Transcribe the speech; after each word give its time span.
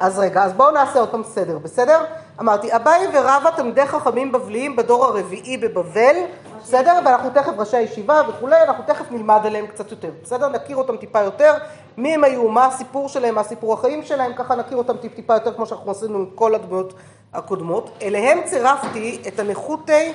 אז 0.00 0.18
רגע, 0.18 0.42
אז 0.44 0.52
בואו 0.52 0.70
נעשה 0.70 1.00
עוד 1.00 1.08
פעם 1.08 1.22
סדר, 1.24 1.58
בסדר? 1.58 2.04
אמרתי, 2.40 2.76
אביי 2.76 3.06
ורבא 3.12 3.50
תלמידי 3.56 3.86
חכמים 3.86 4.32
בבליים 4.32 4.76
בדור 4.76 5.04
הרביעי 5.04 5.56
בבבל, 5.56 6.16
בסדר? 6.62 6.98
ואנחנו 7.04 7.30
תכף 7.30 7.52
ראשי 7.58 7.76
הישיבה 7.76 8.22
וכולי, 8.28 8.62
אנחנו 8.62 8.84
תכף 8.86 9.10
נלמד 9.10 9.40
עליהם 9.44 9.66
קצת 9.66 9.90
יותר, 9.90 10.10
בסדר? 10.22 10.48
נכיר 10.48 10.76
אותם 10.76 10.96
טיפה 10.96 11.20
יותר, 11.20 11.54
מי 11.96 12.14
הם 12.14 12.24
היו, 12.24 12.48
מה 12.48 12.66
הסיפור 12.66 13.08
שלהם, 13.08 13.34
מה 13.34 13.40
הסיפור 13.40 13.74
החיים 13.74 14.02
שלהם, 14.02 14.32
ככה 14.34 14.54
נכיר 14.54 14.78
אותם 14.78 14.96
טיפ 14.96 15.14
טיפה 15.14 15.34
יותר 15.34 15.54
כמו 15.54 15.66
שאנחנו 15.66 15.90
עשינו 15.90 16.18
עם 16.18 16.26
כל 16.34 16.54
הדמויות 16.54 16.94
הקודמות. 17.34 17.90
אליהם 18.02 18.38
צירפתי 18.44 19.22
את 19.28 19.38
הנחותי 19.38 20.12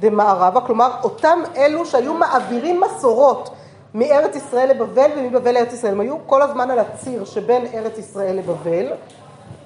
דמערבה, 0.00 0.60
כלומר 0.60 0.90
אותם 1.02 1.38
אלו 1.56 1.86
שהיו 1.86 2.14
מעבירים 2.14 2.80
מסורות 2.80 3.50
מארץ 3.96 4.36
ישראל 4.36 4.70
לבבל 4.70 5.10
ומבבל 5.16 5.54
לארץ 5.54 5.72
ישראל. 5.72 5.92
הם 5.92 6.00
היו 6.00 6.26
כל 6.26 6.42
הזמן 6.42 6.70
על 6.70 6.78
הציר 6.78 7.24
שבין 7.24 7.66
ארץ 7.74 7.98
ישראל 7.98 8.36
לבבל. 8.36 8.92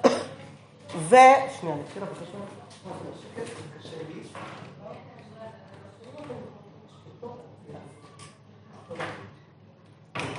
ו... 1.09 1.15
שנייה, 1.59 1.75
אני 1.75 1.83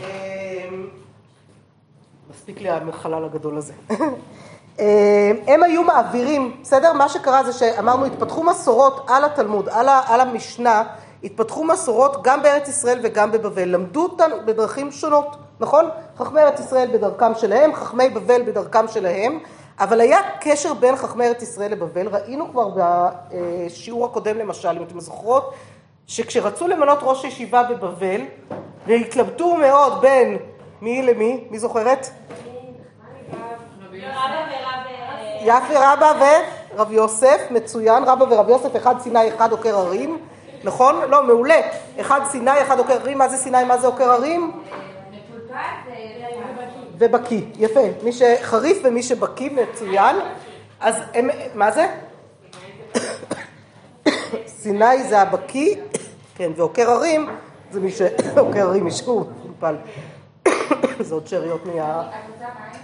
אמ, 0.00 0.88
מספיק 2.30 2.60
לי 2.60 2.68
החלל 2.68 3.24
הגדול 3.24 3.56
הזה. 3.56 3.72
אמ, 4.78 4.84
הם 5.46 5.62
היו 5.62 5.82
מעבירים, 5.82 6.56
בסדר? 6.62 6.92
מה 6.92 7.08
שקרה 7.08 7.44
זה 7.44 7.52
שאמרנו, 7.52 8.04
התפתחו 8.04 8.44
מסורות 8.44 9.06
על 9.08 9.24
התלמוד, 9.24 9.68
על 10.06 10.20
המשנה, 10.20 10.82
התפתחו 11.24 11.64
מסורות 11.64 12.22
גם 12.22 12.42
בארץ 12.42 12.68
ישראל 12.68 12.98
וגם 13.02 13.32
בבבל. 13.32 13.68
למדו 13.68 14.02
אותן 14.02 14.30
בדרכים 14.44 14.92
שונות, 14.92 15.36
נכון? 15.60 15.88
חכמי 16.18 16.40
ארץ 16.40 16.60
ישראל 16.60 16.88
בדרכם 16.92 17.34
שלהם, 17.34 17.74
חכמי 17.74 18.08
בבל 18.08 18.42
בדרכם 18.42 18.88
שלהם, 18.88 19.38
אבל 19.80 20.00
היה 20.00 20.18
קשר 20.40 20.74
בין 20.74 20.96
חכמי 20.96 21.26
ארץ 21.26 21.42
ישראל 21.42 21.72
לבבל. 21.72 22.08
ראינו 22.08 22.50
כבר 22.50 22.68
בשיעור 22.68 24.04
הקודם 24.04 24.38
למשל, 24.38 24.68
אם 24.68 24.82
אתם 24.82 25.00
זוכרות, 25.00 25.54
שכשרצו 26.06 26.68
למנות 26.68 26.98
ראש 27.02 27.24
ישיבה 27.24 27.62
בבבל, 27.62 28.20
והתלבטו 28.86 29.56
מאוד 29.56 30.00
בין 30.00 30.38
מי 30.82 31.02
למי, 31.02 31.44
מי 31.50 31.58
זוכרת? 31.58 32.06
יפי 35.44 35.74
רבא 35.74 36.12
ורב 36.74 36.92
יוסף, 36.92 37.40
מצוין, 37.50 38.04
רבא 38.04 38.24
ורב 38.30 38.48
יוסף, 38.48 38.76
אחד 38.76 38.94
סיני, 39.00 39.28
אחד 39.28 39.52
עוקר 39.52 39.76
הרים, 39.76 40.18
נכון? 40.64 41.10
לא, 41.10 41.26
מעולה. 41.26 41.60
אחד 42.00 42.20
סיני, 42.30 42.62
אחד 42.62 42.78
עוקר 42.78 42.92
הרים, 42.92 43.18
מה 43.18 43.28
זה 43.28 43.36
סיני, 43.36 43.64
מה 43.64 43.78
זה 43.78 43.86
עוקר 43.86 44.10
הרים? 44.10 44.52
ובקיא, 46.98 47.40
יפה. 47.58 47.80
מי 48.02 48.12
שחריף 48.12 48.78
ומי 48.84 49.02
שבקיא, 49.02 49.50
מצוין. 49.50 50.16
אז 50.80 50.94
הם, 51.14 51.30
מה 51.54 51.70
זה? 51.70 51.86
סיני 54.46 55.02
זה 55.02 55.20
הבקיא, 55.20 55.76
כן, 56.34 56.52
ועוקר 56.56 56.90
הרים 56.90 57.28
זה 57.70 57.80
מי 57.80 57.90
שעוקר 57.90 58.68
הרים, 58.68 58.84
מישהו 58.84 59.24
מופל. 59.46 59.76
זה 61.00 61.14
עוד 61.14 61.26
שאריות 61.26 61.66
מה... 61.66 62.10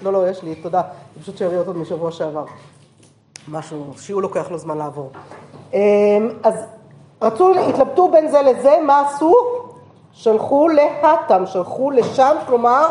לא, 0.02 0.12
לא, 0.12 0.30
יש 0.30 0.42
לי, 0.42 0.54
תודה. 0.54 0.82
זה 1.16 1.22
פשוט 1.22 1.36
שאריות 1.36 1.66
עוד 1.66 1.76
משבוע 1.76 2.12
שעבר. 2.12 2.44
משהו, 3.48 3.94
שיעור 3.98 4.22
לוקח 4.22 4.50
לו 4.50 4.58
זמן 4.58 4.78
לעבור. 4.78 5.10
אמ, 5.72 5.78
אז 6.42 6.54
רצו, 7.22 7.52
התלבטו 7.68 8.08
בין 8.08 8.28
זה 8.28 8.42
לזה, 8.42 8.76
מה 8.86 9.00
עשו? 9.00 9.34
שלחו 10.12 10.68
להתם, 10.68 11.46
שלחו 11.46 11.90
לשם, 11.90 12.36
כלומר 12.46 12.86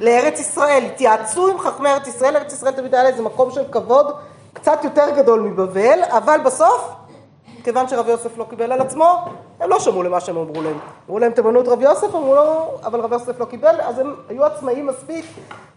לארץ 0.00 0.40
ישראל, 0.40 0.82
התייעצו 0.86 1.48
עם 1.48 1.58
חכמי 1.58 1.88
ארץ 1.88 2.06
ישראל, 2.06 2.36
ארץ 2.36 2.52
ישראל 2.52 2.72
תמיד 2.72 2.94
היה 2.94 3.06
איזה 3.06 3.22
מקום 3.22 3.50
של 3.50 3.64
כבוד 3.70 4.12
קצת 4.52 4.84
יותר 4.84 5.10
גדול 5.16 5.40
מבבל, 5.40 5.98
אבל 6.08 6.40
בסוף, 6.44 6.92
כיוון 7.64 7.88
שרב 7.88 8.08
יוסף 8.08 8.38
לא 8.38 8.44
קיבל 8.44 8.72
על 8.72 8.80
עצמו, 8.80 9.16
הם 9.60 9.70
לא 9.70 9.80
שמעו 9.80 10.02
למה 10.02 10.20
שהם 10.20 10.36
אמרו 10.36 10.62
להם. 10.62 10.78
אמרו 11.06 11.18
להם 11.18 11.32
תמנו 11.32 11.60
את 11.60 11.68
רב 11.68 11.80
יוסף, 11.82 12.14
אמרו 12.14 12.34
לו, 12.34 12.70
אבל 12.84 13.00
רב 13.00 13.12
יוסף 13.12 13.40
לא 13.40 13.44
קיבל, 13.44 13.80
אז 13.80 13.98
הם 13.98 14.14
היו 14.28 14.44
עצמאים 14.44 14.86
מספיק 14.86 15.24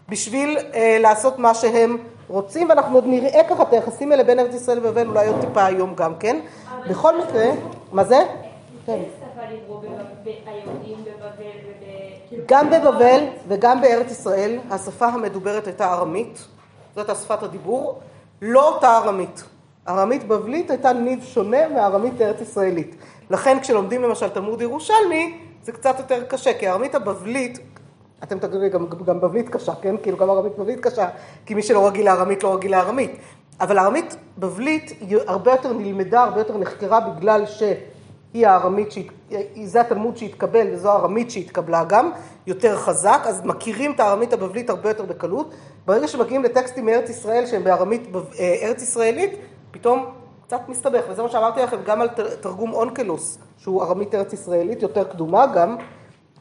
בשביל 0.08 0.58
אה, 0.74 0.98
לעשות 1.00 1.38
מה 1.38 1.54
שהם 1.54 1.96
רוצים, 2.28 2.68
ואנחנו 2.68 2.94
עוד 2.94 3.04
נראה 3.06 3.44
ככה 3.50 3.62
את 3.62 3.72
היחסים 3.72 4.12
האלה 4.12 4.24
בין 4.24 4.38
ארץ 4.38 4.54
ישראל 4.54 4.78
ובבל, 4.78 5.06
אולי 5.06 5.26
עוד 5.26 5.40
טיפה 5.40 5.64
היום 5.64 5.94
גם 5.94 6.14
כן. 6.16 6.36
בכל 6.90 7.20
מקרה, 7.22 7.44
מה 7.92 8.04
זה? 8.04 8.18
כן. 8.86 8.98
גם 12.46 12.70
בבבל 12.70 13.24
וגם 13.48 13.80
בארץ 13.80 14.10
ישראל 14.10 14.58
השפה 14.70 15.06
המדוברת 15.06 15.66
הייתה 15.66 15.92
ארמית, 15.92 16.44
זאת 16.96 17.10
השפת 17.10 17.42
הדיבור, 17.42 18.00
לא 18.42 18.74
אותה 18.74 18.96
ארמית. 18.96 19.44
ארמית 19.88 20.24
בבלית 20.28 20.70
הייתה 20.70 20.92
ניב 20.92 21.24
שונה 21.24 21.68
מארמית 21.68 22.20
ארץ 22.20 22.40
ישראלית. 22.40 22.96
לכן 23.30 23.60
כשלומדים 23.60 24.02
למשל 24.02 24.28
תלמוד 24.28 24.60
ירושלמי 24.60 25.38
זה 25.62 25.72
קצת 25.72 25.98
יותר 25.98 26.24
קשה, 26.24 26.58
כי 26.58 26.66
הארמית 26.68 26.94
הבבלית, 26.94 27.58
אתם 28.22 28.38
תגידו 28.38 28.70
גם, 28.70 28.86
גם 29.06 29.20
בבלית 29.20 29.48
קשה, 29.48 29.72
כן? 29.82 29.96
כאילו 30.02 30.18
גם 30.18 30.30
ארמית 30.30 30.58
בבלית 30.58 30.80
קשה, 30.80 31.08
כי 31.46 31.54
מי 31.54 31.62
שלא 31.62 31.86
רגיל 31.86 32.06
לארמית 32.06 32.42
לא 32.42 32.54
רגיל 32.54 32.70
לארמית. 32.70 33.16
אבל 33.60 33.78
הארמית 33.78 34.16
בבלית 34.38 34.92
היא 35.00 35.18
הרבה 35.26 35.50
יותר 35.50 35.72
נלמדה, 35.72 36.22
הרבה 36.22 36.40
יותר 36.40 36.58
נחקרה 36.58 37.00
בגלל 37.00 37.46
ש... 37.46 37.62
היא 38.34 38.46
הארמית, 38.46 38.94
זה 39.64 39.80
התלמוד 39.80 40.16
שהתקבל 40.16 40.66
וזו 40.72 40.92
הארמית 40.92 41.30
שהתקבלה 41.30 41.84
גם, 41.84 42.10
יותר 42.46 42.76
חזק, 42.76 43.20
אז 43.24 43.44
מכירים 43.44 43.92
את 43.92 44.00
הארמית 44.00 44.32
הבבלית 44.32 44.70
הרבה 44.70 44.90
יותר 44.90 45.04
בקלות. 45.04 45.54
ברגע 45.86 46.08
שמגיעים 46.08 46.42
לטקסטים 46.42 46.86
מארץ 46.86 47.10
ישראל 47.10 47.46
שהם 47.46 47.64
בארמית 47.64 48.08
אה, 48.14 48.56
ארץ 48.62 48.82
ישראלית, 48.82 49.30
פתאום 49.70 50.06
קצת 50.46 50.60
מסתבך, 50.68 51.04
וזה 51.10 51.22
מה 51.22 51.28
שאמרתי 51.28 51.60
לכם 51.60 51.76
גם 51.86 52.00
על 52.00 52.08
תרגום 52.40 52.72
אונקלוס, 52.72 53.38
שהוא 53.58 53.82
ארמית 53.82 54.14
ארץ 54.14 54.32
ישראלית, 54.32 54.82
יותר 54.82 55.04
קדומה 55.04 55.46
גם, 55.46 55.76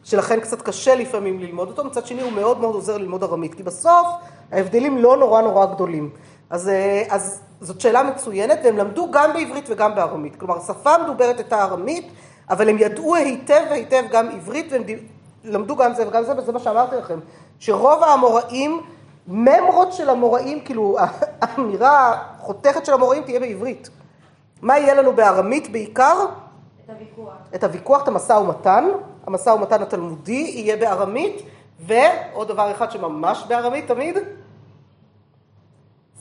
שלכן 0.05 0.39
קצת 0.39 0.61
קשה 0.61 0.95
לפעמים 0.95 1.39
ללמוד 1.39 1.67
אותו, 1.67 1.83
מצד 1.83 2.05
שני 2.05 2.21
הוא 2.21 2.31
מאוד 2.31 2.59
מאוד 2.59 2.75
עוזר 2.75 2.97
ללמוד 2.97 3.23
ארמית, 3.23 3.53
כי 3.55 3.63
בסוף 3.63 4.07
ההבדלים 4.51 4.97
לא 4.97 5.17
נורא 5.17 5.41
נורא 5.41 5.65
גדולים. 5.65 6.09
אז, 6.49 6.69
אה, 6.69 7.03
אז 7.09 7.41
זאת 7.61 7.81
שאלה 7.81 8.03
מצוינת, 8.03 8.59
והם 8.63 8.77
למדו 8.77 9.11
גם 9.11 9.33
בעברית 9.33 9.65
וגם 9.69 9.95
בארמית. 9.95 10.35
כלומר, 10.35 10.57
השפה 10.57 10.95
המדוברת 10.95 11.37
הייתה 11.37 11.63
ארמית, 11.63 12.07
אבל 12.49 12.69
הם 12.69 12.77
ידעו 12.79 13.15
היטב 13.15 13.61
והיטב 13.69 14.03
גם 14.11 14.29
עברית, 14.29 14.71
והם 14.71 14.83
למדו 15.43 15.75
גם 15.75 15.93
זה 15.93 16.07
וגם 16.07 16.23
זה, 16.23 16.37
וזה 16.37 16.51
מה 16.51 16.59
שאמרתי 16.59 16.95
לכם, 16.95 17.19
שרוב 17.59 18.03
האמוראים, 18.03 18.81
ממרות 19.27 19.93
של 19.93 20.09
המוראים, 20.09 20.59
כאילו 20.59 20.97
האמירה 21.41 22.21
החותכת 22.37 22.85
של 22.85 22.93
המוראים 22.93 23.23
תהיה 23.23 23.39
בעברית. 23.39 23.89
מה 24.61 24.77
יהיה 24.77 24.93
לנו 24.93 25.13
בארמית 25.13 25.71
בעיקר? 25.71 26.25
את 26.85 26.89
הוויכוח. 26.89 27.33
את 27.55 27.63
הוויכוח, 27.63 28.03
את 28.03 28.07
המשא 28.07 28.33
ומתן, 28.33 28.85
המשא 29.27 29.49
ומתן 29.49 29.81
התלמודי 29.81 30.51
יהיה 30.55 30.77
בארמית, 30.77 31.41
ועוד 31.79 32.47
דבר 32.47 32.71
אחד 32.71 32.91
שממש 32.91 33.43
בארמית 33.47 33.87
תמיד, 33.87 34.17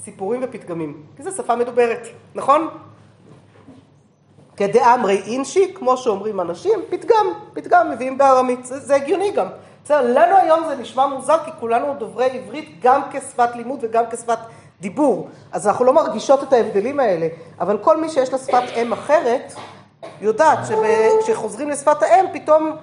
סיפורים 0.02 0.40
ופתגמים, 0.44 1.02
כי 1.16 1.22
זו 1.22 1.30
שפה 1.30 1.56
מדוברת, 1.56 2.06
נכון? 2.34 2.68
כדאמרי 4.56 5.22
אינשי, 5.26 5.74
כמו 5.74 5.96
שאומרים 5.96 6.40
אנשים, 6.40 6.78
פתגם, 6.90 7.26
פתגם 7.52 7.90
מביאים 7.90 8.18
בארמית, 8.18 8.66
זה, 8.66 8.78
זה 8.78 8.94
הגיוני 8.94 9.30
גם. 9.30 9.46
בסדר, 9.84 10.02
לנו 10.02 10.36
היום 10.36 10.60
זה 10.68 10.76
נשמע 10.76 11.06
מוזר, 11.06 11.44
כי 11.44 11.50
כולנו 11.60 11.94
דוברי 11.98 12.30
עברית 12.30 12.78
גם 12.82 13.02
כשפת 13.10 13.56
לימוד 13.56 13.78
וגם 13.82 14.04
כשפת 14.10 14.38
דיבור, 14.80 15.28
אז 15.52 15.68
אנחנו 15.68 15.84
לא 15.84 15.92
מרגישות 15.92 16.42
את 16.42 16.52
ההבדלים 16.52 17.00
האלה, 17.00 17.28
אבל 17.60 17.78
כל 17.78 18.00
מי 18.00 18.08
שיש 18.08 18.32
לה 18.32 18.38
שפת 18.38 18.62
אם 18.76 18.92
אחרת, 18.92 19.52
יודעת 20.20 20.58
שכשחוזרים 21.26 21.70
לשפת 21.70 22.02
האם, 22.02 22.24
פתאום 22.32 22.76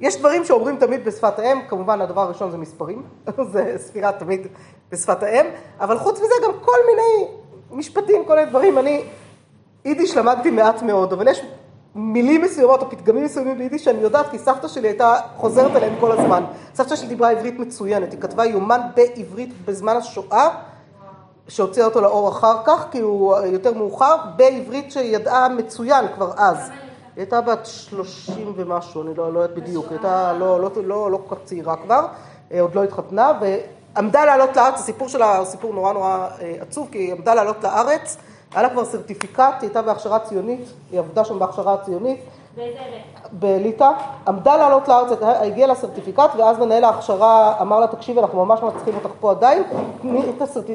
יש 0.00 0.18
דברים 0.18 0.44
שאומרים 0.44 0.76
תמיד 0.76 1.04
בשפת 1.04 1.38
האם, 1.38 1.58
כמובן 1.68 2.00
הדבר 2.00 2.20
הראשון 2.20 2.50
זה 2.50 2.58
מספרים, 2.58 3.02
זה 3.52 3.74
ספירה 3.76 4.12
תמיד 4.12 4.46
בשפת 4.92 5.22
האם, 5.22 5.46
אבל 5.80 5.98
חוץ 5.98 6.18
מזה 6.18 6.34
גם 6.44 6.52
כל 6.60 6.76
מיני 6.90 7.32
משפטים, 7.70 8.24
כל 8.24 8.34
מיני 8.34 8.50
דברים. 8.50 8.78
אני 8.78 9.04
יידיש 9.84 10.16
למדתי 10.16 10.50
מעט 10.50 10.82
מאוד, 10.82 11.12
אבל 11.12 11.28
יש 11.28 11.42
מילים 11.94 12.42
מסוימות 12.42 12.82
או 12.82 12.90
פתגמים 12.90 13.24
מסוימים 13.24 13.58
ביידיש 13.58 13.84
שאני 13.84 14.00
יודעת, 14.00 14.30
כי 14.30 14.38
סבתא 14.38 14.68
שלי 14.68 14.88
הייתה 14.88 15.14
חוזרת 15.36 15.76
עליהם 15.76 15.94
כל 16.00 16.12
הזמן. 16.12 16.44
סבתא 16.74 16.96
שלי 16.96 17.08
דיברה 17.08 17.30
עברית 17.30 17.58
מצוינת, 17.58 18.12
היא 18.12 18.20
כתבה 18.20 18.44
יומן 18.44 18.80
בעברית 18.96 19.50
בזמן 19.64 19.96
השואה, 19.96 20.48
שהוציאה 21.48 21.86
אותו 21.86 22.00
לאור 22.00 22.28
אחר 22.28 22.56
כך, 22.64 22.86
כי 22.90 23.00
הוא 23.00 23.36
יותר 23.36 23.72
מאוחר, 23.74 24.16
בעברית 24.36 24.92
שידעה 24.92 25.48
מצוין 25.48 26.04
כבר 26.14 26.32
אז. 26.36 26.70
היא 27.16 27.22
הייתה 27.22 27.40
בת 27.40 27.66
שלושים 27.66 28.52
ומשהו, 28.56 29.02
אני 29.02 29.14
לא, 29.14 29.32
לא 29.32 29.40
יודעת 29.40 29.56
בדיוק, 29.56 29.84
היא 29.84 29.92
הייתה 29.92 30.32
לא, 30.32 30.60
לא, 30.60 30.70
לא, 30.84 31.10
לא 31.10 31.20
כל 31.26 31.34
כך 31.34 31.42
צעירה 31.44 31.76
כבר, 31.76 32.06
אה, 32.52 32.60
עוד 32.60 32.74
לא 32.74 32.84
התחתנה, 32.84 33.32
עמדה 33.96 34.24
לעלות 34.24 34.56
לארץ, 34.56 34.74
הסיפור 34.74 35.08
שלה 35.08 35.36
הוא 35.36 35.46
סיפור 35.46 35.74
נורא 35.74 35.92
נורא 35.92 36.28
אה, 36.40 36.56
עצוב, 36.60 36.88
כי 36.92 36.98
היא 36.98 37.12
עמדה 37.12 37.34
לעלות 37.34 37.64
לארץ, 37.64 38.16
היה 38.52 38.62
לה 38.62 38.70
כבר 38.70 38.84
סרטיפיקט, 38.84 39.38
היא 39.38 39.54
הייתה 39.60 39.82
בהכשרה 39.82 40.18
ציונית, 40.18 40.68
היא 40.90 40.98
עבדה 40.98 41.24
שם 41.24 41.38
בהכשרה 41.38 41.74
הציונית, 41.74 42.20
בליטא, 43.32 43.90
עמדה 44.28 44.56
לעלות 44.56 44.88
לארץ, 44.88 45.18
הגיעה 45.22 45.68
לסרטיפיקט 45.68 46.34
ואז 46.38 46.58
מנהל 46.58 46.84
ההכשרה 46.84 47.60
אמר 47.60 47.80
לה 47.80 47.86
תקשיבי 47.86 48.20
אנחנו 48.20 48.44
ממש 48.44 48.60
לא 48.62 48.70
צריכים 48.70 48.94
אותך 48.94 49.10
פה 49.20 49.30
עדיין, 49.30 49.62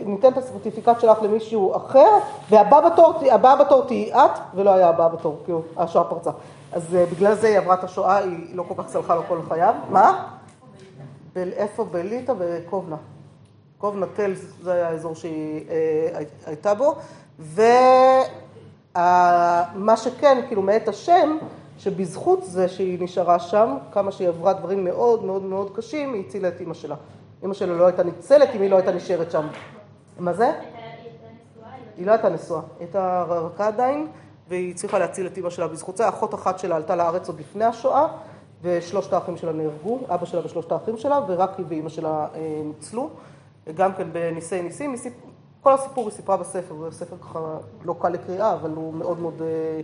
ניתן 0.05 0.27
את 0.27 0.37
הסרטיפיקט 0.37 0.99
שלך 0.99 1.21
למישהו 1.21 1.75
אחר 1.75 2.07
והבא 2.49 2.89
בתור, 2.89 3.13
בתור 3.55 3.83
תהיי 3.87 4.13
את 4.13 4.39
ולא 4.55 4.69
היה 4.69 4.89
הבא 4.89 5.07
בתור, 5.07 5.37
כי 5.45 5.51
השואה 5.77 6.03
פרצה. 6.03 6.31
אז 6.71 6.95
אה, 6.95 7.05
בגלל 7.11 7.33
זה 7.33 7.47
היא 7.47 7.57
עברה 7.57 7.73
את 7.73 7.83
השואה, 7.83 8.17
היא 8.17 8.55
לא 8.55 8.63
כל 8.67 8.83
כך 8.83 8.89
סלחה 8.89 9.15
לו 9.15 9.21
כל 9.27 9.39
חייו. 9.49 9.73
מה? 9.89 10.27
איפה? 11.35 11.83
בליטא? 11.83 12.33
בקובנה. 12.37 12.95
קובנה 13.77 14.05
תל 14.13 14.33
זה 14.61 14.73
היה 14.73 14.87
האזור 14.87 15.15
שהיא 15.15 15.65
אה, 15.69 16.19
הייתה 16.45 16.73
בו. 16.73 16.95
ומה 17.39 18.23
שכן, 19.97 20.41
כאילו 20.47 20.61
מאת 20.61 20.87
השם, 20.87 21.37
שבזכות 21.81 22.43
זה 22.43 22.67
שהיא 22.67 22.97
נשארה 23.03 23.39
שם, 23.39 23.77
כמה 23.91 24.11
שהיא 24.11 24.27
עברה 24.27 24.53
דברים 24.53 24.83
מאוד 24.83 25.25
מאוד 25.25 25.43
מאוד 25.43 25.75
קשים, 25.75 26.13
היא 26.13 26.23
הצילה 26.27 26.47
את 26.47 26.59
אימא 26.59 26.73
שלה. 26.73 26.95
אימא 27.41 27.53
שלה 27.53 27.73
לא 27.73 27.85
הייתה 27.85 28.03
ניצלת 28.03 28.49
אם 28.55 28.61
היא 28.61 28.69
לא 28.69 28.75
הייתה 28.75 28.91
נשארת 28.91 29.31
שם. 29.31 29.47
מה 30.19 30.33
זה? 30.33 30.51
היא 31.97 32.05
לא 32.05 32.11
הייתה 32.11 32.29
נשואה, 32.29 32.59
היא 32.59 32.85
הייתה 32.85 33.23
רכה 33.27 33.67
עדיין, 33.67 34.07
והיא 34.49 34.71
הצליחה 34.71 34.99
להציל 34.99 35.27
את 35.27 35.37
אימא 35.37 35.49
שלה 35.49 35.67
בזכות 35.67 35.97
זה. 35.97 36.09
אחות 36.09 36.33
אחת 36.33 36.59
שלה 36.59 36.75
עלתה 36.75 36.95
לארץ 36.95 37.27
עוד 37.27 37.39
לפני 37.39 37.65
השואה, 37.65 38.07
ושלושת 38.61 39.13
האחים 39.13 39.37
שלה 39.37 39.51
נהרגו, 39.51 39.99
אבא 40.09 40.25
שלה 40.25 40.45
ושלושת 40.45 40.71
האחים 40.71 40.97
שלה, 40.97 41.19
ורק 41.27 41.51
היא 41.57 41.65
ואימא 41.69 41.89
שלה 41.89 42.27
אה, 42.35 42.61
ניצלו. 42.65 43.09
גם 43.75 43.93
כן 43.93 44.07
בניסי 44.11 44.61
ניסים, 44.61 44.95
כל 45.61 45.73
הסיפור 45.73 46.03
היא 46.03 46.15
סיפרה 46.15 46.37
בספר, 46.37 46.89
זה 46.89 46.97
ספר 46.97 47.15
ככה 47.21 47.57
לא 47.85 47.95
קל 47.99 48.09
לקריאה, 48.09 48.53
אבל 48.53 48.69
הוא 48.69 48.93
מאוד 48.93 49.19
מאוד 49.19 49.41
אה, 49.41 49.81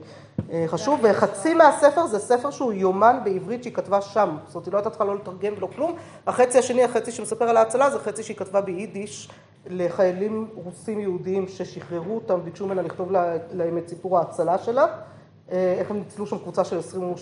אה, 0.51 0.67
חשוב, 0.67 0.99
וחצי 1.03 1.53
מהספר 1.53 2.07
זה 2.07 2.19
ספר 2.19 2.51
שהוא 2.51 2.73
יומן 2.73 3.19
בעברית 3.23 3.63
שהיא 3.63 3.73
כתבה 3.73 4.01
שם, 4.01 4.37
זאת 4.45 4.55
אומרת 4.55 4.65
היא 4.65 4.71
לא 4.73 4.77
הייתה 4.77 4.89
צריכה 4.89 5.05
לא 5.05 5.15
לתרגם 5.15 5.53
ולא 5.57 5.67
כלום, 5.75 5.95
החצי 6.27 6.57
השני, 6.57 6.83
החצי 6.83 7.11
שמספר 7.11 7.45
על 7.45 7.57
ההצלה, 7.57 7.89
זה 7.89 7.99
חצי 7.99 8.23
שהיא 8.23 8.37
כתבה 8.37 8.61
ביידיש 8.61 9.29
לחיילים 9.69 10.47
רוסים 10.55 10.99
יהודים 10.99 11.47
ששחררו 11.47 12.15
אותם, 12.15 12.39
ביקשו 12.43 12.65
ממנה 12.65 12.81
לכתוב 12.81 13.11
להם 13.51 13.77
את 13.77 13.89
סיפור 13.89 14.17
ההצלה 14.17 14.57
שלה, 14.57 14.85
אה, 15.51 15.75
איך 15.79 15.91
הם 15.91 15.97
ניצלו 15.97 16.27
שם 16.27 16.37
קבוצה 16.37 16.63
של 16.63 16.79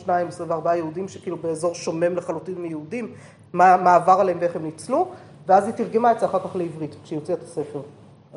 22-24 0.08 0.76
יהודים 0.76 1.08
שכאילו 1.08 1.38
באזור 1.38 1.74
שומם 1.74 2.16
לחלוטין 2.16 2.56
מיהודים, 2.62 3.14
מה, 3.54 3.78
מה 3.78 3.96
עבר 3.96 4.18
עליהם 4.20 4.38
ואיך 4.42 4.56
הם 4.56 4.64
ניצלו, 4.64 5.08
ואז 5.48 5.66
היא 5.66 5.74
תרגמה 5.74 6.12
את 6.12 6.20
זה 6.20 6.26
אחר 6.26 6.40
כך 6.40 6.56
לעברית, 6.56 6.96
כשהיא 7.04 7.20
הוציאה 7.20 7.38
את 7.38 7.44
הספר. 7.44 7.82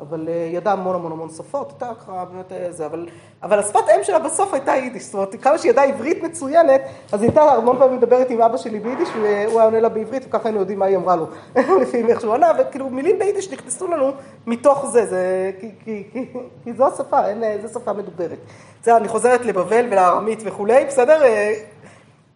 אבל 0.01 0.29
אה, 0.29 0.49
ידעה 0.53 0.73
המון 0.73 0.95
המון 0.95 1.11
המון 1.11 1.29
שפות, 1.29 1.69
הייתה 1.71 1.95
ככה 1.95 2.25
באמת 2.25 2.51
אה, 2.51 2.71
זה, 2.71 2.85
אבל, 2.85 3.07
אבל 3.43 3.59
השפת 3.59 3.79
אם 3.95 4.03
שלה 4.03 4.19
בסוף 4.19 4.53
הייתה 4.53 4.71
יידיש, 4.71 5.03
זאת 5.03 5.13
אומרת, 5.13 5.35
כמה 5.41 5.57
שהיא 5.57 5.71
ידעה 5.71 5.85
עברית 5.85 6.23
מצוינת, 6.23 6.81
אז 7.11 7.21
היא 7.21 7.29
הייתה 7.29 7.41
המון 7.41 7.77
פעמים 7.79 7.97
מדברת 7.97 8.29
עם 8.29 8.41
אבא 8.41 8.57
שלי 8.57 8.79
ביידיש, 8.79 9.09
והוא 9.09 9.59
היה 9.59 9.63
עונה 9.63 9.79
לה 9.79 9.89
בעברית, 9.89 10.25
וככה 10.25 10.47
היינו 10.49 10.59
יודעים 10.59 10.79
מה 10.79 10.85
היא 10.85 10.97
אמרה 10.97 11.15
לו, 11.15 11.27
לפי 11.81 12.03
איך 12.07 12.21
שהוא 12.21 12.33
ענה, 12.33 12.51
וכאילו 12.59 12.89
מילים 12.89 13.19
ביידיש 13.19 13.51
נכנסו 13.51 13.87
לנו 13.87 14.11
מתוך 14.47 14.85
זה, 14.85 15.05
זה 15.05 15.51
כי, 15.59 15.69
כי, 15.83 16.03
כי, 16.13 16.25
כי 16.63 16.73
זו 16.73 16.87
השפה, 16.87 17.27
אין, 17.27 17.43
אה, 17.43 17.57
זו 17.65 17.79
שפה 17.79 17.93
מדוברת. 17.93 18.37
בסדר, 18.81 18.97
אני 18.97 19.07
חוזרת 19.07 19.45
לבבל 19.45 19.85
ולארמית 19.91 20.43
וכולי, 20.45 20.85
בסדר? 20.85 21.21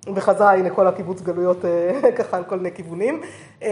בחזרה, 0.08 0.54
הנה 0.54 0.70
כל 0.70 0.88
הקיבוץ 0.88 1.22
גלויות 1.22 1.58
ככה 2.18 2.38
על 2.38 2.44
כל 2.44 2.58
מיני 2.58 2.72
כיוונים. 2.72 3.22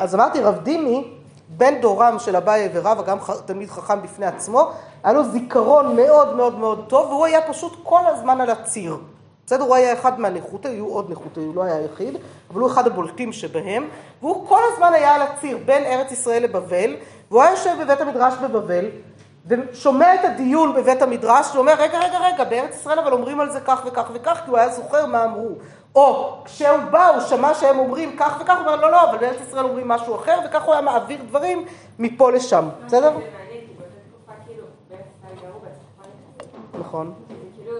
אז 0.00 0.14
אמרתי, 0.14 0.40
רב 0.40 0.58
דימי, 0.62 1.23
בן 1.56 1.80
דורם 1.80 2.18
של 2.18 2.36
אביי 2.36 2.68
ורבא, 2.74 3.02
גם 3.02 3.18
תלמיד 3.46 3.70
חכם 3.70 4.02
בפני 4.02 4.26
עצמו, 4.26 4.70
היה 5.04 5.12
לו 5.12 5.24
זיכרון 5.24 5.96
מאוד 5.96 6.36
מאוד 6.36 6.58
מאוד 6.58 6.84
טוב, 6.88 7.10
והוא 7.10 7.26
היה 7.26 7.40
פשוט 7.48 7.76
כל 7.82 8.06
הזמן 8.06 8.40
על 8.40 8.50
הציר. 8.50 8.96
בסדר, 9.46 9.64
הוא 9.64 9.74
היה 9.74 9.92
אחד 9.92 10.20
מהנכותי, 10.20 10.68
היו 10.68 10.86
עוד 10.86 11.10
נכותי, 11.10 11.40
הוא 11.40 11.54
לא 11.54 11.62
היה 11.62 11.76
היחיד, 11.76 12.16
אבל 12.50 12.60
הוא 12.60 12.70
אחד 12.70 12.86
הבולטים 12.86 13.32
שבהם, 13.32 13.88
והוא 14.20 14.48
כל 14.48 14.60
הזמן 14.72 14.92
היה 14.94 15.14
על 15.14 15.22
הציר 15.22 15.58
בין 15.64 15.84
ארץ 15.84 16.12
ישראל 16.12 16.42
לבבל, 16.42 16.96
והוא 17.30 17.42
היה 17.42 17.50
יושב 17.50 17.76
בבית 17.80 18.00
המדרש 18.00 18.34
בבבל, 18.42 18.84
ושומע 19.46 20.14
את 20.14 20.24
הדיון 20.24 20.74
בבית 20.74 21.02
המדרש, 21.02 21.54
ואומר, 21.54 21.72
רגע, 21.78 21.98
רגע, 21.98 22.18
רגע, 22.18 22.44
בארץ 22.44 22.74
ישראל 22.74 22.98
אבל 22.98 23.12
אומרים 23.12 23.40
על 23.40 23.50
זה 23.50 23.60
כך 23.60 23.82
וכך 23.86 24.10
וכך, 24.14 24.40
כי 24.44 24.50
הוא 24.50 24.58
היה 24.58 24.68
זוכר 24.68 25.06
מה 25.06 25.24
אמרו. 25.24 25.50
או 25.94 26.36
כשהוא 26.44 26.78
בא, 26.90 27.08
הוא 27.08 27.20
שמע 27.20 27.54
שהם 27.54 27.78
אומרים 27.78 28.16
כך 28.16 28.38
וכך, 28.40 28.54
הוא 28.54 28.60
אומר, 28.60 28.76
לא, 28.76 28.90
לא, 28.90 29.10
אבל 29.10 29.18
בארץ 29.18 29.40
ישראל 29.48 29.64
אומרים 29.64 29.88
משהו 29.88 30.14
אחר, 30.14 30.38
וכך 30.46 30.62
הוא 30.62 30.72
היה 30.72 30.82
מעביר 30.82 31.18
דברים 31.28 31.64
מפה 31.98 32.32
לשם, 32.32 32.68
בסדר? 32.86 33.12
כאילו, 34.46 34.66
נכון. 36.78 37.14
כאילו, 37.56 37.76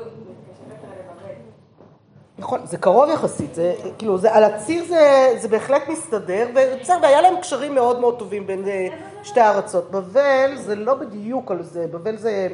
נכון, 2.39 2.61
זה 2.65 2.77
קרוב 2.77 3.11
יחסית, 3.11 3.55
זה 3.55 3.75
כאילו, 3.99 4.19
זה, 4.19 4.35
על 4.35 4.45
הציר 4.45 4.85
זה, 4.85 5.35
זה 5.39 5.49
בהחלט 5.49 5.83
מסתדר, 5.89 6.49
ובסדר, 6.51 6.99
והיה 7.03 7.21
להם 7.21 7.41
קשרים 7.41 7.75
מאוד 7.75 8.01
מאוד 8.01 8.19
טובים 8.19 8.47
בין 8.47 8.69
אה, 8.69 8.89
שתי 9.23 9.41
הארצות. 9.41 9.91
בבל 9.91 10.57
זה 10.57 10.75
לא 10.75 10.95
בדיוק 10.95 11.51
על 11.51 11.63
זה, 11.63 11.87
בבל 11.91 12.17
זה 12.17 12.49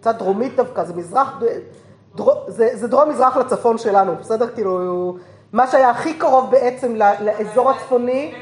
קצת 0.00 0.14
דרומית 0.14 0.56
דווקא, 0.56 0.84
זה 0.84 0.94
מזרח, 0.94 1.38
זה, 2.46 2.68
זה 2.72 2.88
דרום 2.88 3.08
מזרח 3.08 3.36
לצפון 3.36 3.78
שלנו, 3.78 4.16
בסדר? 4.20 4.48
כאילו, 4.54 5.16
מה 5.52 5.66
שהיה 5.66 5.90
הכי 5.90 6.14
קרוב 6.14 6.50
בעצם 6.50 6.94
לאזור 7.20 7.70
הצפוני, 7.70 8.34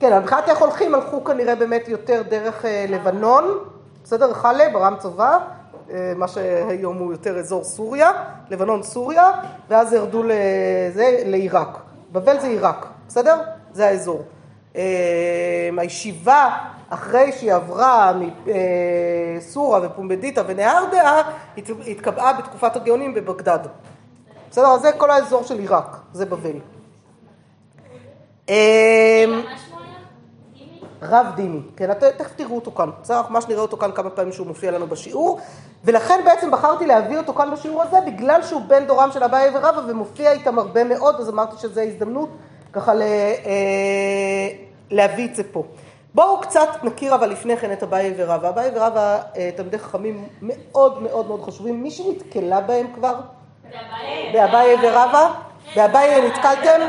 כן, 0.00 0.18
מבחינת 0.18 0.48
איך 0.48 0.58
הולכים, 0.58 0.94
הלכו 0.94 1.24
כנראה 1.24 1.54
באמת 1.54 1.88
יותר 1.88 2.22
דרך 2.28 2.64
אה, 2.64 2.84
לבנון, 2.88 3.58
בסדר? 4.04 4.32
חלב, 4.32 4.76
ארם 4.76 4.94
צבא. 4.98 5.38
אה, 5.90 6.12
מה 6.16 6.28
שהיום 6.28 6.98
הוא 6.98 7.12
יותר 7.12 7.38
אזור 7.38 7.64
סוריה, 7.64 8.10
לבנון 8.50 8.82
סוריה, 8.82 9.30
ואז 9.68 9.92
ירדו 9.92 10.22
לזה, 10.22 11.22
לעיראק. 11.24 11.78
בבל 12.12 12.40
זה 12.40 12.46
עיראק, 12.46 12.86
בסדר? 13.08 13.40
זה 13.72 13.86
האזור. 13.86 14.22
אה, 14.78 15.68
הישיבה, 15.78 16.56
אחרי 16.88 17.32
שהיא 17.32 17.52
עברה 17.52 18.12
מסורה 19.36 19.80
ופומבדיטה 19.82 20.42
ונהרדעה, 20.46 21.22
התקבעה 21.86 22.32
בתקופת 22.32 22.76
הגאונים 22.76 23.14
בבגדד. 23.14 23.58
בסדר? 24.50 24.66
אז 24.66 24.80
זה 24.80 24.92
כל 24.92 25.10
האזור 25.10 25.42
של 25.42 25.58
עיראק, 25.58 25.96
זה 26.12 26.26
בבל. 26.26 26.58
רב 31.02 31.26
דימי, 31.36 31.60
כן, 31.76 31.94
תכף 31.94 32.32
תראו 32.36 32.54
אותו 32.56 32.70
כאן, 32.70 32.90
בסדר? 33.02 33.22
ממש 33.30 33.44
נראה 33.48 33.60
אותו 33.60 33.76
כאן 33.76 33.90
כמה 33.94 34.10
פעמים 34.10 34.32
שהוא 34.32 34.46
מופיע 34.46 34.70
לנו 34.70 34.86
בשיעור, 34.86 35.40
ולכן 35.84 36.20
בעצם 36.24 36.50
בחרתי 36.50 36.86
להביא 36.86 37.18
אותו 37.18 37.34
כאן 37.34 37.50
בשיעור 37.50 37.82
הזה, 37.82 37.96
בגלל 38.06 38.42
שהוא 38.42 38.62
בן 38.66 38.86
דורם 38.86 39.12
של 39.12 39.24
אביי 39.24 39.50
ורבא 39.54 39.80
ומופיע 39.88 40.32
איתם 40.32 40.58
הרבה 40.58 40.84
מאוד, 40.84 41.20
אז 41.20 41.28
אמרתי 41.28 41.56
שזו 41.58 41.80
הזדמנות 41.80 42.28
ככה 42.72 42.94
ל, 42.94 43.02
אה, 43.02 44.48
להביא 44.90 45.28
את 45.28 45.34
זה 45.34 45.42
פה. 45.52 45.64
בואו 46.14 46.40
קצת 46.40 46.68
נכיר 46.82 47.14
אבל 47.14 47.30
לפני 47.30 47.56
כן 47.56 47.72
את 47.72 47.82
אביי 47.82 48.14
ורבא. 48.16 48.48
אביי 48.48 48.70
ורבא 48.74 49.20
אה, 49.36 49.50
תלמידי 49.56 49.78
חכמים 49.78 50.28
מאוד 50.42 51.02
מאוד 51.02 51.26
מאוד 51.26 51.42
חשובים. 51.42 51.82
מי 51.82 51.90
שנתקלה 51.90 52.60
בהם 52.60 52.86
כבר? 52.94 53.14
באביי 54.32 54.76
ורבא? 54.82 55.32
באביי 55.76 56.28
נתקלתם? 56.28 56.80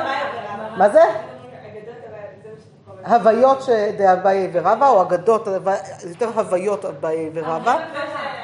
מה 0.78 0.90
זה? 0.90 1.02
הוויות 3.06 3.70
דאביי 3.98 4.50
ורבא, 4.54 4.90
או 4.90 5.02
אגדות, 5.02 5.48
יותר 6.10 6.30
הוויות 6.36 6.86
אביי 6.86 7.30
ורבא, 7.34 7.78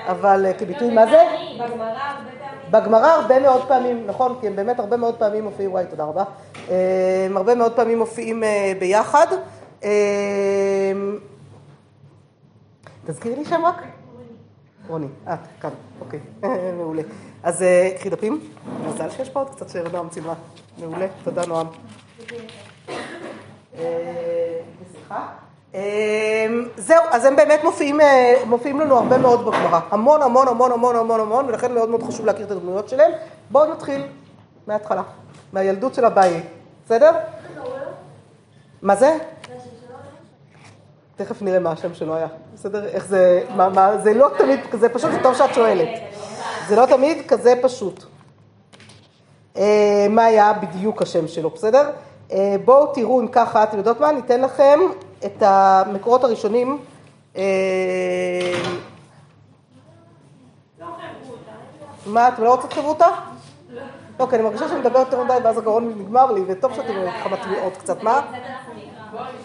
אבל 0.07 0.45
אה, 0.45 0.53
כביטוי 0.53 0.89
מה 0.89 1.07
זה? 1.07 1.23
בגמרא 1.59 2.13
הרבה 2.83 3.39
מאוד 3.39 3.67
פעמים, 3.67 4.07
נכון, 4.07 4.35
כי 4.41 4.47
הם 4.47 4.55
באמת 4.55 4.79
הרבה 4.79 4.97
מאוד 4.97 5.15
פעמים 5.15 5.43
מופיעים, 5.43 5.71
וואי, 5.71 5.85
תודה 5.89 6.03
רבה, 6.03 6.23
אה, 6.69 7.25
הם 7.25 7.37
הרבה 7.37 7.55
מאוד 7.55 7.75
פעמים 7.75 7.97
מופיעים 7.99 8.43
אה, 8.43 8.73
ביחד. 8.79 9.27
תזכירי 13.05 13.35
לי 13.35 13.45
שם 13.45 13.65
רק? 13.65 13.83
רוני, 14.87 15.07
את, 15.33 15.39
כאן, 15.61 15.69
אוקיי, 16.01 16.19
מעולה. 16.77 17.01
אז 17.43 17.65
קחי 17.99 18.09
דפים, 18.09 18.39
מזל 18.87 19.09
שיש 19.09 19.29
פה 19.29 19.39
עוד 19.39 19.49
קצת 19.49 19.69
שנועם 19.69 20.09
צילמה, 20.09 20.33
מעולה, 20.79 21.07
תודה 21.23 21.45
נועם. 21.45 21.67
בשמחה. 24.81 25.44
אמ, 25.75 26.67
זהו, 26.77 27.03
אז 27.11 27.25
הם 27.25 27.35
באמת 27.35 27.63
מופיעים, 27.63 28.01
אה, 28.01 28.33
מופיעים 28.45 28.79
לנו 28.79 28.97
הרבה 28.97 29.17
מאוד 29.17 29.45
בגמרא. 29.45 29.79
המון 29.91 30.21
המון 30.21 30.47
המון 30.47 30.71
המון 30.71 30.95
המון 30.95 31.19
המון, 31.19 31.45
ולכן 31.45 31.73
מאוד 31.73 31.89
מאוד 31.89 32.03
חשוב 32.03 32.25
להכיר 32.25 32.45
את 32.45 32.51
הדמויות 32.51 32.89
שלהם. 32.89 33.11
בואו 33.49 33.71
נתחיל 33.71 34.07
מההתחלה, 34.67 35.03
מהילדות 35.53 35.93
של 35.93 36.05
אביי, 36.05 36.43
בסדר? 36.85 37.11
מה 38.81 38.95
זה? 38.95 39.17
תכף 41.15 41.41
נראה 41.41 41.59
מה 41.59 41.71
השם 41.71 41.93
שלו 41.93 42.15
היה, 42.15 42.27
בסדר? 42.53 42.85
איך 42.85 43.05
זה, 43.05 43.43
מה, 43.55 43.69
מה, 43.69 43.97
זה 43.97 44.13
לא 44.13 44.29
תמיד 44.37 44.59
כזה 44.71 44.89
פשוט, 44.89 45.11
זה 45.11 45.17
טוב 45.23 45.35
שאת 45.35 45.53
שואלת. 45.53 45.89
זה 46.67 46.75
לא 46.75 46.85
תמיד 46.85 47.27
כזה 47.27 47.53
פשוט. 47.61 48.03
אה, 49.57 50.07
מה 50.09 50.25
היה 50.25 50.53
בדיוק 50.53 51.01
השם 51.01 51.27
שלו, 51.27 51.49
בסדר? 51.49 51.89
אה, 52.31 52.55
בואו 52.65 52.93
תראו 52.93 53.21
אם 53.21 53.27
ככה, 53.27 53.63
אתם 53.63 53.77
יודעות 53.77 53.99
מה? 53.99 54.09
אני 54.09 54.19
אתן 54.19 54.41
לכם 54.41 54.79
את 55.25 55.41
המקורות 55.41 56.23
הראשונים. 56.23 56.77
אה, 57.37 57.43
מה, 62.05 62.27
אתם 62.27 62.43
לא 62.43 62.55
רוצים 62.55 62.69
חברותה? 62.69 63.07
לא, 64.19 64.25
כי 64.29 64.35
אני 64.35 64.43
מרגישה 64.43 64.67
שאני 64.67 64.79
מדברת 64.79 65.07
יותר 65.07 65.23
מדי 65.23 65.33
ואז 65.43 65.57
הגרון 65.57 65.93
נגמר 65.97 66.31
לי, 66.31 66.41
וטוב 66.47 66.73
שאתם 66.73 66.93
ככה 67.19 67.29
מטמיעות 67.29 67.77
קצת, 67.77 68.03
מה? 68.03 68.21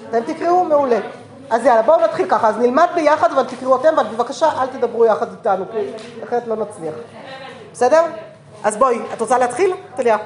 אתם 0.09 0.21
תקראו 0.33 0.65
מעולה. 0.65 0.99
אז 1.51 1.65
יאללה, 1.65 1.83
בואו 1.83 2.01
נתחיל 2.01 2.27
ככה, 2.29 2.49
אז 2.49 2.57
נלמד 2.57 2.89
ביחד 2.95 3.33
אבל 3.33 3.45
תקראו 3.45 3.77
אתם, 3.77 3.99
אבל 3.99 4.09
בבקשה 4.09 4.63
אל 4.63 4.67
תדברו 4.67 5.05
יחד 5.05 5.31
איתנו, 5.31 5.65
כי 5.73 6.25
אחרת 6.25 6.47
לא 6.47 6.57
נצליח. 6.57 6.95
בסדר? 7.73 8.03
אז 8.65 8.77
בואי, 8.77 8.99
את 9.15 9.21
רוצה 9.21 9.39
להתחיל? 9.39 9.75
טליה. 9.97 10.17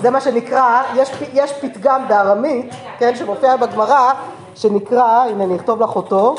זה 0.00 0.10
מה 0.10 0.20
שנקרא, 0.20 0.82
יש, 0.96 1.10
יש 1.32 1.52
פתגם 1.52 2.08
בארמית, 2.08 2.74
כן, 2.98 3.16
שמופיע 3.16 3.56
בגמרא, 3.56 4.12
שנקרא, 4.54 5.24
הנה 5.30 5.44
אני 5.44 5.56
אכתוב 5.56 5.82
לך 5.82 5.96
אותו, 5.96 6.34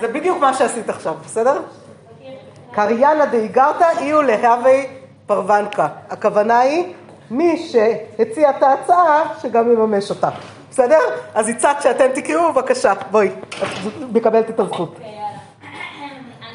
זה 0.00 0.08
בדיוק 0.08 0.38
מה 0.38 0.54
שעשית 0.54 0.88
עכשיו, 0.88 1.14
בסדר? 1.24 1.60
קריאנה 2.76 3.26
דאיגרתא 3.26 3.88
איהו 3.98 4.22
להווי 4.22 4.86
פרוונקה. 5.26 5.88
הכוונה 6.10 6.58
היא, 6.58 6.94
מי 7.30 7.56
שהציע 7.58 8.50
את 8.50 8.62
ההצעה, 8.62 9.22
שגם 9.42 9.72
יממש 9.72 10.10
אותה. 10.10 10.28
בסדר? 10.70 10.98
אז 11.34 11.48
הצעת 11.48 11.82
שאתם 11.82 12.06
תקראו, 12.14 12.52
בבקשה, 12.52 12.92
בואי, 13.10 13.28
את 13.28 13.64
מקבלת 14.12 14.50
את 14.50 14.60
הזכות. 14.60 14.94
אוקיי, 14.94 15.14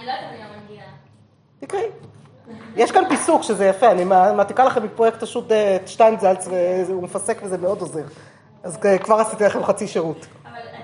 לא. 0.08 0.14
תקראי. 1.60 1.86
יש 2.76 2.92
כאן 2.92 3.04
פיסוק 3.10 3.44
שזה 3.44 3.66
יפה, 3.66 3.92
אני 3.92 4.04
מעתיקה 4.36 4.64
לכם 4.64 4.84
מפרויקט 4.84 5.24
השו"ת 5.24 5.52
אה, 5.52 5.78
שטיינזלץ, 5.86 6.48
והוא 6.88 7.04
מפסק 7.04 7.38
וזה 7.44 7.58
מאוד 7.58 7.82
עוזר. 7.82 8.04
אז 8.64 8.78
אה, 8.86 8.98
כבר 8.98 9.16
עשיתי 9.16 9.44
לכם 9.44 9.64
חצי 9.64 9.88
שירות. 9.88 10.28
אבל 10.44 10.52
את 10.52 10.80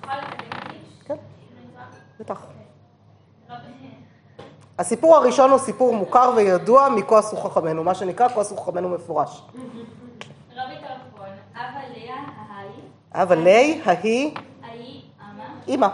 יכולה 0.00 0.16
לתקן 0.18 0.56
אותי? 0.56 0.76
כן, 1.04 1.16
בטח. 2.20 2.51
הסיפור 4.78 5.16
הראשון 5.16 5.50
הוא 5.50 5.58
סיפור 5.58 5.94
מוכר 5.94 6.32
וידוע 6.36 6.88
מכועס 6.88 7.32
וחכמנו, 7.32 7.84
מה 7.84 7.94
שנקרא 7.94 8.28
כועס 8.28 8.52
וחכמנו 8.52 8.88
מפורש. 8.88 9.42
אבל 13.14 13.38
לי, 13.38 13.80
ההיא, 13.84 14.34
אימא, 15.68 15.88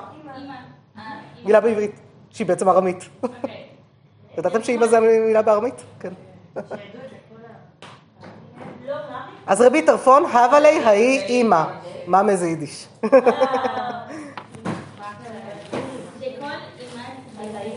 מילה 1.44 1.60
בעברית, 1.60 2.00
שהיא 2.30 2.46
בעצם 2.46 2.68
ארמית. 2.68 3.04
אוקיי. 3.22 3.68
ידעתם 4.38 4.62
שאימא 4.62 4.86
זה 4.86 5.00
מילה 5.00 5.42
בארמית? 5.42 5.74
כן. 6.00 6.12
לא? 8.86 8.94
אז 9.46 9.60
רבי 9.60 9.82
טרפון, 9.82 10.24
הווה 10.24 10.60
לי, 10.60 10.84
ההיא, 10.84 11.20
אימא. 11.20 11.64
מה 12.06 12.22
מזה 12.22 12.46
יידיש? 12.46 12.88
שכל 13.02 13.10
אימת 16.20 17.54
ההיא, 17.54 17.72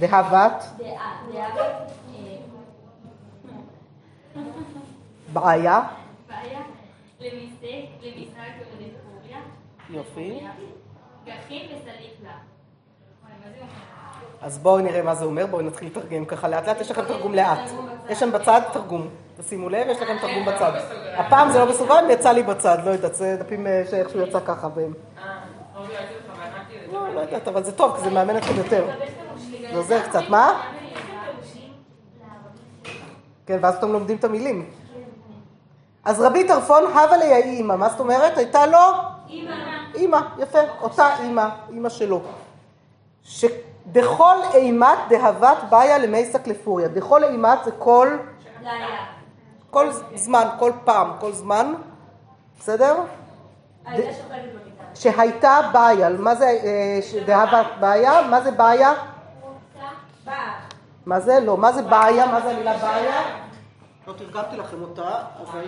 דהבת, 0.00 0.64
בעיה, 5.32 5.80
יופי. 9.90 10.40
אז 14.42 14.58
בואו 14.58 14.78
נראה 14.78 15.02
מה 15.02 15.14
זה 15.14 15.24
אומר, 15.24 15.46
בואו 15.46 15.62
נתחיל 15.62 15.88
לתרגם 15.88 16.24
ככה 16.24 16.48
לאט 16.48 16.68
לאט, 16.68 16.80
יש 16.80 16.90
לכם 16.90 17.04
תרגום 17.04 17.34
לאט. 17.34 17.58
יש 18.08 18.20
שם 18.20 18.32
בצד 18.32 18.60
תרגום, 18.72 19.08
תשימו 19.38 19.68
לב, 19.68 19.86
יש 19.90 20.00
לכם 20.00 20.16
תרגום 20.20 20.44
בצד. 20.46 20.72
הפעם 21.16 21.52
זה 21.52 21.58
לא 21.58 21.64
בסוגריים, 21.64 22.10
יצא 22.10 22.32
לי 22.32 22.42
בצד, 22.42 22.78
לא 22.84 22.90
יודעת, 22.90 23.14
זה 23.14 23.36
דפים 23.40 23.66
אה, 23.66 23.82
שאיכשהו 23.90 24.20
יצא 24.20 24.40
ככה 24.46 24.68
והם... 24.74 24.92
לא, 26.92 27.14
לא 27.14 27.20
יודעת, 27.20 27.48
אבל 27.48 27.64
זה 27.64 27.72
טוב, 27.72 27.96
כי 27.96 28.02
זה 28.02 28.10
מאמן 28.10 28.36
אתכם 28.36 28.56
יותר. 28.56 28.90
זה 29.72 29.76
עוזר 29.76 30.08
קצת, 30.08 30.22
מה? 30.28 30.62
כן, 33.46 33.58
ואז 33.60 33.76
אתם 33.76 33.92
לומדים 33.92 34.16
את 34.16 34.24
המילים. 34.24 34.70
אז 36.04 36.20
רבי 36.20 36.48
טרפון, 36.48 36.82
הווה 36.84 37.16
לי 37.16 37.32
האימא, 37.32 37.76
מה 37.76 37.88
זאת 37.88 38.00
אומרת? 38.00 38.38
הייתה 38.38 38.66
לו 38.66 38.78
אימא, 39.28 39.54
אימא, 39.94 40.18
יפה, 40.38 40.58
אותה 40.80 41.16
אימא, 41.22 41.48
אימא 41.72 41.88
שלו. 41.88 42.20
שדכל 43.22 44.36
אימת 44.54 44.98
דהבת 45.08 45.56
באיה 45.70 45.98
למייסק 45.98 46.46
לפוריה. 46.46 46.88
דכל 46.88 47.24
אימת 47.24 47.58
זה 47.64 47.70
כל. 47.78 48.16
כל 49.70 49.90
זמן, 50.14 50.46
כל 50.58 50.72
פעם, 50.84 51.10
כל 51.20 51.32
זמן, 51.32 51.74
בסדר? 52.60 52.96
במיטה. 54.52 54.84
שהייתה 54.94 55.60
באיה, 55.72 56.08
מה 56.08 56.34
זה 56.34 56.44
אה, 56.44 57.00
דהבת 57.26 57.66
באיה? 57.80 58.22
מה 58.22 58.40
זה 58.40 58.50
באיה? 58.50 58.92
מה 61.06 61.20
זה? 61.20 61.40
לא, 61.40 61.56
מה 61.56 61.72
זה 61.72 61.82
באיה? 61.82 62.26
מה 62.26 62.40
זה 62.40 62.50
המילה 62.50 62.76
באיה? 62.78 63.22
לא 64.06 64.12
תרגמתי 64.12 64.56
לכם 64.56 64.82
אותה, 64.82 65.18
אבל... 65.42 65.64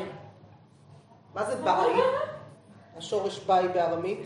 מה 1.34 1.44
זה 1.44 1.56
באי? 1.56 2.00
השורש 2.98 3.38
באי 3.38 3.68
בארמית. 3.68 4.18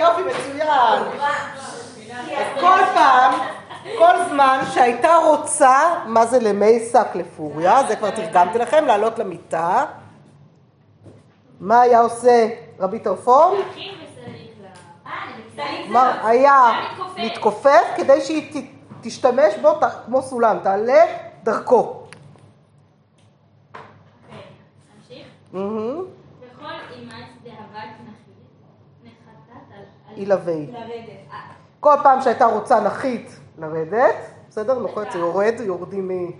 יופי, 0.00 0.22
מצוין. 0.22 1.02
אז 2.36 2.60
כל 2.60 2.78
פעם, 2.94 3.34
כל 3.98 4.14
זמן 4.28 4.60
שהייתה 4.74 5.16
רוצה, 5.16 5.80
מה 6.06 6.26
זה 6.26 6.38
למי 6.38 6.80
שק 6.92 7.08
לפוריה, 7.14 7.82
זה 7.88 7.96
כבר 7.96 8.10
תרגמתי 8.10 8.58
לכם, 8.58 8.84
לעלות 8.86 9.18
למיטה. 9.18 9.84
מה 11.60 11.80
היה 11.80 12.00
עושה 12.00 12.48
רבי 12.80 12.98
טרפון? 12.98 13.54
אה, 15.94 16.28
היה 16.28 16.72
מתכופף. 17.16 17.84
כדי 17.96 18.20
שהיא 18.20 18.70
תשתמש 19.10 19.54
בו 19.62 19.72
ת- 19.74 19.84
כמו 20.06 20.22
סולם, 20.22 20.58
תעלה 20.62 21.04
דרכו. 21.42 22.02
אה, 31.32 31.38
כל 31.80 31.94
פעם 32.02 32.20
שהייתה 32.20 32.46
רוצה 32.46 32.80
נחית 32.80 33.30
לרדת, 33.58 34.14
בסדר? 34.50 34.78
נוחת 34.78 35.12
זה 35.12 35.18
יורד, 35.18 35.54
יורדים 35.60 36.08
מ... 36.08 36.30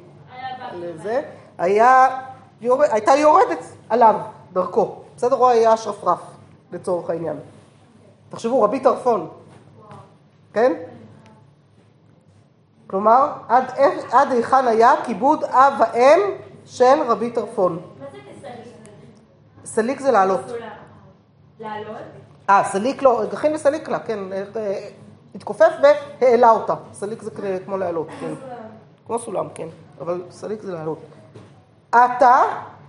לזה, 0.73 1.23
היה, 1.59 2.21
הייתה 2.61 3.13
יורדת 3.15 3.59
עליו, 3.89 4.21
דרכו. 4.53 5.03
בסדר? 5.17 5.37
הוא 5.37 5.49
היה 5.49 5.77
שרפרף, 5.77 6.21
לצורך 6.73 7.11
העניין. 7.11 7.37
תחשבו, 8.31 8.63
רבי 8.63 8.81
טרפון, 8.81 9.29
כן? 10.53 10.73
כלומר, 12.87 13.33
עד, 13.49 13.65
עד 14.13 14.33
היכן 14.33 14.67
היה 14.67 14.93
כיבוד 15.05 15.45
אב 15.45 15.75
ואם 15.81 16.21
של 16.65 17.03
רבי 17.07 17.31
טרפון. 17.31 17.81
מה 17.99 18.07
זה 18.13 18.19
כסליק? 18.19 18.75
סליק 19.65 20.01
זה 20.01 20.11
לעלות. 20.11 20.41
לעלות? 21.61 21.97
אה, 22.51 22.65
סליק 22.65 23.03
לא, 23.03 23.23
גחין 23.31 23.55
וסליק 23.55 23.89
לה, 23.89 23.99
כן. 23.99 24.33
אה, 24.33 24.45
אה, 24.57 24.89
התכופף 25.35 25.73
והעלה 26.21 26.51
אותה. 26.51 26.75
סליק 26.93 27.23
זה 27.23 27.31
כמו 27.65 27.77
לעלות, 27.77 28.09
כן. 28.21 28.35
כמו 29.07 29.19
סולם, 29.19 29.49
כן. 29.55 29.69
אבל 30.01 30.23
סליק 30.31 30.63
זה 30.63 30.73
לעלות. 30.73 30.99
עתה, 31.93 32.43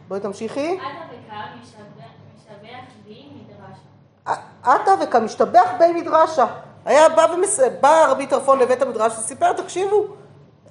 בואי 0.07 0.19
תמשיכי. 0.19 0.79
וקר 0.79 1.35
משבח 1.61 2.03
משבח 2.35 2.93
בי 3.05 3.29
מדרשה. 3.35 4.41
עתה 4.63 4.91
וכמשתבח 5.01 5.69
בי 5.79 6.01
מדרשה. 6.01 6.45
היה 6.87 7.09
בא, 7.09 7.27
ומס... 7.33 7.59
בא 7.81 8.05
רבי 8.09 8.27
טרפון 8.27 8.59
לבית 8.59 8.81
המדרש 8.81 9.13
וסיפר, 9.13 9.53
תקשיבו, 9.53 10.07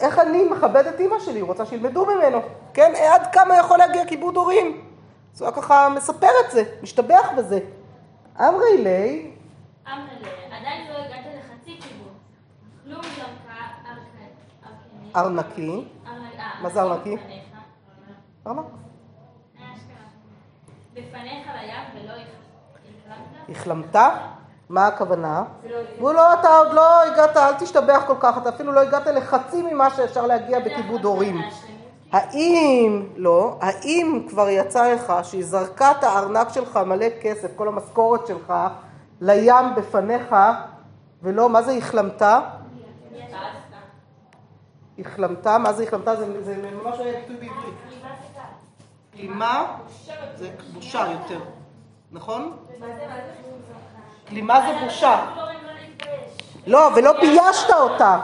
איך 0.00 0.18
אני 0.18 0.44
מכבד 0.44 0.87
את 0.87 1.00
אימא 1.00 1.18
שלי, 1.20 1.40
הוא 1.40 1.49
רוצה 1.49 1.66
שילמדו 1.66 2.06
ממנו, 2.06 2.40
כן? 2.75 2.92
עד 3.12 3.26
כמה 3.32 3.56
יכול 3.56 3.78
להגיע 3.78 4.06
כיבוד 4.06 4.37
הורים. 4.37 4.85
אז 5.35 5.40
הוא 5.42 5.49
היה 5.49 5.56
ככה 5.56 5.88
מספר 5.88 6.28
את 6.46 6.50
זה, 6.50 6.64
משתבח 6.82 7.30
בזה. 7.37 7.58
אמרי 8.40 8.82
לי, 8.82 9.30
אמרלה, 9.87 10.58
עדיין 10.58 10.92
לא 10.92 10.99
הגעת 10.99 11.26
לחצי 11.38 11.78
כיוון. 11.80 12.14
כלום 12.85 13.00
ארקני. 15.16 15.16
ארנקי, 15.16 15.85
מה 16.62 16.70
זה 16.70 16.82
ארנקי? 16.82 17.16
ארנק, 18.46 18.64
בפניך 20.94 21.46
לים 21.56 22.04
ולא 22.04 22.12
החלמת? 23.50 23.96
החלמת? 23.96 23.96
מה 24.68 24.87
הכוונה? 24.87 25.44
הוא 25.99 26.12
לא, 26.12 26.32
אתה 26.32 26.56
עוד 26.56 26.73
לא 26.73 27.02
הגעת, 27.02 27.37
אל 27.37 27.54
תשתבח 27.54 28.02
כל 28.06 28.14
כך, 28.20 28.38
אתה 28.38 28.49
אפילו 28.49 28.73
לא 28.73 28.80
הגעת 28.80 29.06
לחצי 29.06 29.62
ממה 29.62 29.90
שאפשר 29.90 30.26
להגיע 30.26 30.61
בכיבוד 30.61 31.04
הורים. 31.04 31.40
האם, 32.12 33.08
לא, 33.16 33.58
האם 33.61 34.26
כבר 34.28 34.49
יצא 34.49 34.92
לך 34.92 35.12
שהיא 35.23 35.44
זרקה 35.44 35.90
את 35.90 36.04
הארנק 36.04 36.49
שלך 36.49 36.76
מלא 36.76 37.06
כסף, 37.20 37.49
כל 37.56 37.68
המשכורת 37.68 38.26
שלך, 38.26 38.52
לים 39.20 39.75
בפניך, 39.76 40.35
ולא, 41.23 41.49
מה 41.49 41.62
זה 41.62 41.73
החלמתה? 41.73 42.40
החלמתה, 44.99 45.58
מה 45.58 45.73
זה 45.73 45.82
החלמתה? 45.82 46.16
זה, 46.16 46.44
זה 46.44 46.70
ממש 46.82 46.99
היה 46.99 47.20
ביטוי 47.20 47.37
בעברית. 47.37 47.75
כלימה 49.12 49.76
זה 50.37 50.50
בושה 50.75 51.06
יותר, 51.12 51.40
נכון? 52.12 52.56
כלימה 52.68 52.87
זה 52.87 53.06
בושה. 54.85 55.26
לא, 56.66 56.90
ולא 56.97 57.21
ביישת 57.21 57.71
אותה. 57.71 58.21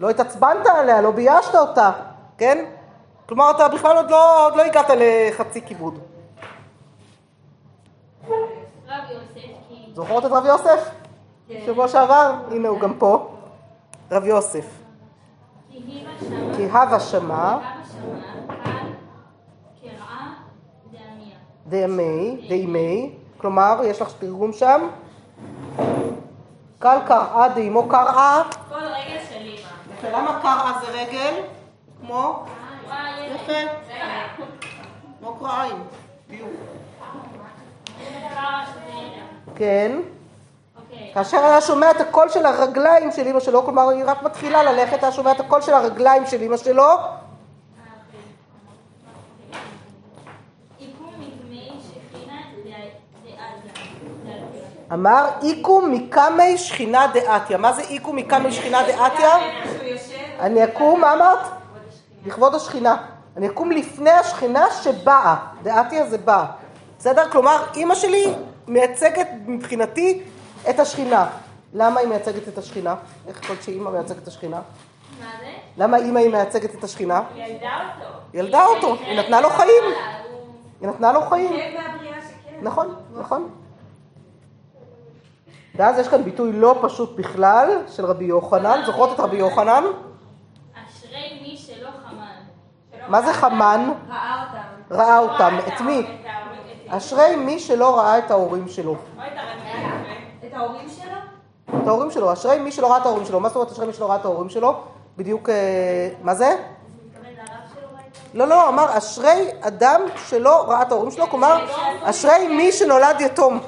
לא 0.00 0.10
התעצבנת 0.10 0.66
עליה, 0.66 1.00
לא 1.00 1.10
ביישת 1.10 1.54
אותה, 1.54 1.90
כן? 2.38 2.64
כלומר, 3.26 3.50
אתה 3.50 3.68
בכלל 3.68 3.96
עוד 3.96 4.10
לא, 4.10 4.46
עוד 4.46 4.56
לא 4.56 4.62
הגעת 4.62 4.90
לחצי 4.96 5.66
כיבוד. 5.66 5.98
זוכרות 9.94 10.26
את 10.26 10.30
רב 10.30 10.46
יוסף? 10.46 10.90
שבוע 11.66 11.88
שעבר? 11.88 12.34
הנה 12.50 12.68
הוא 12.68 12.80
גם 12.80 12.94
פה. 12.98 13.28
רב 14.10 14.24
יוסף. 14.24 14.66
כי 16.56 16.64
הווה 16.70 17.00
שמע 17.00 17.58
דמי, 21.68 22.46
דמי, 22.48 23.12
כלומר, 23.38 23.80
יש 23.84 24.02
לך 24.02 24.12
תרגום 24.18 24.52
שם? 24.52 24.88
קל 26.88 26.98
קראה 27.06 27.48
דאמו 27.48 27.88
קראה. 27.88 28.42
כל 28.68 28.74
רגל 28.74 29.18
של 29.28 29.34
אימא. 29.34 30.16
למה 30.16 30.38
קראה 30.42 30.72
זה 30.80 30.92
רגל? 30.92 31.34
כמו? 32.00 32.44
יפה. 33.34 33.52
כמו 35.20 35.34
קרעיים. 35.34 35.82
כן. 39.56 39.98
אוקיי. 40.76 41.10
כאשר 41.14 41.36
היה 41.36 41.60
שומע 41.60 41.90
את 41.90 42.00
הקול 42.00 42.28
של 42.28 42.46
הרגליים 42.46 43.12
של 43.12 43.26
אמא 43.26 43.40
שלו, 43.40 43.64
כלומר 43.64 43.88
היא 43.88 44.04
רק 44.06 44.22
מתחילה 44.22 44.62
ללכת, 44.62 45.02
היה 45.02 45.12
שומע 45.12 45.32
את 45.32 45.40
הקול 45.40 45.60
של 45.60 45.74
הרגליים 45.74 46.26
של 46.26 46.42
אמא 46.42 46.56
שלו, 46.56 46.88
אמר 54.92 55.28
איקום 55.42 55.92
מקמי 55.92 56.58
שכינה 56.58 57.06
דעתיה. 57.14 57.58
מה 57.58 57.72
זה 57.72 57.82
איקום 57.82 58.16
מקמי 58.16 58.52
שכינה 58.52 58.82
דעתיה? 58.82 59.36
אני 60.40 60.64
אקום, 60.64 61.00
מה 61.00 61.12
אמרת? 61.12 61.38
לכבוד 62.26 62.54
השכינה. 62.54 62.96
אני 63.36 63.48
אקום 63.48 63.70
לפני 63.70 64.10
השכינה 64.10 64.66
שבאה. 64.82 65.36
דעתיה 65.62 66.06
זה 66.06 66.18
באה. 66.18 66.44
בסדר? 66.98 67.30
כלומר, 67.30 67.64
אימא 67.74 67.94
שלי 67.94 68.34
מייצגת 68.68 69.28
מבחינתי 69.46 70.22
את 70.70 70.80
השכינה. 70.80 71.26
למה 71.74 72.00
היא 72.00 72.08
מייצגת 72.08 72.48
את 72.48 72.58
השכינה? 72.58 72.94
איך 73.28 73.42
יכול 73.42 73.54
להיות 73.54 73.64
שאימא 73.64 73.90
מייצגת 73.90 74.22
את 74.22 74.28
השכינה? 74.28 74.56
מה 75.20 75.26
זה? 75.40 75.46
למה 75.76 75.96
אימא 75.96 76.18
היא 76.18 76.30
מייצגת 76.30 76.74
את 76.74 76.84
השכינה? 76.84 77.20
היא 77.34 77.44
ילדה 77.44 77.70
אותו. 77.76 78.18
ילדה 78.34 78.64
אותו, 78.64 78.94
היא 78.94 79.18
נתנה 79.18 79.40
לו 79.40 79.50
חיים. 79.50 79.82
היא 80.80 80.88
נתנה 80.88 81.12
לו 81.12 81.22
חיים. 81.22 81.50
כן. 81.50 82.58
נכון, 82.62 82.94
נכון. 83.16 83.48
ואז 85.78 85.98
יש 85.98 86.08
כאן 86.08 86.24
ביטוי 86.24 86.52
לא 86.52 86.78
פשוט 86.82 87.16
בכלל 87.16 87.82
של 87.88 88.04
רבי 88.04 88.24
יוחנן. 88.24 88.80
זוכרות 88.86 89.12
את 89.14 89.20
רבי 89.20 89.36
יוחנן? 89.36 89.84
אשרי 90.74 91.40
מי 91.42 91.56
שלא 91.56 91.88
חמן. 92.06 93.08
מה 93.08 93.22
זה 93.22 93.32
חמן? 93.32 93.90
ראה 94.08 94.44
אותם. 94.44 94.94
ראה 94.96 95.18
אותם. 95.18 95.56
את 95.66 95.80
מי? 95.80 96.06
אשרי 96.88 97.36
מי 97.36 97.58
שלא 97.58 97.98
ראה 97.98 98.18
את 98.18 98.30
ההורים 98.30 98.68
שלו. 98.68 98.96
את 100.46 100.54
ההורים 100.54 100.88
שלו? 100.88 101.16
את 101.82 101.86
ההורים 101.86 102.10
שלו. 102.10 102.32
אשרי 102.32 102.58
מי 102.58 102.72
שלא 102.72 102.90
ראה 102.90 102.98
את 102.98 103.06
ההורים 103.06 103.26
שלו. 103.26 103.40
מה 103.40 103.48
זאת 103.48 103.56
אומרת 103.56 103.70
אשרי 103.70 103.86
מי 103.86 103.92
שלא 103.92 104.08
ראה 104.08 104.16
את 104.16 104.24
ההורים 104.24 104.48
שלו? 104.48 104.80
בדיוק, 105.16 105.48
אה, 105.48 106.08
מה 106.22 106.34
זה? 106.34 106.56
לא, 108.34 108.48
לא, 108.48 108.68
אמר 108.68 108.98
אשרי 108.98 109.50
אדם 109.60 110.00
שלא 110.28 110.64
ראה 110.68 110.82
את 110.82 110.92
ההורים 110.92 111.10
שלו, 111.10 111.26
כלומר, 111.26 111.66
אשרי 112.02 112.48
מי 112.48 112.72
שנולד 112.72 113.20
יתום. 113.20 113.60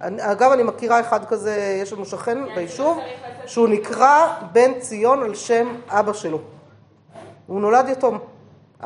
אני- 0.00 0.32
אגב, 0.32 0.52
אני 0.52 0.62
מכירה 0.62 1.00
אחד 1.00 1.24
כזה, 1.24 1.78
יש 1.82 1.92
לנו 1.92 2.04
שכן 2.04 2.38
ביישוב, 2.54 2.98
שהוא 3.46 3.68
נקרא 3.68 4.18
בן 4.52 4.78
ציון 4.80 5.22
על 5.22 5.34
שם 5.34 5.68
אבא 5.88 6.12
שלו. 6.12 6.38
הוא 7.46 7.60
נולד 7.60 7.88
יתום. 7.88 8.18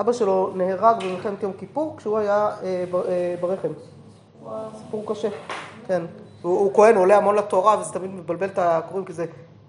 אבא 0.00 0.12
שלו 0.12 0.50
נהרג 0.54 0.96
במלחמת 1.04 1.42
יום 1.42 1.52
כיפור 1.58 1.94
כשהוא 1.96 2.18
היה 2.18 2.50
אה, 2.62 2.84
ב- 2.90 2.96
אה, 2.96 3.34
ברחם. 3.40 3.68
סיפור 4.78 5.04
קשה, 5.06 5.28
כן. 5.86 6.02
הוא, 6.42 6.58
הוא 6.58 6.74
כהן, 6.74 6.94
הוא 6.94 7.02
עולה 7.02 7.16
המון 7.16 7.34
לתורה, 7.36 7.80
וזה 7.80 7.92
תמיד 7.92 8.10
מבלבל 8.14 8.46
את 8.46 8.58
הקוראים, 8.58 9.04
כי 9.04 9.12
זה 9.12 9.24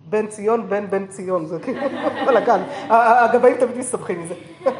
בן 0.10 0.28
ציון, 0.28 0.70
בן 0.70 0.90
בן 0.90 1.08
ציון, 1.08 1.46
זה 1.46 1.60
כאילו 1.60 1.82
בלאגן. 2.28 2.64
הגבאים 2.90 3.58
תמיד 3.58 3.78
מסתבכים 3.78 4.24
מזה. 4.24 4.34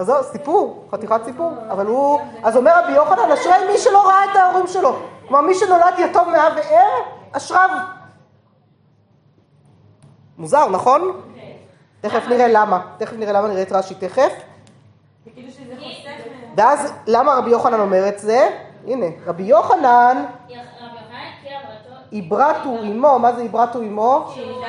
אז 0.00 0.06
זהו, 0.06 0.24
סיפור, 0.24 0.88
חתיכת 0.92 1.20
סיפור. 1.24 1.52
אבל 1.70 1.86
הוא, 1.86 2.20
אז 2.42 2.56
אומר 2.56 2.84
רבי 2.84 2.92
יוחנן, 2.92 3.30
אשרי 3.32 3.52
מי 3.72 3.78
שלא 3.78 4.06
ראה 4.08 4.24
את 4.24 4.36
ההורים 4.36 4.66
שלו. 4.66 4.96
כלומר, 5.28 5.40
מי 5.40 5.54
שנולד 5.54 5.94
יתום 5.98 6.32
מאב 6.32 6.52
ואם, 6.56 7.04
אשריו. 7.32 7.70
מוזר, 10.38 10.68
נכון? 10.68 11.20
תכף 12.00 12.28
נראה 12.28 12.48
למה. 12.48 12.80
תכף 12.98 13.16
נראה 13.16 13.32
למה, 13.32 13.48
נראה 13.48 13.62
את 13.62 13.72
רש"י 13.72 13.94
תכף. 13.94 14.32
ואז, 16.56 16.92
למה 17.06 17.34
רבי 17.34 17.50
יוחנן 17.50 17.80
אומר 17.80 18.08
את 18.08 18.18
זה? 18.18 18.48
הנה, 18.86 19.06
רבי 19.26 19.42
יוחנן, 19.42 20.24
עברתו. 22.12 22.76
עמו, 22.82 23.18
מה 23.18 23.32
זה 23.32 23.42
עברתו 23.42 23.80
עמו? 23.80 24.28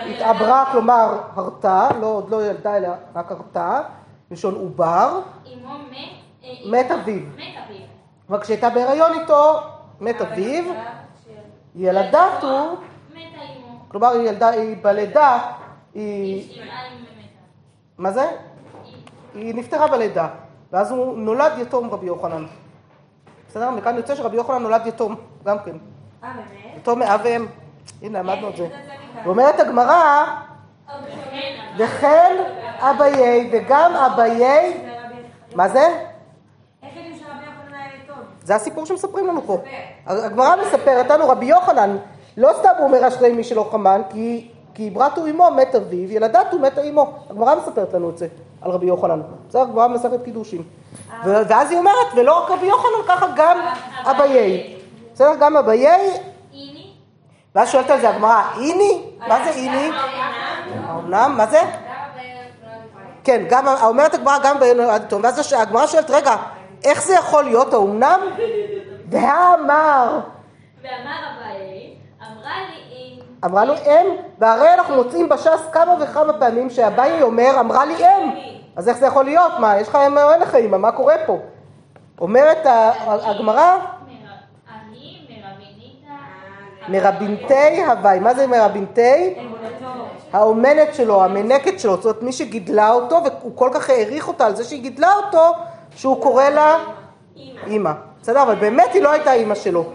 התעברה, 0.10 0.65
כלומר, 0.72 1.17
הרתה, 1.36 1.89
לא, 2.02 2.08
עוד 2.08 2.30
לא 2.30 2.46
ילדה, 2.46 2.78
אלא 2.78 2.89
רק 3.15 3.32
הרתה, 3.32 3.82
לשון 4.32 4.56
עובר, 4.56 5.20
אמו 5.54 5.78
מת. 5.91 5.98
אה, 6.44 6.50
מת 6.65 6.91
אביו. 6.91 7.22
אבל 8.30 8.41
כשהייתה 8.41 8.70
בהיריון 8.70 9.20
איתו, 9.20 9.60
מת 10.02 10.22
אביו, 10.22 10.63
מתה 13.10 13.39
אמו. 13.58 13.80
כלומר, 13.88 14.08
היא 14.08 14.30
ילדה, 14.30 14.50
היא 14.50 14.76
בלידה, 14.82 15.39
היא. 15.94 16.62
מה 17.98 18.12
זה? 18.12 18.32
היא 19.36 19.56
נפטרה 19.56 19.88
בלידה, 19.88 20.28
ואז 20.72 20.91
הוא 20.91 21.17
נולד 21.17 21.52
יתום 21.58 21.89
רבי 21.89 22.06
יוחנן. 22.06 22.46
בסדר? 23.48 23.72
מכאן 23.72 23.98
יוצא 23.98 24.15
שרבי 24.15 24.36
יוחנן 24.36 24.63
נולד 24.63 24.88
יתום, 24.88 25.15
גם 25.46 25.60
כן. 25.60 25.78
אה, 26.24 26.34
באמת? 26.34 26.78
יתום 26.78 27.00
מאב 27.00 27.22
ואם. 27.24 27.46
הנה, 28.02 28.20
למדנו 28.20 28.50
את 28.50 28.58
זה. 28.58 28.67
מכאן. 28.67 29.26
ואומרת 29.26 29.60
הגמרא, 29.60 30.26
כן, 30.88 30.94
וכן 31.78 32.61
אביי, 32.82 33.50
וגם 33.52 33.96
אביי, 33.96 34.78
מה 35.56 35.70
זה? 35.70 35.88
זה 38.44 38.56
הסיפור 38.56 38.86
שמספרים 38.86 39.28
לנו 39.28 39.41
פה. 39.41 39.58
הגמרא 40.08 40.56
מספרת 40.67 41.10
לנו, 41.10 41.30
רבי 41.30 41.46
יוחנן, 41.46 41.98
לא 42.38 42.50
סתם 42.60 42.70
הוא 42.78 42.88
אומר 42.88 43.08
אשרי 43.08 43.34
מי 43.34 43.44
שלא 43.44 43.70
חמן, 43.72 44.02
כי, 44.10 44.48
כי 44.74 44.89
ברתו 44.89 45.28
אמו 45.28 45.52
מת 45.52 45.76
אביו, 45.76 46.12
ילדתו 46.12 46.60
מתה 46.60 46.82
אמו. 46.82 47.13
הגמרא 47.30 47.56
מספרת 47.56 47.94
לנו 47.94 48.10
את 48.10 48.17
זה, 48.17 48.28
על 48.62 48.72
רבי 48.72 48.86
יוחנן. 48.86 49.22
זה 49.50 49.62
הגמרא 49.62 49.88
במסכת 49.88 50.24
קידושין. 50.26 50.62
ו- 51.26 51.41
ואז 51.48 51.72
היא 51.72 51.80
אומרת, 51.80 52.08
ולא 52.15 52.44
רק 52.44 52.52
רבי 52.52 52.65
יוחנן, 52.65 53.08
ככה 53.08 53.28
גם 53.36 53.58
אביי. 54.06 54.78
בסדר? 55.13 55.36
גם 55.39 55.58
אביי, 55.58 55.88
איני. 56.54 56.88
ואז 57.56 57.70
שואלת 57.70 57.89
על 57.89 58.02
זה 58.02 58.10
הגמרא, 58.10 58.41
איני? 58.58 59.04
מה 59.28 59.44
זה 59.44 59.50
איני? 59.50 59.89
האומנם? 60.88 61.34
מה 61.38 61.46
זה? 61.48 61.62
כן, 63.24 63.46
גם, 63.50 63.68
אומרת 63.68 64.14
הגמרא 64.14 64.38
גם 64.44 64.60
בעד 64.60 65.06
תום, 65.10 65.24
ואז 65.24 65.54
הגמרא 65.54 65.88
שואלת, 65.88 66.10
רגע, 66.10 66.36
איך 66.84 67.04
זה 67.04 67.14
יכול 67.14 67.44
להיות 67.44 67.74
האומנם? 67.74 68.20
והאמר, 69.10 70.20
ואמר 70.84 71.20
אביי, 71.32 71.94
אמרה 72.22 72.54
לי 72.70 72.82
אם... 72.92 73.20
אמרה 73.46 73.66
לו 73.66 73.74
אם, 73.74 74.16
והרי 74.40 74.74
אנחנו 74.74 74.96
מוצאים 74.96 75.30
בש"ס 75.30 75.70
כמה 75.72 75.96
וכמה 76.00 76.34
פעמים 76.34 76.70
שאביי 76.70 77.22
אומר, 77.22 77.60
אמרה 77.60 77.86
לי 77.86 77.96
אם. 77.96 78.30
אז 78.76 78.90
איך 78.90 78.98
זה 78.98 79.06
יכול 79.06 79.26
להיות? 79.26 79.52
מה, 79.60 79.80
יש 79.80 79.88
לך 79.88 79.98
אם 80.08 80.18
או 80.18 80.32
אין 80.32 80.42
לך 80.42 80.56
אמא, 80.56 80.78
מה 80.78 80.92
קורה 80.92 81.16
פה? 81.26 81.38
אומרת 82.22 82.58
הגמרא. 83.06 83.78
מרבינתי 86.89 87.84
הוואי, 87.86 88.20
מה 88.20 88.34
זה 88.34 88.48
מרבינתי? 88.48 89.36
האומנת 90.34 90.96
שלו, 90.96 91.24
המנקת 91.24 91.80
שלו, 91.80 91.96
זאת 91.96 92.06
אומרת 92.06 92.24
מי 92.24 92.32
שגידלה 92.32 92.91
אותו, 92.91 93.20
והוא 93.24 93.52
כל 93.56 93.70
כך 93.74 93.89
העריך 93.89 94.28
אותה 94.28 94.46
על 94.46 94.56
זה 94.56 94.63
שהיא 94.63 94.82
גידלה 94.82 95.13
אותו, 95.26 95.52
שהוא 95.96 96.22
קורא 96.22 96.44
לה 96.44 96.78
אימא. 97.67 97.91
בסדר, 98.22 98.41
אבל 98.44 98.56
באמת 98.56 98.89
היא 98.94 99.02
לא 99.02 99.12
הייתה 99.12 99.34
אימא 99.34 99.56
שלו. 99.56 99.86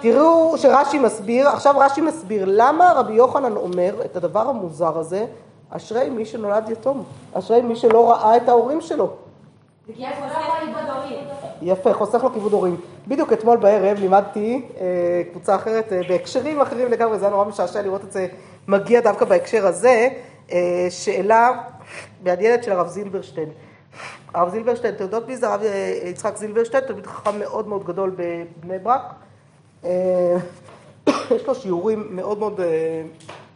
תראו 0.00 0.54
שרש"י 0.58 0.98
מסביר, 0.98 1.48
עכשיו 1.48 1.74
רש"י 1.78 2.00
מסביר 2.00 2.44
למה 2.46 2.92
רבי 2.96 3.12
יוחנן 3.12 3.56
אומר 3.56 3.94
את 4.04 4.16
הדבר 4.16 4.48
המוזר 4.48 4.98
הזה, 4.98 5.26
אשרי 5.70 6.10
מי 6.10 6.26
שנולד 6.26 6.70
יתום, 6.70 7.04
אשרי 7.34 7.62
מי 7.62 7.76
שלא 7.76 8.10
ראה 8.10 8.36
את 8.36 8.48
ההורים 8.48 8.80
שלו. 8.80 9.10
יפה, 11.64 11.94
חוסך 11.94 12.24
לו 12.24 12.32
כיבוד 12.32 12.52
הורים. 12.52 12.76
בדיוק 13.08 13.32
אתמול 13.32 13.56
בערב 13.56 13.98
לימדתי 13.98 14.62
אה, 14.80 15.22
קבוצה 15.30 15.54
אחרת 15.54 15.92
אה, 15.92 16.00
בהקשרים 16.08 16.60
אחרים 16.60 16.90
לגמרי, 16.90 17.18
זה 17.18 17.24
היה 17.24 17.34
נורא 17.34 17.44
משעשע 17.44 17.82
לראות 17.82 18.04
את 18.04 18.12
זה 18.12 18.26
מגיע 18.68 19.00
דווקא 19.00 19.24
בהקשר 19.24 19.66
הזה, 19.66 20.08
אה, 20.52 20.86
שאלה 20.90 21.50
מעניינת 22.24 22.64
של 22.64 22.72
הרב 22.72 22.88
זילברשטיין. 22.88 23.48
הרב 24.34 24.48
זילברשטיין, 24.48 24.94
אתם 24.94 25.04
יודעות 25.04 25.28
מי 25.28 25.36
זה 25.36 25.48
הרב 25.48 25.62
אה, 25.62 25.98
יצחק 26.04 26.36
זילברשטיין, 26.36 26.84
תלמיד 26.86 27.06
חכם 27.06 27.38
מאוד 27.38 27.68
מאוד 27.68 27.84
גדול 27.84 28.16
בבני 28.16 28.78
ברק. 28.78 29.14
אה, 29.84 30.36
יש 31.36 31.46
לו 31.46 31.54
שיעורים 31.54 32.06
מאוד 32.10 32.38
מאוד 32.38 32.60
אה, 32.60 33.02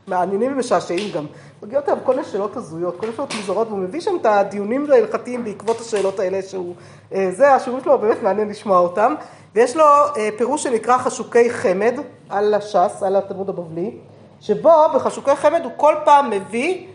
מעניינים 0.08 0.52
ומשעשעים 0.52 1.12
גם. 1.14 1.26
מגיעות 1.62 1.88
אליו 1.88 1.98
כל 2.04 2.14
מיני 2.14 2.24
שאלות 2.24 2.56
הזויות, 2.56 2.96
כל 2.96 3.00
מיני 3.00 3.16
שאלות 3.16 3.34
מוזרות, 3.34 3.68
והוא 3.68 3.78
מביא 3.78 4.00
שם 4.00 4.16
את 4.20 4.26
הדיונים 4.26 4.90
ההלכתיים 4.92 5.44
בעקבות 5.44 5.80
השאלות 5.80 6.20
האלה 6.20 6.42
שהוא... 6.42 6.74
אה, 7.14 7.28
זה, 7.30 7.54
השיעורים 7.54 7.84
שלו 7.84 7.98
באמת 7.98 8.22
מעניין 8.22 8.48
לשמוע 8.48 8.78
אותם. 8.78 9.14
ויש 9.54 9.76
לו 9.76 9.84
אה, 9.84 10.28
פירוש 10.38 10.62
שנקרא 10.62 10.98
חשוקי 10.98 11.50
חמד 11.50 11.94
על 12.28 12.54
הש"ס, 12.54 13.02
על 13.02 13.16
התלמוד 13.16 13.48
הבבלי, 13.48 13.96
שבו 14.40 14.72
בחשוקי 14.94 15.36
חמד 15.36 15.60
הוא 15.64 15.72
כל 15.76 15.94
פעם 16.04 16.30
מביא 16.30 16.86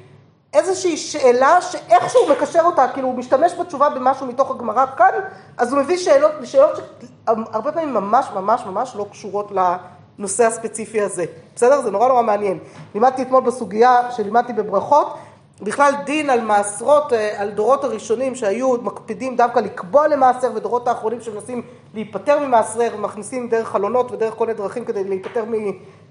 איזושהי 0.54 0.98
שאלה 0.98 1.62
שאיכשהו 1.62 2.22
מקשר 2.32 2.62
אותה, 2.66 2.88
כאילו 2.94 3.08
הוא 3.08 3.16
משתמש 3.16 3.54
בתשובה 3.54 3.90
במשהו 3.90 4.26
מתוך 4.26 4.52
הגמרא 4.52 4.86
כאן, 4.98 5.12
אז 5.58 5.74
הוא 5.74 5.82
מביא 5.82 5.98
שאלות, 5.98 6.32
שאלות 6.44 6.80
שהרבה 7.26 7.72
פעמים 7.72 7.94
ממש 7.94 8.26
ממש 8.36 8.66
ממש 8.66 8.96
לא 8.96 9.06
קשורות 9.12 9.52
לנושא 10.20 10.46
הספציפי 10.46 11.02
הזה. 11.02 11.26
בסדר? 11.56 11.82
זה 11.82 11.92
נורא 11.92 12.08
נורא 12.08 12.22
מעניין. 12.22 12.60
לימדתי 12.94 13.22
אתמול 13.22 13.44
בסוגיה 13.44 14.12
שלימדתי 14.12 14.54
בברכות, 14.54 15.18
בכלל 15.62 15.94
דין 16.06 16.30
על 16.30 16.42
מעשרות, 16.42 17.14
אה, 17.14 17.42
על 17.42 17.52
דורות 17.52 17.84
הראשונים 17.84 18.36
שהיו 18.36 18.82
מקפידים 18.82 19.36
דווקא 19.36 19.60
לקבוע 19.60 20.08
למעשר, 20.08 20.52
ודורות 20.56 20.88
האחרונים 20.88 21.22
שמנסים 21.22 21.62
להיפטר 21.94 22.40
ממעשר, 22.40 22.90
ומכניסים 22.98 23.50
דרך 23.50 23.68
חלונות 23.68 24.12
ודרך 24.12 24.34
כל 24.38 24.46
מיני 24.46 24.58
דרכים 24.58 24.86
כדי 24.86 25.04
להיפטר 25.04 25.44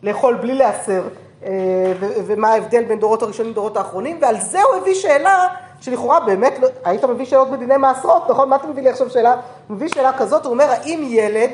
מלאכול 0.02 0.34
בלי 0.34 0.54
להסר. 0.54 1.02
אה, 1.44 1.92
ומה 2.00 2.48
ההבדל 2.48 2.84
בין 2.84 2.98
דורות 2.98 3.22
הראשונים 3.22 3.52
לדורות 3.52 3.76
האחרונים, 3.76 4.18
ועל 4.20 4.40
זה 4.40 4.62
הוא 4.62 4.74
הביא 4.74 4.94
שאלה 4.94 5.48
שלכאורה 5.80 6.20
באמת, 6.20 6.58
לא, 6.58 6.68
היית 6.84 7.04
מביא 7.04 7.24
שאלות 7.24 7.50
בדיני 7.50 7.76
מעשרות, 7.76 8.30
נכון? 8.30 8.48
מה 8.48 8.56
אתה 8.56 8.66
מביא 8.66 8.82
לי 8.82 8.88
עכשיו 8.88 9.10
שאלה? 9.10 9.32
הוא 9.68 9.76
מביא 9.76 9.88
שאלה 9.88 10.12
כזאת, 10.18 10.44
הוא 10.44 10.52
אומר, 10.52 10.64
האם 10.70 11.02
ילד, 11.08 11.50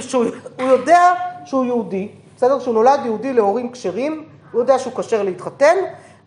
שהוא 0.00 0.24
יודע 0.58 1.12
שהוא 1.44 1.64
יהודי, 1.64 2.08
בסדר? 2.36 2.58
שהוא 2.58 2.74
נולד 2.74 3.00
יהודי 3.04 3.32
להורים 3.32 3.72
כשרים, 3.72 4.24
הוא 4.52 4.60
יודע 4.60 4.78
שהוא 4.78 4.92
כשר 4.92 5.22
להתחתן, 5.22 5.76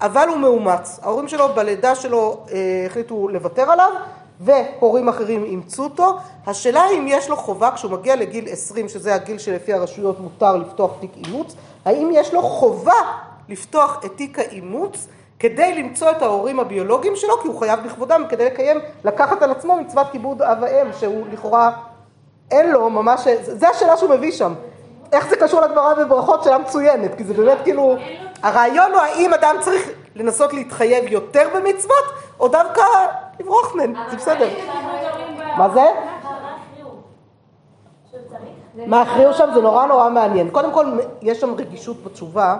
אבל 0.01 0.27
הוא 0.30 0.38
מאומץ. 0.38 0.99
ההורים 1.04 1.27
שלו 1.27 1.47
בלידה 1.56 1.95
שלו 1.95 2.45
אה, 2.51 2.58
החליטו 2.86 3.27
לוותר 3.27 3.71
עליו, 3.71 3.91
והורים 4.39 5.10
אחרים 5.10 5.43
אימצו 5.43 5.84
אותו. 5.84 6.17
השאלה 6.47 6.84
אם 6.89 7.06
יש 7.08 7.30
לו 7.30 7.38
חובה 7.38 7.71
כשהוא 7.71 7.91
מגיע 7.91 8.15
לגיל 8.15 8.45
20, 8.49 8.89
שזה 8.89 9.15
הגיל 9.15 9.38
שלפי 9.38 9.73
הרשויות 9.73 10.19
מותר 10.19 10.56
לפתוח 10.56 10.91
תיק 10.99 11.12
אימוץ, 11.25 11.56
האם 11.86 12.10
יש 12.13 12.34
לו 12.34 12.41
חובה 12.41 13.01
לפתוח 13.49 14.01
את 14.06 14.12
תיק 14.15 14.39
האימוץ 14.39 15.08
כדי 15.39 15.84
למצוא 15.84 16.12
את 16.12 16.21
ההורים 16.21 16.60
הביולוגיים 16.60 17.15
שלו, 17.15 17.41
כי 17.41 17.47
הוא 17.47 17.60
חייב 17.60 17.80
בכבודם, 17.86 18.23
כדי 18.30 18.45
לקיים, 18.45 18.77
לקחת 19.04 19.41
על 19.41 19.51
עצמו 19.51 19.75
מצוות 19.75 20.08
כיבוד 20.12 20.41
אב 20.41 20.58
ואם, 20.62 20.93
שהוא 20.99 21.25
לכאורה 21.32 21.71
אין 22.51 22.71
לו 22.71 22.89
ממש, 22.89 23.27
זה 23.41 23.69
השאלה 23.69 23.97
שהוא 23.97 24.09
מביא 24.09 24.31
שם. 24.31 24.53
איך 25.11 25.27
זה 25.27 25.35
קשור 25.35 25.61
לגמרא 25.61 25.93
בברכות? 25.93 26.43
שאלה 26.43 26.57
מצוינת, 26.57 27.15
כי 27.15 27.23
זה 27.23 27.33
באמת 27.33 27.57
כאילו, 27.63 27.95
הרעיון 28.43 28.91
הוא 28.91 29.01
האם 29.01 29.33
אדם 29.33 29.55
צריך 29.59 29.89
לנסות 30.15 30.53
להתחייב 30.53 31.11
יותר 31.11 31.47
במצוות, 31.55 32.05
או 32.39 32.47
דווקא 32.47 32.81
לברוח 33.39 33.75
מהן, 33.75 33.93
זה 34.11 34.17
בסדר. 34.17 34.49
מה 35.57 35.69
זה? 35.69 35.85
מה 38.87 39.01
הכריעו 39.01 39.33
שם 39.33 39.49
זה 39.53 39.61
נורא 39.61 39.85
נורא 39.85 40.09
מעניין. 40.09 40.49
קודם 40.49 40.71
כל, 40.71 40.85
יש 41.21 41.39
שם 41.39 41.53
רגישות 41.53 42.03
בתשובה, 42.03 42.57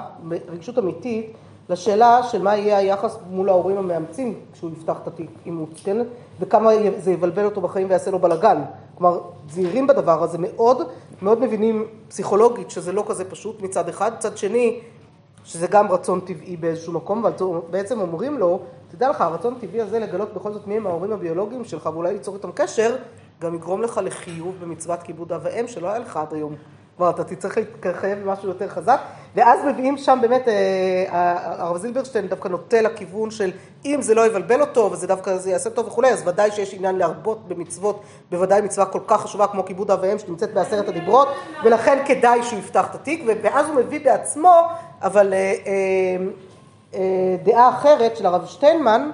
רגישות 0.50 0.78
אמיתית, 0.80 1.34
לשאלה 1.70 2.24
של 2.24 2.42
מה 2.42 2.56
יהיה 2.56 2.78
היחס 2.78 3.18
מול 3.30 3.50
ההורים 3.50 3.78
המאמצים 3.78 4.40
כשהוא 4.54 4.72
יפתח 4.72 4.96
את 5.04 5.08
התיק 5.08 5.30
אימוץ, 5.46 5.82
כן? 5.84 5.98
וכמה 6.42 6.72
זה 6.98 7.12
יבלבל 7.12 7.46
אותו 7.46 7.62
בחיים 7.62 7.90
ויעשה 7.90 8.12
לו 8.12 8.20
בלאגן. 8.20 8.62
כלומר, 8.96 9.20
זהירים 9.50 9.88
בדבר 9.88 10.24
הזה 10.24 10.38
מאוד, 10.38 10.82
מאוד 11.22 11.40
מבינים 11.40 11.88
פסיכולוגית 12.08 12.72
שזה 12.72 12.92
לא 12.92 13.04
כזה 13.08 13.30
פשוט 13.30 13.62
מצד 13.62 13.90
אחד, 13.90 14.12
מצד 14.14 14.38
שני, 14.38 14.80
שזה 15.44 15.68
גם 15.68 15.92
רצון 15.92 16.20
טבעי 16.20 16.58
באיזשהו 16.58 16.94
מקום, 16.94 17.26
אבל 17.26 17.34
בעצם 17.70 18.00
אומרים 18.00 18.38
לו, 18.38 18.60
תדע 18.92 19.10
לך, 19.10 19.22
הרצון 19.22 19.56
הטבעי 19.58 19.82
הזה 19.82 20.00
לגלות 20.00 20.34
בכל 20.34 20.54
זאת 20.54 20.68
מי 20.68 20.78
הם 20.78 20.88
ההורים 20.88 21.12
הביולוגיים 21.12 21.66
שלך 21.66 21.90
ואולי 21.94 22.14
ליצור 22.14 22.36
איתם 22.36 22.52
קשר, 22.52 22.96
גם 23.42 23.56
יגרום 23.56 23.82
לך 23.82 24.02
לחיוב 24.04 24.56
במצוות 24.62 25.04
כיבוד 25.04 25.32
אב 25.34 25.42
ואם 25.44 25.68
שלא 25.68 25.88
היה 25.88 26.00
לך 26.00 26.18
עד 26.18 26.34
היום. 26.34 26.56
כלומר, 27.02 27.16
אתה 27.16 27.24
תצטרך 27.24 27.58
להתחייב 27.58 28.20
במשהו 28.20 28.48
יותר 28.48 28.70
חזק, 28.70 29.00
ואז 29.36 29.60
מביאים 29.66 29.98
שם 29.98 30.20
באמת, 30.22 30.48
אה, 30.48 31.06
הרב 31.58 31.78
זילברשטיין 31.78 32.28
דווקא 32.28 32.48
נוטה 32.48 32.82
לכיוון 32.82 33.32
של 33.32 33.52
אם 33.86 34.02
זה 34.02 34.16
לא 34.16 34.26
יבלבל 34.26 34.62
אותו 34.62 34.90
וזה 34.92 35.08
דווקא 35.08 35.38
זה 35.38 35.52
יעשה 35.52 35.70
טוב 35.70 35.88
וכולי, 35.88 36.10
אז 36.10 36.28
ודאי 36.28 36.52
שיש 36.52 36.74
עניין 36.74 36.96
להרבות 36.96 37.48
במצוות, 37.48 38.04
בוודאי 38.32 38.62
מצווה 38.62 38.86
כל 38.86 39.00
כך 39.08 39.22
חשובה 39.22 39.48
כמו 39.48 39.66
כיבוד 39.66 39.92
אב 39.92 40.00
ואם 40.02 40.20
שנמצאת 40.20 40.54
בעשרת 40.54 40.88
הדיברות, 40.88 41.28
ולכן 41.64 42.04
כדאי 42.06 42.44
שהוא 42.44 42.60
יפתח 42.60 42.88
את 42.90 42.96
התיק, 42.96 43.24
ואז 43.44 43.68
הוא 43.68 43.76
מביא 43.76 44.00
בעצמו, 44.06 44.62
אבל 45.02 45.34
אה, 45.34 45.54
אה, 46.94 47.00
דעה 47.44 47.70
אחרת 47.70 48.18
של 48.18 48.26
הרב 48.26 48.46
שטיינמן, 48.46 49.12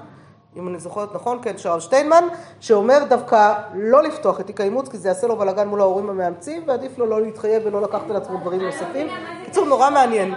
אם 0.58 0.68
אני 0.68 0.80
זוכרת 0.80 1.16
נכון, 1.16 1.40
כן, 1.42 1.56
הרב 1.66 1.80
שטיינמן, 1.80 2.24
שאומר 2.60 3.04
דווקא 3.10 3.54
לא 3.74 4.04
לפתוח 4.04 4.40
את 4.40 4.48
תיק 4.48 4.62
האימוץ, 4.62 4.90
כי 4.90 4.98
זה 4.98 5.10
יעשה 5.10 5.28
לו 5.28 5.36
בלאגן 5.36 5.68
מול 5.68 5.82
ההורים 5.82 6.10
המאמצים, 6.10 6.64
ועדיף 6.66 6.98
לו 6.98 7.06
לא 7.06 7.22
להתחייב 7.22 7.62
ולא 7.66 7.82
לקחת 7.82 8.10
על 8.10 8.16
עצמו 8.16 8.38
דברים 8.38 8.62
נוספים. 8.62 9.08
בקיצור, 9.42 9.66
נורא 9.66 9.90
מעניין. 9.90 10.34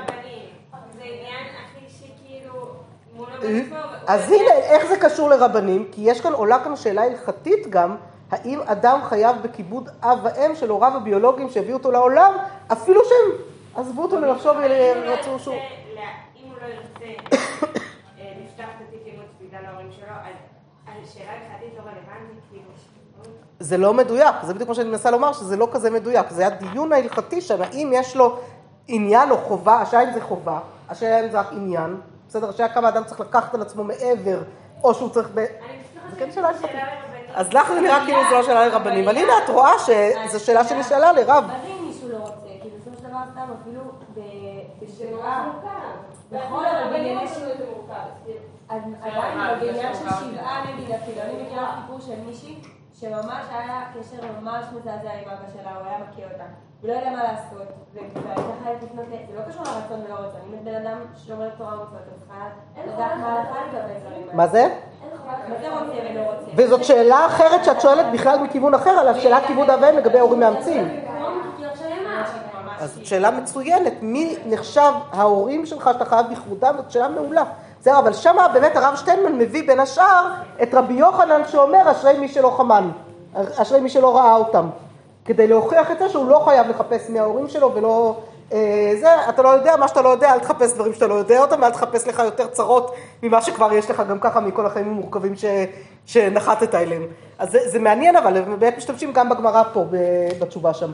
אז 4.06 4.32
הנה, 4.32 4.52
איך 4.52 4.86
זה 4.86 4.96
קשור 4.96 5.30
לרבנים? 5.30 5.88
כי 5.92 6.00
יש 6.00 6.20
כאן, 6.20 6.32
עולה 6.32 6.64
כאן 6.64 6.76
שאלה 6.76 7.02
הלכתית 7.02 7.70
גם, 7.70 7.96
האם 8.30 8.60
אדם 8.60 9.00
חייב 9.08 9.36
בכיבוד 9.42 9.88
אב 10.02 10.18
ואם 10.22 10.54
של 10.54 10.70
הוריו 10.70 10.96
הביולוגיים 10.96 11.50
שהביאו 11.50 11.76
אותו 11.76 11.90
לעולם, 11.90 12.32
אפילו 12.72 13.00
שהם 13.04 13.40
עזבו 13.74 14.02
אותו 14.02 14.18
מלחשוב 14.18 14.56
ורצו 14.56 15.38
שהוא... 15.38 15.54
אם 15.54 16.48
הוא 16.48 16.54
לא 16.62 16.66
ירצה 16.66 17.22
לפתוח 18.44 18.66
את 18.66 18.88
התיק 18.88 19.00
אימוץ 19.06 19.39
בגלל 19.50 19.66
ההורים 19.66 19.92
שלו, 19.92 20.06
אז 20.86 21.12
שאלה 21.14 21.32
הלכתית 21.32 21.74
לא 21.76 21.82
רלוונטית, 21.82 22.40
כאילו... 22.50 22.70
זה 23.60 23.76
לא 23.76 23.94
מדויק, 23.94 24.34
זה 24.42 24.54
בדיוק 24.54 24.68
מה 24.68 24.74
שאני 24.74 24.88
מנסה 24.88 25.10
לומר, 25.10 25.32
שזה 25.32 25.56
לא 25.56 25.68
כזה 25.72 25.90
מדויק. 25.90 26.30
זה 26.30 26.46
הדיון 26.46 26.92
ההלכתי 26.92 27.40
שם, 27.40 27.62
האם 27.62 27.90
יש 27.94 28.16
לו 28.16 28.38
עניין 28.88 29.30
או 29.30 29.36
חובה, 29.38 29.74
השאלה 29.80 30.08
אם 30.08 30.12
זה 30.12 30.20
חובה, 30.20 30.58
השאלה 30.88 31.24
אם 31.24 31.30
זה 31.30 31.40
רק 31.40 31.46
עניין, 31.52 32.00
בסדר, 32.28 32.48
השאלה 32.48 32.68
כמה 32.68 32.88
אדם 32.88 33.04
צריך 33.04 33.20
לקחת 33.20 33.54
על 33.54 33.62
עצמו 33.62 33.84
מעבר, 33.84 34.42
או 34.82 34.94
שהוא 34.94 35.10
צריך 35.10 35.28
ב... 35.34 35.44
זה 36.10 36.16
כן 36.18 36.32
שאלה 36.32 36.48
הלכתית. 36.48 36.70
אז 37.34 37.52
לך 37.52 37.68
זה 37.68 37.80
נראה 37.80 38.04
כאילו 38.04 38.18
זו 38.30 38.36
לא 38.36 38.42
שאלה 38.42 38.66
לרבנים, 38.68 39.08
אבל 39.08 39.16
הנה 39.16 39.32
את 39.44 39.50
רואה 39.50 39.72
שזו 39.78 40.44
שאלה 40.44 40.64
שנשאלה 40.64 41.12
לרב. 41.12 41.44
מה 41.46 41.58
זה 41.62 41.68
אם 41.68 41.86
מישהו 41.86 42.08
לא 42.08 42.16
רוצה? 42.16 42.46
כי 42.62 42.68
בסופו 42.78 42.96
של 42.98 43.08
דבר 43.08 43.18
סתם 43.32 43.52
אפילו 43.60 43.80
ב- 44.14 44.84
בשבעה... 44.84 45.50
נכון, 46.32 46.64
אבל 46.64 46.90
בענייני 46.92 47.28
שבעה... 47.28 48.04
אז 48.26 48.59
עדיין 48.70 49.60
בעניין 49.60 49.94
של 49.94 50.08
שבעה 50.10 50.64
נגיד 50.74 50.90
אפילו, 50.90 51.20
אני 51.22 51.42
מכירה 51.42 51.76
סיפור 51.80 52.00
של 52.00 52.20
מישהי 52.26 52.60
שממש 53.00 53.44
היה 53.50 53.82
קשר 53.94 54.26
ממש 54.40 54.64
מזעזע 54.74 55.12
עם 55.12 55.28
אבא 55.28 55.46
שלה, 55.52 55.70
הוא 55.76 55.86
היה 55.86 55.98
מכה 55.98 56.32
אותה. 56.32 56.44
הוא 56.80 56.88
לא 56.90 56.94
יודע 56.94 57.10
מה 57.10 57.22
לעשות, 57.22 57.68
והייתה 57.94 58.20
חייבת 58.64 58.82
לפנות, 58.82 59.06
זה 59.10 59.38
לא 59.38 59.42
קשור 59.48 59.62
לרצון 59.62 60.04
ולא 60.06 60.14
רצון, 60.14 60.40
אם 60.48 60.54
את 60.54 60.64
בן 60.64 60.74
אדם 60.74 60.98
שומר 61.26 61.48
תורה 61.58 61.74
ומצוות, 61.74 62.00
את 62.08 62.20
צריכה 62.20 62.48
לדעת 62.86 63.12
מה 63.20 63.32
ההלכה 63.32 63.56
לגבי 63.66 64.00
דברים 64.00 64.22
האלה. 64.22 64.34
מה 64.34 64.46
זה? 64.46 64.68
מה 65.48 65.56
זה 65.60 65.68
רוצה 65.68 65.92
ולא 66.10 66.20
רוצה? 66.20 66.50
וזאת 66.56 66.84
שאלה 66.84 67.26
אחרת 67.26 67.64
שאת 67.64 67.80
שואלת 67.80 68.06
בכלל 68.12 68.38
מכיוון 68.38 68.74
אחר, 68.74 68.90
על 68.90 69.08
השאלת 69.08 69.42
כיבוד 69.46 69.70
אב 69.70 69.80
ואם 69.82 69.96
לגבי 69.96 70.18
הורים 70.18 70.40
מאמצים. 70.40 71.00
אז 72.80 72.94
זאת 72.94 73.06
שאלה 73.06 73.30
מצוינת, 73.30 73.92
מי 74.02 74.36
נחשב 74.46 74.92
ההורים 75.12 75.66
שלך 75.66 75.90
שאתה 75.92 76.04
חייב 76.04 76.26
בכבודם, 76.30 76.74
זאת 76.76 76.90
שאלה 76.90 77.08
מעולה. 77.08 77.44
זהו, 77.80 77.98
אבל 77.98 78.12
שמה 78.12 78.48
באמת 78.48 78.76
הרב 78.76 78.96
שטיינמן 78.96 79.38
מביא 79.38 79.66
בין 79.66 79.80
השאר 79.80 80.32
את 80.62 80.74
רבי 80.74 80.94
יוחנן 80.94 81.42
שאומר 81.48 81.90
אשרי 81.90 82.18
מי 82.18 82.28
שלא 82.28 82.50
חמן, 82.56 82.90
אשרי 83.34 83.80
מי 83.80 83.88
שלא 83.88 84.16
ראה 84.16 84.34
אותם, 84.34 84.68
כדי 85.24 85.46
להוכיח 85.46 85.90
את 85.90 85.98
זה 85.98 86.08
שהוא 86.08 86.28
לא 86.28 86.42
חייב 86.44 86.68
לחפש 86.68 87.10
מההורים 87.10 87.48
שלו 87.48 87.74
ולא... 87.74 88.16
אה, 88.52 88.92
זה, 89.00 89.28
אתה 89.28 89.42
לא 89.42 89.48
יודע 89.48 89.76
מה 89.76 89.88
שאתה 89.88 90.02
לא 90.02 90.08
יודע, 90.08 90.32
אל 90.32 90.38
תחפש 90.38 90.74
דברים 90.74 90.94
שאתה 90.94 91.06
לא 91.06 91.14
יודע 91.14 91.40
אותם, 91.40 91.64
אל 91.64 91.70
תחפש 91.70 92.08
לך 92.08 92.18
יותר 92.18 92.46
צרות 92.46 92.94
ממה 93.22 93.42
שכבר 93.42 93.72
יש 93.72 93.90
לך 93.90 94.02
גם 94.08 94.18
ככה 94.20 94.40
מכל 94.40 94.66
החיים 94.66 94.88
המורכבים 94.88 95.36
ש, 95.36 95.44
שנחתת 96.06 96.74
אליהם. 96.74 97.06
אז 97.38 97.50
זה, 97.50 97.58
זה 97.68 97.78
מעניין, 97.78 98.16
אבל 98.16 98.40
באמת 98.40 98.76
משתמשים 98.76 99.12
גם 99.12 99.28
בגמרא 99.28 99.62
פה, 99.72 99.84
בתשובה 100.40 100.74
שם. 100.74 100.90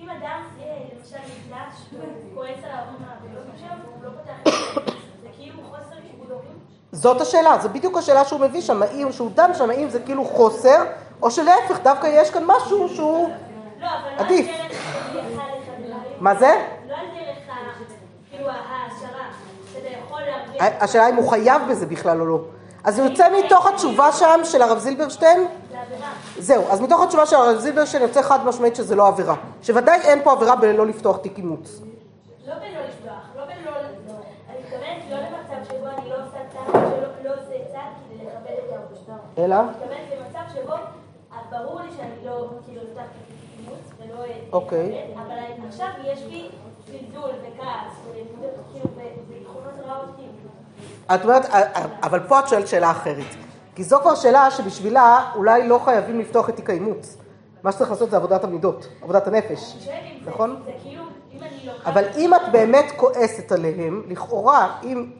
אם 0.00 0.10
אדם, 0.10 0.40
אה, 0.60 0.66
למשל, 0.98 1.16
נפגש 1.16 2.00
וכועס 2.32 2.64
על 2.64 2.70
ההורים 2.70 2.96
הביולוגיים 3.18 3.58
שלו, 3.58 3.68
והוא 3.68 4.04
לא 4.04 4.10
פותח 4.10 4.40
את 4.40 4.84
זה, 4.84 4.92
זה 5.22 5.28
כאילו 5.36 5.62
חוסר 5.70 5.96
כיבוד 6.10 6.30
הורים? 6.30 6.58
זאת 6.96 7.20
השאלה, 7.20 7.58
זו 7.62 7.68
בדיוק 7.68 7.96
השאלה 7.96 8.24
שהוא 8.24 8.40
מביא 8.40 8.60
שם, 8.60 8.82
האם, 8.82 9.12
שהוא 9.12 9.30
דן 9.34 9.54
שם, 9.54 9.70
האם 9.70 9.88
זה 9.90 10.00
כאילו 10.00 10.24
חוסר, 10.24 10.84
או 11.22 11.30
שלהפך, 11.30 11.78
דווקא 11.82 12.06
יש 12.06 12.30
כאן 12.30 12.42
משהו 12.46 12.88
שהוא... 12.88 13.28
לא, 13.80 13.86
לא 13.86 14.22
עדיף. 14.24 14.46
מה 16.20 16.34
זה? 16.34 16.46
לא 16.88 16.94
על 16.94 17.06
דרך 17.06 17.48
ה... 17.48 17.52
כאילו 18.30 18.48
ההעשרה, 18.48 19.26
שאתה 19.72 19.88
יכול 20.06 20.20
להרוויח. 20.20 20.82
השאלה 20.82 21.08
אם 21.08 21.16
הוא 21.16 21.30
חייב 21.30 21.62
בזה 21.70 21.86
בכלל 21.86 22.20
או 22.20 22.26
לא. 22.26 22.40
אז 22.84 22.98
הוא 22.98 23.08
יוצא 23.08 23.28
מתוך 23.44 23.66
התשובה 23.66 24.12
שם 24.12 24.40
של 24.44 24.62
הרב 24.62 24.78
זילברשטיין. 24.78 25.46
זהו, 26.38 26.64
אז 26.70 26.80
מתוך 26.80 27.02
התשובה 27.02 27.26
של 27.26 27.36
הרב 27.36 27.58
זילברשטיין 27.58 28.02
יוצא 28.02 28.22
חד 28.22 28.46
משמעית 28.46 28.76
שזה 28.76 28.96
לא 28.96 29.08
עבירה. 29.08 29.34
שוודאי 29.62 30.00
אין 30.00 30.22
פה 30.22 30.32
עבירה 30.32 30.56
בלא 30.56 30.86
לפתוח 30.86 31.16
תיק 31.16 31.38
אימוץ. 31.38 31.80
לא 32.46 32.54
לא 32.54 32.60
בלא... 32.60 32.86
אני 34.48 34.58
מתכוונת 34.58 35.02
לא 35.10 35.16
למצב 35.16 35.68
שבו 35.68 35.86
אני 35.86 36.10
לא 36.10 36.14
עושה 36.14 36.38
צעד, 36.52 36.66
שלא 36.72 37.30
לא 37.30 37.30
עושה 37.30 37.72
צעד 37.72 37.92
כדי 38.08 38.24
לכבד 38.24 38.50
את 38.50 38.72
ההורים. 38.72 38.86
אלא? 39.08 39.12
אני 39.12 39.22
מתכוונת 39.22 39.22
למצב 39.22 39.22
שבו 39.22 39.22
אה, 39.22 39.22
ברור 39.22 39.22
לי 39.22 39.22
שאני 39.22 39.22
לא 39.22 39.22
כאילו 39.22 39.22
אפתח 39.22 39.22
את 39.22 39.22
אימוץ 39.22 39.22
ולא... 39.22 39.25
אה, 39.38 39.62
אוקיי. 44.52 45.14
אבל 45.16 45.66
עכשיו 45.68 45.88
יש 46.04 46.22
לי 46.28 46.48
זלזול 46.86 47.30
וכעס 47.30 47.92
וכאילו 48.10 48.88
ותכונות 49.28 49.86
רעות 49.86 50.08
כאילו. 50.16 51.14
את 51.14 51.22
אומרת, 51.22 51.44
אבל 52.02 52.20
פה 52.28 52.40
את 52.40 52.48
שואלת 52.48 52.68
שאלה 52.68 52.90
אחרת. 52.90 53.24
כי 53.74 53.84
זו 53.84 53.98
כבר 54.00 54.14
שאלה 54.14 54.50
שבשבילה 54.50 55.30
אולי 55.34 55.68
לא 55.68 55.80
חייבים 55.84 56.20
לפתוח 56.20 56.48
את 56.48 56.56
תיק 56.56 56.70
האימוץ. 56.70 57.16
מה 57.62 57.72
שצריך 57.72 57.90
לעשות 57.90 58.10
זה 58.10 58.16
עבודת 58.16 58.44
המידות, 58.44 58.88
עבודת 59.02 59.26
הנפש. 59.26 59.88
נכון? 60.26 60.62
כאילו. 60.82 61.02
אבל 61.84 62.04
אם 62.16 62.34
את 62.34 62.40
באמת 62.52 62.92
כועסת 62.96 63.52
עליהם, 63.52 64.02
לכאורה, 64.08 64.78
אם 64.82 65.10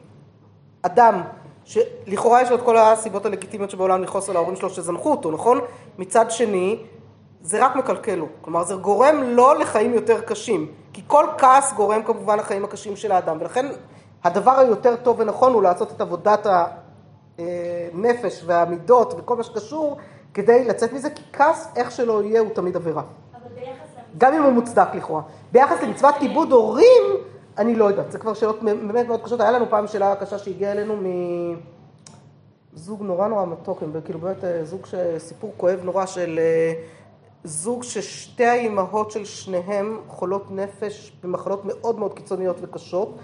אדם, 0.81 1.21
שלכאורה 1.67 2.41
יש 2.41 2.49
לו 2.49 2.55
את 2.55 2.61
כל 2.61 2.77
הסיבות 2.77 3.25
הלגיטימיות 3.25 3.69
שבעולם 3.69 4.03
לכעוס 4.03 4.29
על 4.29 4.35
ההורים 4.35 4.55
שלו 4.55 4.69
שזנחו 4.69 5.11
אותו, 5.11 5.31
נכון? 5.31 5.59
מצד 5.97 6.31
שני, 6.31 6.79
זה 7.41 7.65
רק 7.65 7.75
מקלקל 7.75 8.15
לו. 8.15 8.25
כלומר, 8.41 8.63
זה 8.63 8.75
גורם 8.75 9.23
לו 9.23 9.53
לחיים 9.53 9.93
יותר 9.93 10.21
קשים. 10.21 10.67
כי 10.93 11.01
כל 11.07 11.25
כעס 11.37 11.73
גורם 11.73 12.03
כמובן 12.03 12.39
לחיים 12.39 12.65
הקשים 12.65 12.95
של 12.95 13.11
האדם, 13.11 13.37
ולכן 13.39 13.65
הדבר 14.23 14.59
היותר 14.59 14.95
טוב 14.95 15.19
ונכון 15.19 15.53
הוא 15.53 15.63
לעשות 15.63 15.91
את 15.91 16.01
עבודת 16.01 16.47
הנפש 17.37 18.43
והמידות 18.45 19.13
וכל 19.17 19.35
מה 19.35 19.43
שקשור 19.43 19.97
כדי 20.33 20.65
לצאת 20.65 20.93
מזה, 20.93 21.09
כי 21.09 21.23
כעס, 21.33 21.67
איך 21.75 21.91
שלא 21.91 22.23
יהיה, 22.23 22.39
הוא 22.39 22.49
תמיד 22.53 22.75
עבירה. 22.75 23.01
אבל 23.33 23.55
ביחס 23.55 23.87
גם 24.17 24.33
אם 24.33 24.43
הוא 24.43 24.51
מוצדק 24.51 24.87
לכאורה. 24.93 25.21
ביחס 25.51 25.81
למצוות 25.83 26.15
כיבוד 26.19 26.51
הורים, 26.51 27.03
אני 27.57 27.75
לא 27.75 27.85
יודעת, 27.85 28.11
זה 28.11 28.19
כבר 28.19 28.33
שאלות 28.33 28.63
באמת 28.63 29.07
מאוד 29.07 29.23
קשות. 29.23 29.41
היה 29.41 29.51
לנו 29.51 29.65
פעם 29.69 29.87
שאלה 29.87 30.15
קשה 30.15 30.37
שהגיעה 30.37 30.71
אלינו 30.71 30.95
מזוג 32.73 33.01
נורא 33.03 33.27
נורא 33.27 33.45
מתוק, 33.45 33.83
כאילו 34.05 34.19
באמת 34.19 34.43
אה, 34.43 34.65
זוג 34.65 34.85
שסיפור 34.85 35.53
כואב 35.57 35.79
נורא 35.83 36.05
של 36.05 36.39
אה, 36.39 36.73
זוג 37.43 37.83
ששתי 37.83 38.45
האימהות 38.45 39.11
של 39.11 39.25
שניהם 39.25 39.99
חולות 40.07 40.51
נפש 40.51 41.11
במחלות 41.23 41.61
מאוד 41.65 41.99
מאוד 41.99 42.13
קיצוניות 42.13 42.57
וקשות, 42.61 43.17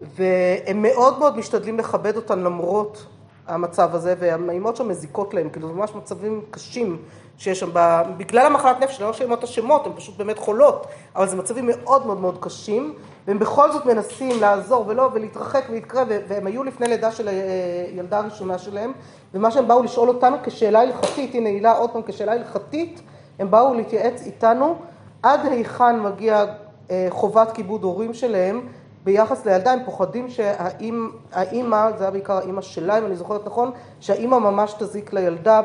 והם 0.00 0.82
מאוד 0.82 1.18
מאוד 1.18 1.38
משתדלים 1.38 1.78
לכבד 1.78 2.16
אותן 2.16 2.38
למרות 2.38 3.06
המצב 3.46 3.94
הזה, 3.94 4.14
והאימהות 4.18 4.76
שם 4.76 4.88
מזיקות 4.88 5.34
להם, 5.34 5.50
כאילו 5.50 5.68
זה 5.68 5.74
ממש 5.74 5.94
מצבים 5.94 6.42
קשים 6.50 7.02
שיש 7.38 7.60
שם, 7.60 7.70
ב- 7.72 8.02
בגלל 8.16 8.46
המחלת 8.46 8.80
נפש, 8.80 9.00
לא 9.00 9.12
שהאימהות 9.12 9.44
אשמות, 9.44 9.86
הן 9.86 9.92
פשוט 9.96 10.16
באמת 10.16 10.38
חולות, 10.38 10.86
אבל 11.16 11.28
זה 11.28 11.36
מצבים 11.36 11.66
מאוד 11.66 12.06
מאוד 12.06 12.20
מאוד 12.20 12.38
קשים, 12.40 12.94
והם 13.26 13.38
בכל 13.38 13.72
זאת 13.72 13.86
מנסים 13.86 14.40
לעזור 14.40 14.84
ולא, 14.88 15.10
ולהתרחק 15.12 15.64
ולהתקרב, 15.70 16.08
והם 16.28 16.46
היו 16.46 16.64
לפני 16.64 16.88
לידה 16.88 17.12
של 17.12 17.28
הילדה 17.28 18.18
הראשונה 18.18 18.58
שלהם, 18.58 18.92
ומה 19.34 19.50
שהם 19.50 19.68
באו 19.68 19.82
לשאול 19.82 20.08
אותנו 20.08 20.36
כשאלה 20.44 20.80
הלכתית, 20.80 21.34
הנה 21.34 21.48
הילה 21.48 21.72
עוד 21.72 21.90
פעם 21.90 22.02
כשאלה 22.06 22.32
הלכתית, 22.32 23.00
הם 23.38 23.50
באו 23.50 23.74
להתייעץ 23.74 24.22
איתנו 24.26 24.74
עד 25.22 25.40
היכן 25.46 26.00
מגיע 26.00 26.44
אה, 26.90 27.06
חובת 27.10 27.52
כיבוד 27.52 27.82
הורים 27.82 28.14
שלהם 28.14 28.60
ביחס 29.04 29.46
לילדה, 29.46 29.72
הם 29.72 29.78
פוחדים 29.84 30.28
שהאימא, 30.28 31.90
זה 31.98 32.04
היה 32.04 32.10
בעיקר 32.10 32.36
האימא 32.36 32.62
שלה, 32.62 32.98
אם 32.98 33.06
אני 33.06 33.16
זוכרת 33.16 33.46
נכון, 33.46 33.70
שהאימא 34.00 34.38
ממש 34.38 34.74
תזיק 34.78 35.12
לילדה 35.12 35.60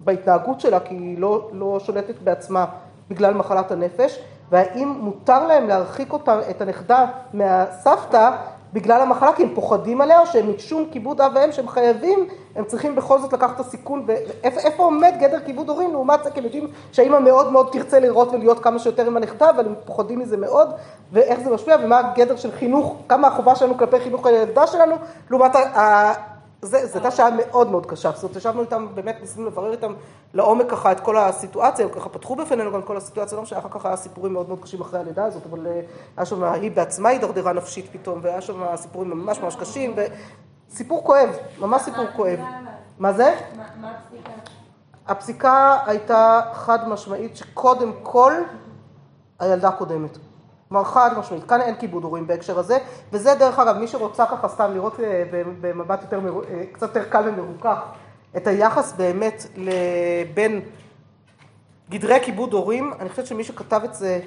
בהתנהגות 0.00 0.60
שלה, 0.60 0.80
כי 0.80 0.94
היא 0.94 1.18
לא, 1.18 1.48
לא 1.52 1.80
שולטת 1.80 2.14
בעצמה 2.24 2.64
בגלל 3.10 3.34
מחלת 3.34 3.70
הנפש, 3.70 4.22
והאם 4.50 4.88
מותר 5.00 5.46
להם 5.46 5.68
להרחיק 5.68 6.12
אותה, 6.12 6.40
את 6.50 6.60
הנכדה 6.62 7.06
מהסבתא 7.34 8.30
בגלל 8.72 9.00
המחלה, 9.00 9.32
כי 9.32 9.42
הם 9.42 9.54
פוחדים 9.54 10.00
עליה, 10.00 10.20
או 10.20 10.26
שהם 10.26 10.54
משום 10.54 10.84
כיבוד 10.90 11.20
אב 11.20 11.32
ואם 11.34 11.52
שהם 11.52 11.68
חייבים, 11.68 12.28
הם 12.56 12.64
צריכים 12.64 12.96
בכל 12.96 13.18
זאת 13.20 13.32
לקחת 13.32 13.54
את 13.54 13.60
הסיכון, 13.60 14.02
ואיפה 14.06 14.60
איפה 14.60 14.82
עומד 14.82 15.14
גדר 15.20 15.40
כיבוד 15.40 15.68
הורים 15.68 15.92
לעומת 15.92 16.24
זה, 16.24 16.30
כי 16.30 16.38
הם 16.38 16.44
יודעים 16.44 16.68
שהאימא 16.92 17.18
מאוד 17.18 17.52
מאוד 17.52 17.68
תרצה 17.72 18.00
לראות 18.00 18.32
ולהיות 18.32 18.58
כמה 18.64 18.78
שיותר 18.78 19.06
עם 19.06 19.16
הנכדה, 19.16 19.50
אבל 19.50 19.66
הם 19.66 19.74
פוחדים 19.84 20.18
מזה 20.18 20.36
מאוד, 20.36 20.68
ואיך 21.12 21.40
זה 21.40 21.50
משפיע, 21.50 21.76
ומה 21.82 21.98
הגדר 21.98 22.36
של 22.36 22.52
חינוך, 22.52 22.96
כמה 23.08 23.28
החובה 23.28 23.54
שלנו 23.54 23.78
כלפי 23.78 24.00
חינוך 24.00 24.26
הילדה 24.26 24.66
שלנו, 24.66 24.94
לעומת 25.30 25.56
ה... 25.56 26.35
זה, 26.66 26.86
זו 26.86 26.94
הייתה 26.94 27.10
שעה 27.10 27.30
מאוד 27.30 27.70
מאוד 27.70 27.86
קשה, 27.86 28.10
זאת 28.14 28.22
אומרת, 28.22 28.36
ישבנו 28.36 28.60
איתם, 28.60 28.86
באמת 28.94 29.16
ניסינו 29.20 29.46
לברר 29.46 29.72
איתם 29.72 29.94
לעומק 30.34 30.70
ככה 30.70 30.92
את 30.92 31.00
כל 31.00 31.18
הסיטואציה, 31.18 31.84
הם 31.84 31.92
ככה 31.92 32.08
פתחו 32.08 32.36
בפנינו 32.36 32.72
גם 32.72 32.82
כל 32.82 32.96
הסיטואציה, 32.96 33.36
לא 33.36 33.42
משנה, 33.42 33.58
אחר 33.58 33.68
כך 33.70 33.86
היה 33.86 33.96
סיפורים 33.96 34.32
מאוד 34.32 34.48
מאוד 34.48 34.60
קשים 34.60 34.80
אחרי 34.80 35.00
הלידה 35.00 35.24
הזאת, 35.24 35.42
אבל 35.50 35.66
אה, 35.66 35.80
היה 36.16 36.26
שם, 36.26 36.44
היא 36.44 36.70
בעצמה 36.70 37.08
הידרדרה 37.08 37.52
נפשית 37.52 37.86
פתאום, 37.92 38.18
והיה 38.22 38.40
שם 38.40 38.76
סיפורים 38.76 39.10
ממש 39.10 39.40
ממש 39.40 39.56
קשים, 39.56 39.94
וסיפור 40.68 41.04
כואב, 41.04 41.28
ממש 41.60 41.82
סיפור 41.82 42.06
כואב. 42.16 42.38
מה 42.98 43.12
זה? 43.12 43.34
מה 43.80 43.90
הפסיקה? 43.90 44.30
הפסיקה 45.06 45.78
הייתה 45.86 46.40
חד 46.52 46.88
משמעית 46.88 47.36
שקודם 47.36 47.92
כל 48.02 48.32
הילדה 49.38 49.70
קודמת. 49.70 50.18
כלומר 50.68 50.84
חד 50.84 51.10
משמעית, 51.18 51.44
כאן 51.44 51.60
אין 51.60 51.74
כיבוד 51.74 52.04
הורים 52.04 52.26
בהקשר 52.26 52.58
הזה, 52.58 52.78
וזה 53.12 53.34
דרך 53.34 53.58
אגב, 53.58 53.78
מי 53.78 53.88
שרוצה 53.88 54.26
ככה 54.26 54.48
סתם 54.48 54.70
לראות 54.74 55.00
אה, 55.00 55.24
במבט 55.60 56.02
יותר, 56.02 56.20
אה, 56.50 56.62
קצת 56.72 56.96
יותר 56.96 57.08
קל 57.08 57.28
ומרוכך, 57.28 57.78
את 58.36 58.46
היחס 58.46 58.92
באמת 58.92 59.46
בין 60.34 60.60
גדרי 61.90 62.18
כיבוד 62.22 62.52
הורים, 62.52 62.92
אני 63.00 63.08
חושבת 63.08 63.26
שמי 63.26 63.44
שכתב 63.44 63.80
את 63.84 63.94
זה 63.94 64.20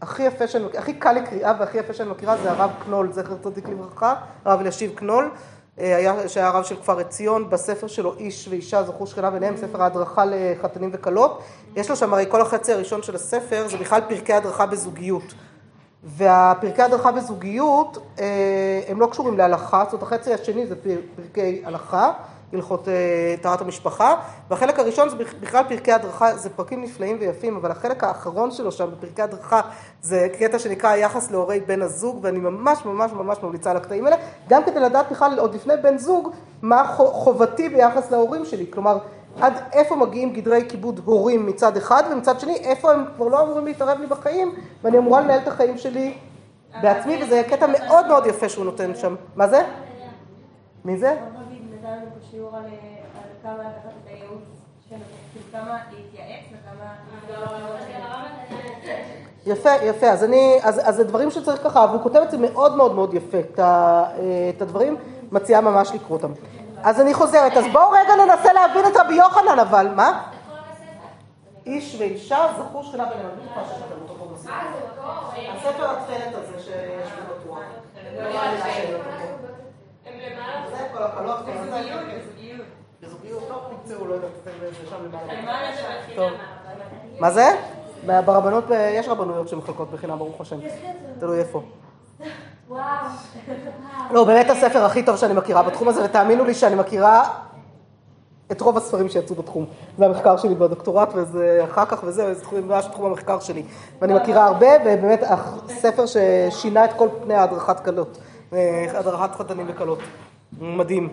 הכי 0.00 0.22
יפה, 0.22 0.48
שאני, 0.48 0.64
הכי 0.78 0.94
קל 0.94 1.12
לקריאה 1.12 1.52
והכי 1.58 1.78
יפה 1.78 1.92
שאני 1.92 2.10
מכירה 2.10 2.36
זה 2.36 2.50
הרב 2.50 2.70
קנול, 2.84 3.12
זכר 3.12 3.36
צדיק 3.42 3.68
לברכה, 3.68 4.14
הרב 4.44 4.60
אלישיב 4.60 4.92
קנול, 4.94 5.30
אה, 5.78 5.96
היה, 5.96 6.28
שהיה 6.28 6.48
הרב 6.48 6.64
של 6.64 6.76
כפר 6.76 6.98
עציון, 6.98 7.50
בספר 7.50 7.86
שלו 7.86 8.14
איש 8.18 8.48
ואישה 8.48 8.82
זכו 8.82 9.06
שכנה 9.06 9.30
ביניהם, 9.30 9.56
ספר 9.56 9.82
ההדרכה 9.82 10.24
לחתנים 10.26 10.90
וכלות, 10.92 11.42
יש 11.76 11.90
לו 11.90 11.96
שם 11.96 12.14
הרי 12.14 12.24
כל 12.28 12.40
החצי 12.40 12.72
הראשון 12.72 13.02
של 13.02 13.14
הספר 13.14 13.66
זה 13.68 13.76
בכלל 13.76 14.00
פרקי 14.08 14.32
הדרכה 14.32 14.66
בזוגיות. 14.66 15.34
והפרקי 16.04 16.82
הדרכה 16.82 17.12
בזוגיות 17.12 17.98
אה, 18.18 18.24
הם 18.88 19.00
לא 19.00 19.06
קשורים 19.06 19.38
להלכה, 19.38 19.84
זאת 19.84 19.92
אומרת 19.92 20.02
החצי 20.12 20.34
השני 20.34 20.66
זה 20.66 20.76
פר- 20.76 21.00
פרקי 21.16 21.62
הלכה, 21.64 22.12
הלכות 22.52 22.88
אה, 22.88 22.94
טהרת 23.42 23.60
המשפחה, 23.60 24.14
והחלק 24.50 24.78
הראשון 24.78 25.08
זה 25.08 25.16
בכלל 25.40 25.64
פרקי 25.68 25.92
הדרכה, 25.92 26.36
זה 26.36 26.50
פרקים 26.50 26.82
נפלאים 26.82 27.16
ויפים, 27.20 27.56
אבל 27.56 27.70
החלק 27.70 28.04
האחרון 28.04 28.50
שלו 28.50 28.72
שם 28.72 28.88
בפרקי 28.90 29.22
הדרכה 29.22 29.60
זה 30.02 30.28
קטע 30.38 30.58
שנקרא 30.58 30.90
היחס 30.90 31.30
להורי 31.30 31.60
בן 31.60 31.82
הזוג, 31.82 32.18
ואני 32.22 32.38
ממש 32.38 32.84
ממש 32.84 33.12
ממש 33.12 33.38
ממליצה 33.42 33.70
על 33.70 33.76
הקטעים 33.76 34.04
האלה, 34.04 34.16
גם 34.48 34.62
כדי 34.64 34.80
לדעת 34.80 35.06
בכלל 35.10 35.38
עוד 35.38 35.54
לפני 35.54 35.74
בן 35.82 35.98
זוג, 35.98 36.28
מה 36.62 36.84
חו- 36.96 37.06
חובתי 37.12 37.68
ביחס 37.68 38.10
להורים 38.10 38.44
שלי, 38.44 38.66
כלומר 38.70 38.98
עד 39.40 39.52
איפה 39.72 39.96
מגיעים 39.96 40.32
גדרי 40.32 40.68
כיבוד 40.68 41.00
הורים 41.04 41.46
מצד 41.46 41.76
אחד, 41.76 42.02
ומצד 42.12 42.40
שני 42.40 42.54
איפה 42.56 42.92
הם 42.92 43.04
כבר 43.16 43.28
לא 43.28 43.42
אמורים 43.42 43.64
להתערב 43.66 44.00
לי 44.00 44.06
בחיים, 44.06 44.54
ואני 44.84 44.98
אמורה 44.98 45.20
לנהל 45.20 45.38
את 45.42 45.48
החיים 45.48 45.78
שלי 45.78 46.14
בעצמי, 46.82 47.22
וזה 47.24 47.42
קטע 47.50 47.66
מאוד 47.66 48.06
מאוד 48.06 48.26
יפה 48.26 48.48
שהוא 48.48 48.64
נותן 48.64 48.94
שם. 48.94 49.14
מה 49.36 49.48
זה? 49.48 49.62
מי 50.84 50.96
זה? 50.96 51.16
הייעוץ, 54.06 54.42
של- 54.90 54.96
כאילו. 59.44 59.56
יפה, 59.56 59.70
יפה. 59.84 60.06
אז 60.10 60.24
אני, 60.24 60.58
אז, 60.62 60.80
אז 60.88 60.96
זה 60.96 61.04
דברים 61.04 61.30
שצריך 61.30 61.62
ככה, 61.62 61.86
והוא 61.90 62.02
כותב 62.02 62.20
את 62.22 62.30
זה 62.30 62.38
מאוד 62.38 62.76
מאוד 62.76 62.94
מאוד 62.94 63.14
יפה, 63.14 63.38
את, 63.40 63.58
ה, 63.58 64.04
את 64.56 64.62
הדברים, 64.62 64.96
מציעה 65.32 65.60
ממש 65.60 65.90
לקרוא 65.94 66.16
אותם. 66.18 66.32
אז 66.82 67.00
אני 67.00 67.14
חוזרת, 67.14 67.56
אז 67.56 67.64
בואו 67.72 67.90
רגע 67.90 68.14
ננסה 68.24 68.52
להבין 68.52 68.86
את 68.86 68.96
רבי 68.96 69.14
יוחנן, 69.14 69.58
אבל 69.58 69.88
מה? 69.94 70.22
איש 71.66 71.96
ואישה 71.98 72.46
זכו 72.58 72.84
שכנה 72.84 73.04
ביניהם. 73.04 73.26
אני 73.26 73.46
בטוחה 73.46 73.60
שיש 73.68 73.82
לכם 73.82 74.02
אותו 74.02 74.14
פה 74.18 74.34
בספר. 74.34 74.52
הספר 75.56 75.90
התכלת 75.90 76.34
הזה 76.34 76.62
שיש 76.62 77.08
בו 77.12 77.34
בטוח. 77.34 77.58
לא 78.16 78.30
לא. 86.16 86.28
מה 87.18 87.30
זה? 87.30 87.44
ברבנות, 88.06 88.64
יש 88.70 89.08
רבנויות 89.08 89.48
שמחלקות 89.48 89.90
בחינם, 89.90 90.18
ברוך 90.18 90.40
השם. 90.40 90.56
תלוי 91.20 91.38
איפה. 91.38 91.62
וואו. 92.72 92.84
לא, 94.10 94.24
באמת 94.24 94.50
הספר 94.50 94.84
הכי 94.84 95.02
טוב 95.02 95.16
שאני 95.16 95.34
מכירה 95.34 95.62
בתחום 95.62 95.88
הזה, 95.88 96.04
ותאמינו 96.04 96.44
לי 96.44 96.54
שאני 96.54 96.74
מכירה 96.74 97.28
את 98.52 98.60
רוב 98.60 98.76
הספרים 98.76 99.08
שיצאו 99.08 99.34
בתחום. 99.34 99.66
זה 99.98 100.06
המחקר 100.06 100.36
שלי 100.36 100.54
בדוקטורט, 100.54 101.08
וזה 101.14 101.60
אחר 101.64 101.84
כך 101.86 102.00
וזה, 102.04 102.34
זה 102.34 102.40
תחום, 102.40 102.58
ממש 102.60 102.84
תחום 102.84 103.06
המחקר 103.06 103.40
שלי. 103.40 103.62
ואני 104.00 104.14
מכירה 104.14 104.46
הרבה, 104.46 104.66
ובאמת 104.80 105.22
הספר 105.22 106.04
ששינה 106.06 106.84
את 106.84 106.90
כל 106.92 107.08
פני 107.22 107.34
ההדרכת 107.34 107.80
כלות, 107.80 108.18
אה, 108.52 108.86
הדרכת 108.94 109.34
חתנים 109.34 109.66
וכלות. 109.68 109.98
מדהים. 110.60 111.08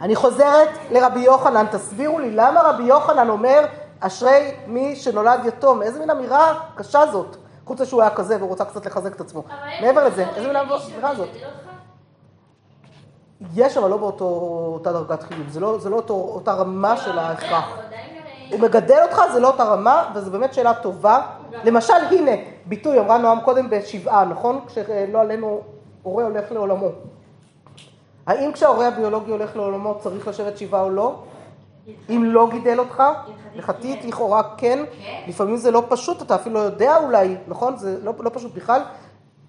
אני 0.00 0.14
חוזרת 0.14 0.68
לרבי 0.90 1.20
יוחנן, 1.20 1.66
תסבירו 1.70 2.18
לי 2.18 2.30
למה 2.30 2.60
רבי 2.62 2.82
יוחנן 2.82 3.28
אומר 3.28 3.64
אשרי 4.00 4.50
מי 4.66 4.96
שנולד 4.96 5.40
יתום, 5.44 5.82
איזה 5.82 5.98
מין 5.98 6.10
אמירה 6.10 6.54
קשה 6.74 7.00
זאת, 7.12 7.36
חוץ 7.70 7.82
שהוא 7.82 8.02
היה 8.02 8.10
כזה 8.10 8.36
והוא 8.36 8.48
רוצה 8.48 8.64
קצת 8.64 8.86
לחזק 8.86 9.14
את 9.14 9.20
עצמו. 9.20 9.42
מעבר 9.80 10.04
לזה, 10.04 10.28
איזה 10.36 10.46
מין 10.46 10.56
אמירה 10.56 11.14
זאת? 11.14 11.28
יש, 13.54 13.76
אבל 13.76 13.90
לא 13.90 13.96
באותה 13.96 14.92
דרגת 14.92 15.22
חיוב, 15.22 15.48
זה 15.48 15.60
לא, 15.60 15.78
זה 15.78 15.90
לא 15.90 15.96
אותו, 15.96 16.14
אותה 16.14 16.52
רמה 16.52 16.96
של 16.96 17.18
ההכרח. 17.18 17.78
הוא 18.50 18.60
מגדל 18.60 19.02
אותך, 19.02 19.22
זה 19.32 19.40
לא 19.40 19.48
אותה 19.48 19.64
רמה, 19.64 20.10
וזו 20.14 20.30
באמת 20.30 20.54
שאלה 20.54 20.74
טובה. 20.74 21.26
למשל, 21.64 21.94
הנה, 22.10 22.30
ביטוי, 22.66 22.98
אמרה 22.98 23.18
נועם 23.18 23.40
קודם 23.40 23.70
בשבעה, 23.70 24.24
נכון? 24.24 24.60
כשלא 24.66 25.20
עלינו, 25.20 25.60
הורה 26.02 26.24
הולך 26.24 26.52
לעולמו. 26.52 26.88
האם 28.26 28.52
כשההורה 28.52 28.88
הביולוגי 28.88 29.30
הולך 29.30 29.56
לעולמו 29.56 29.94
צריך 30.00 30.28
לשבת 30.28 30.58
שבעה 30.58 30.82
או 30.82 30.90
לא? 30.90 31.22
אם 32.10 32.24
לא 32.24 32.48
גידל 32.50 32.78
אותך, 32.78 33.02
הלכתית 33.54 34.04
לכאורה 34.04 34.42
כן, 34.56 34.84
לפעמים 35.28 35.56
זה 35.56 35.70
לא 35.70 35.82
פשוט, 35.88 36.22
אתה 36.22 36.34
אפילו 36.34 36.54
לא 36.54 36.60
יודע 36.60 36.96
אולי, 36.96 37.36
נכון? 37.48 37.76
זה 37.76 37.98
לא, 38.02 38.12
לא 38.18 38.30
פשוט 38.34 38.54
בכלל. 38.54 38.82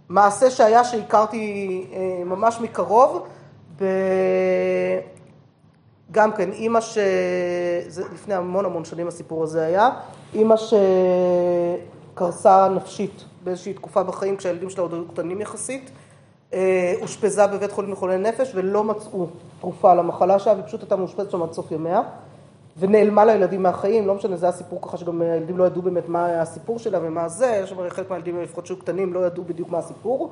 מעשה 0.10 0.52
שהיה 0.52 0.84
שהכרתי 0.84 1.86
אה, 1.94 2.24
ממש 2.26 2.60
מקרוב, 2.62 3.28
ב... 3.82 3.86
גם 6.12 6.32
כן, 6.32 6.52
אימא 6.52 6.82
ש... 6.82 6.98
זה 7.88 8.04
לפני 8.14 8.34
המון 8.34 8.66
המון 8.66 8.86
שנים 8.86 9.08
הסיפור 9.08 9.44
הזה 9.44 9.66
היה, 9.66 9.90
אימא 10.34 10.56
שקרסה 12.14 12.70
נפשית 12.70 13.24
באיזושהי 13.44 13.74
תקופה 13.74 14.04
בחיים 14.04 14.38
כשהילדים 14.38 14.70
שלה 14.70 14.84
עוד 14.84 14.94
היו 14.94 15.08
קטנים 15.08 15.42
יחסית, 15.42 15.92
אה, 16.54 16.94
אושפזה 17.02 17.48
בבית 17.48 17.72
חולים 17.72 17.92
לחולי 17.92 18.18
נפש 18.18 18.52
ולא 18.56 18.84
מצאו 18.84 19.28
תרופה 19.60 19.94
למחלה 19.94 20.40
שלה 20.40 20.54
ופשוט 20.60 20.82
הייתה 20.82 20.96
מאושפזת 20.96 21.32
שם 21.32 21.44
עד 21.44 21.54
סוף 21.54 21.72
ימיה 21.72 22.02
ונעלמה 22.80 23.26
לילדים 23.26 23.64
מהחיים, 23.64 24.08
לא 24.08 24.16
משנה, 24.16 24.38
זה 24.38 24.46
היה 24.46 24.54
סיפור 24.54 24.82
ככה 24.82 24.98
שגם 24.98 25.22
הילדים 25.22 25.58
לא 25.58 25.64
ידעו 25.64 25.82
באמת 25.82 26.10
מה 26.10 26.42
הסיפור 26.42 26.80
שלה 26.80 27.00
ומה 27.02 27.30
זה, 27.30 27.64
חלק 27.90 28.10
מהילדים 28.10 28.42
לפחות 28.42 28.66
שהיו 28.66 28.78
קטנים 28.78 29.14
לא 29.14 29.26
ידעו 29.26 29.44
בדיוק 29.44 29.70
מה 29.70 29.78
הסיפור 29.78 30.30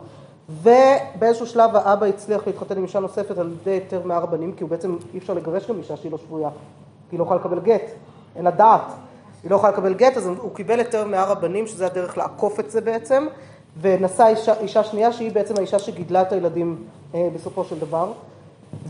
ובאיזשהו 0.49 1.45
שלב 1.45 1.75
האבא 1.75 2.05
הצליח 2.05 2.47
להתחתן 2.47 2.77
עם 2.77 2.83
אישה 2.83 2.99
נוספת 2.99 3.37
על 3.37 3.51
ידי 3.61 3.71
היתר 3.71 4.01
מהרבנים 4.05 4.53
כי 4.53 4.63
הוא 4.63 4.69
בעצם 4.69 4.97
אי 5.13 5.19
אפשר 5.19 5.33
לגרש 5.33 5.69
גם 5.69 5.77
אישה 5.77 5.97
שהיא 5.97 6.11
לא 6.11 6.17
שבויה 6.17 6.49
כי 7.09 7.15
היא 7.15 7.19
לא 7.19 7.23
יכולה 7.23 7.39
לקבל 7.39 7.59
גט, 7.59 7.91
אין 8.35 8.45
לה 8.45 8.51
דעת, 8.51 8.91
היא 9.43 9.51
לא 9.51 9.55
יכולה 9.55 9.73
לקבל 9.73 9.93
גט 9.93 10.17
אז 10.17 10.27
הוא 10.27 10.55
קיבל 10.55 10.79
היתר 10.79 11.07
מהרבנים 11.07 11.67
שזה 11.67 11.85
הדרך 11.85 12.17
לעקוף 12.17 12.59
את 12.59 12.71
זה 12.71 12.81
בעצם 12.81 13.27
ונשא 13.81 14.27
אישה, 14.27 14.53
אישה 14.59 14.83
שנייה 14.83 15.13
שהיא 15.13 15.31
בעצם 15.31 15.53
האישה 15.57 15.79
שגידלה 15.79 16.21
את 16.21 16.31
הילדים 16.31 16.83
אה, 17.15 17.29
בסופו 17.35 17.63
של 17.63 17.79
דבר. 17.79 18.11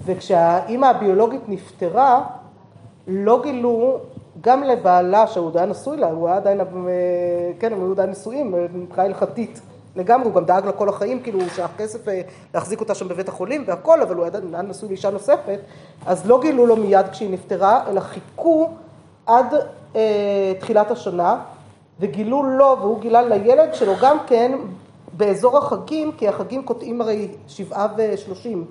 וכשהאימא 0.06 0.86
הביולוגית 0.86 1.42
נפטרה, 1.48 2.24
לא 3.10 3.42
גילו, 3.44 4.00
גם 4.42 4.64
לבעלה, 4.64 5.28
שהוא 5.28 5.52
היה 5.56 5.66
נשוי 5.66 5.98
לה, 5.98 6.08
הוא 6.08 6.28
היה 6.28 6.38
עדיין, 6.38 6.60
אה, 6.62 6.66
כן, 7.60 7.74
הם 7.74 7.80
היו 7.82 7.92
עדיין 7.92 8.10
נשואים, 8.10 8.56
אה, 8.56 8.66
מבחינה 8.74 9.08
הלכתית 9.08 9.62
לגמרי, 9.96 10.26
הוא 10.26 10.34
גם 10.36 10.46
דאג 10.46 10.66
לה 10.66 10.72
כל 10.72 10.90
החיים, 10.90 11.20
כאילו 11.20 11.40
שהכסף 11.56 12.00
להחזיק 12.54 12.80
אותה 12.80 12.96
שם 12.96 13.08
בבית 13.08 13.30
החולים 13.30 13.64
והכל, 13.68 14.02
אבל 14.02 14.16
הוא 14.16 14.26
עדיין 14.26 14.54
היה 14.54 14.64
נשוי 14.64 14.90
לאישה 14.90 15.10
נוספת, 15.10 15.60
אז 16.06 16.28
לא 16.28 16.40
גילו 16.42 16.66
לו 16.66 16.76
מיד 16.76 17.06
כשהיא 17.12 17.30
נפטרה, 17.30 17.84
אלא 17.90 18.00
חיכו 18.00 18.70
עד 19.26 19.54
אה, 19.96 20.54
תחילת 20.60 20.92
השנה, 20.92 21.40
וגילו 22.00 22.44
לו, 22.44 22.78
והוא 22.82 23.00
גילה 23.00 23.22
לילד 23.22 23.74
שלו 23.74 23.94
גם 24.02 24.18
כן 24.28 24.52
באזור 25.18 25.58
החגים, 25.58 26.12
כי 26.12 26.28
החגים 26.28 26.64
קוטעים 26.64 27.02
הרי 27.02 27.28
שבעה 27.48 27.88
ושלושים, 27.98 28.66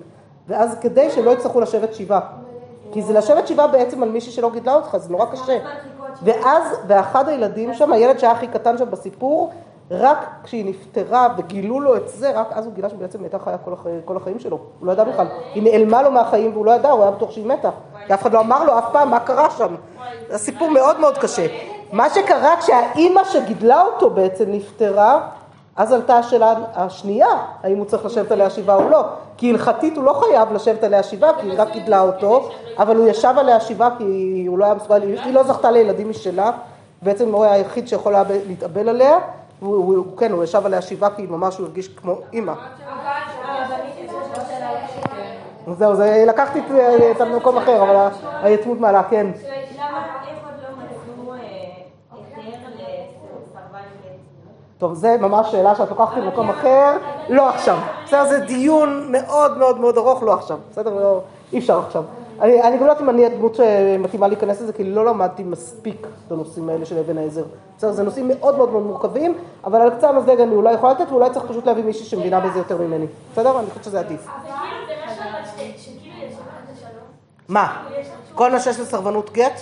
ואז 0.47 0.77
כדי 0.81 1.09
שלא 1.09 1.31
יצטרכו 1.31 1.61
לשבת 1.61 1.93
שבעה. 1.93 2.48
כי 2.91 3.01
זה 3.01 3.13
לשבת 3.13 3.47
שבעה 3.47 3.67
בעצם 3.67 4.03
על 4.03 4.09
מישהי 4.09 4.31
שלא 4.31 4.49
גידלה 4.49 4.75
אותך, 4.75 4.97
זה 4.97 5.11
נורא 5.11 5.25
קשה. 5.25 5.57
ואז, 6.23 6.63
ואחד 6.87 7.29
הילדים 7.29 7.73
שם, 7.73 7.93
הילד 7.93 8.19
שהיה 8.19 8.31
הכי 8.31 8.47
קטן 8.47 8.77
שם 8.77 8.91
בסיפור, 8.91 9.51
רק 9.91 10.27
כשהיא 10.43 10.65
נפטרה 10.65 11.27
וגילו 11.37 11.79
לו 11.79 11.95
את 11.95 12.09
זה, 12.09 12.39
רק 12.39 12.47
אז 12.51 12.65
הוא 12.65 12.73
גילה 12.73 12.89
שבעצם 12.89 13.23
הייתה 13.23 13.39
חיה 13.39 13.57
כל, 13.57 13.73
החיים, 13.73 14.01
כל 14.05 14.17
החיים 14.17 14.39
שלו. 14.39 14.59
הוא 14.79 14.87
לא 14.87 14.91
ידע 14.91 15.03
בכלל. 15.03 15.27
היא 15.53 15.63
נעלמה 15.63 16.01
לו 16.01 16.11
מהחיים 16.11 16.51
והוא 16.53 16.65
לא 16.65 16.71
ידע, 16.71 16.91
הוא 16.91 17.01
היה 17.01 17.11
בטוח 17.11 17.31
שהיא 17.31 17.45
מתה. 17.45 17.69
כי 18.07 18.13
אף 18.13 18.21
אחד 18.21 18.33
לא 18.33 18.39
אמר 18.39 18.63
לו 18.63 18.79
אף 18.79 18.85
פעם 18.91 19.09
מה 19.09 19.19
קרה 19.19 19.49
שם. 19.49 19.75
זה 20.29 20.37
סיפור 20.37 20.69
מאוד 20.69 20.99
מאוד 20.99 21.17
קשה. 21.17 21.45
מה 21.91 22.09
שקרה 22.09 22.55
כשהאימא 22.59 23.23
שגידלה 23.23 23.81
אותו 23.81 24.09
בעצם 24.09 24.45
נפטרה, 24.47 25.27
אז 25.79 25.91
עלתה 25.91 26.17
השאלה 26.17 26.53
השנייה, 26.75 27.27
האם 27.63 27.77
הוא 27.77 27.85
צריך 27.85 28.05
לשבת 28.05 28.31
עליה 28.31 28.49
שבעה 28.49 28.75
או 28.75 28.89
לא. 28.89 29.01
כי 29.37 29.49
הלכתית 29.49 29.97
הוא 29.97 30.03
לא 30.03 30.13
חייב 30.13 30.53
לשבת 30.53 30.83
עליה 30.83 31.03
שבעה, 31.03 31.31
כי 31.41 31.47
היא 31.47 31.53
רק 31.57 31.71
גידלה 31.71 32.01
אותו, 32.01 32.49
אבל 32.77 32.95
הוא 32.95 33.07
ישב 33.07 33.33
עליה 33.37 33.59
שבעה 33.59 33.89
כי 33.97 34.45
הוא 34.47 34.57
לא 34.57 34.65
היה 34.65 34.73
מסוגל, 34.73 35.01
היא 35.01 35.33
לא 35.33 35.43
זכתה 35.43 35.71
לילדים 35.71 36.09
משלה, 36.09 36.51
בעצם 37.01 37.33
הוא 37.33 37.43
היה 37.43 37.53
היחיד 37.53 37.87
שיכול 37.87 38.15
היה 38.15 38.23
להתאבל 38.47 38.89
עליה, 38.89 39.17
הוא, 39.59 40.17
כן, 40.17 40.31
הוא 40.31 40.43
ישב 40.43 40.65
עליה 40.65 40.81
שבעה 40.81 41.09
כי 41.09 41.25
ממש 41.29 41.57
הוא 41.57 41.67
הרגיש 41.67 41.87
כמו 41.87 42.15
אימא. 42.33 42.53
זהו, 45.77 45.93
לקחתי 46.27 46.59
את 47.11 47.21
המקום 47.21 47.57
אחר, 47.57 47.83
אבל 47.83 48.09
היתמות 48.43 48.79
מעלה, 48.79 49.03
כן. 49.03 49.27
טוב, 54.79 54.93
זה 54.93 55.17
ממש 55.19 55.51
שאלה 55.51 55.75
שאת 55.75 55.89
לוקחת 55.89 56.17
למקום 56.17 56.49
אחר, 56.49 56.97
לא 57.29 57.49
עכשיו. 57.49 57.77
בסדר, 58.05 58.25
זה 58.25 58.39
דיון 58.39 59.11
מאוד 59.11 59.57
מאוד 59.57 59.79
מאוד 59.79 59.97
ארוך, 59.97 60.23
לא 60.23 60.33
עכשיו. 60.33 60.57
בסדר, 60.71 60.93
לא, 60.93 61.21
אי 61.53 61.59
אפשר 61.59 61.79
עכשיו. 61.79 62.03
אני, 62.41 62.61
אני 62.61 62.77
גם 62.77 62.85
לא 62.85 62.91
יודעת 62.91 63.01
אם 63.01 63.09
אני 63.09 63.25
הדמות 63.25 63.55
שמתאימה 63.55 64.27
להיכנס 64.27 64.61
לזה, 64.61 64.73
כי 64.73 64.83
לא 64.83 65.05
למדתי 65.05 65.43
מספיק 65.43 66.07
את 66.27 66.31
הנושאים 66.31 66.69
האלה 66.69 66.85
של 66.85 66.97
אבן 66.97 67.17
העזר. 67.17 67.43
בסדר, 67.77 67.91
זה 67.91 68.03
נושאים 68.03 68.27
מאוד 68.27 68.57
מאוד 68.57 68.71
מאוד 68.71 68.83
מורכבים, 68.83 69.37
אבל 69.63 69.81
על 69.81 69.89
קצה 69.89 70.09
המזלג 70.09 70.41
אני 70.41 70.55
אולי 70.55 70.73
יכולה 70.73 70.93
לתת, 70.93 71.11
ואולי 71.11 71.29
צריך 71.29 71.45
פשוט 71.45 71.65
להביא 71.65 71.83
מישהי 71.83 72.05
שמבינה 72.05 72.39
בזה 72.39 72.59
יותר 72.59 72.77
ממני. 72.77 73.05
בסדר? 73.33 73.59
אני 73.59 73.67
חושבת 73.67 73.83
שזה 73.83 73.99
עדיף. 73.99 74.27
מה? 77.47 77.83
כל 78.35 78.51
מה 78.51 78.59
שיש 78.59 78.79
לסרבנות 78.79 79.29
גט? 79.33 79.61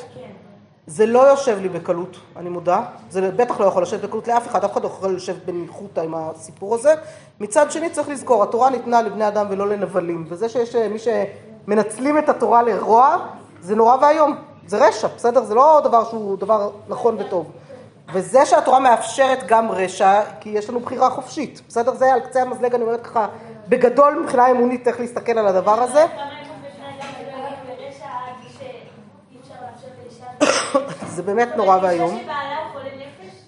זה 0.87 1.05
לא 1.05 1.19
יושב 1.19 1.57
לי 1.61 1.69
בקלות, 1.69 2.17
אני 2.37 2.49
מודה, 2.49 2.81
זה 3.09 3.31
בטח 3.31 3.59
לא 3.59 3.65
יכול 3.65 3.81
לשבת 3.81 4.01
בקלות 4.01 4.27
לאף 4.27 4.47
אחד, 4.47 4.63
אף 4.63 4.71
אחד 4.73 4.83
לא 4.83 4.87
יכול 4.87 5.15
לשבת 5.15 5.45
בניחותא 5.45 6.01
עם 6.01 6.15
הסיפור 6.15 6.75
הזה. 6.75 6.93
מצד 7.39 7.71
שני 7.71 7.89
צריך 7.89 8.09
לזכור, 8.09 8.43
התורה 8.43 8.69
ניתנה 8.69 9.01
לבני 9.01 9.27
אדם 9.27 9.45
ולא 9.49 9.67
לנבלים, 9.67 10.25
וזה 10.29 10.49
שיש 10.49 10.75
אה, 10.75 10.87
מי 10.89 10.97
שמנצלים 10.99 12.17
את 12.17 12.29
התורה 12.29 12.63
לרוע, 12.63 13.17
זה 13.61 13.75
נורא 13.75 13.97
ואיום, 14.01 14.35
זה 14.67 14.87
רשע, 14.87 15.07
בסדר? 15.15 15.43
זה 15.43 15.55
לא 15.55 15.81
דבר 15.83 16.03
שהוא 16.03 16.37
דבר 16.37 16.71
נכון 16.87 17.17
וטוב. 17.19 17.51
וזה 18.13 18.45
שהתורה 18.45 18.79
מאפשרת 18.79 19.39
גם 19.47 19.71
רשע, 19.71 20.21
כי 20.39 20.49
יש 20.49 20.69
לנו 20.69 20.79
בחירה 20.79 21.09
חופשית, 21.09 21.61
בסדר? 21.67 21.95
זה 21.95 22.13
על 22.13 22.19
קצה 22.19 22.41
המזלג, 22.41 22.75
אני 22.75 22.83
אומרת 22.83 23.01
ככה, 23.01 23.27
בגדול 23.69 24.19
מבחינה 24.23 24.51
אמונית 24.51 24.87
איך 24.87 24.99
להסתכל 24.99 25.37
על 25.37 25.47
הדבר 25.47 25.81
הזה. 25.81 26.05
זה 31.07 31.23
באמת 31.23 31.49
נורא 31.55 31.77
ואיום. 31.81 32.19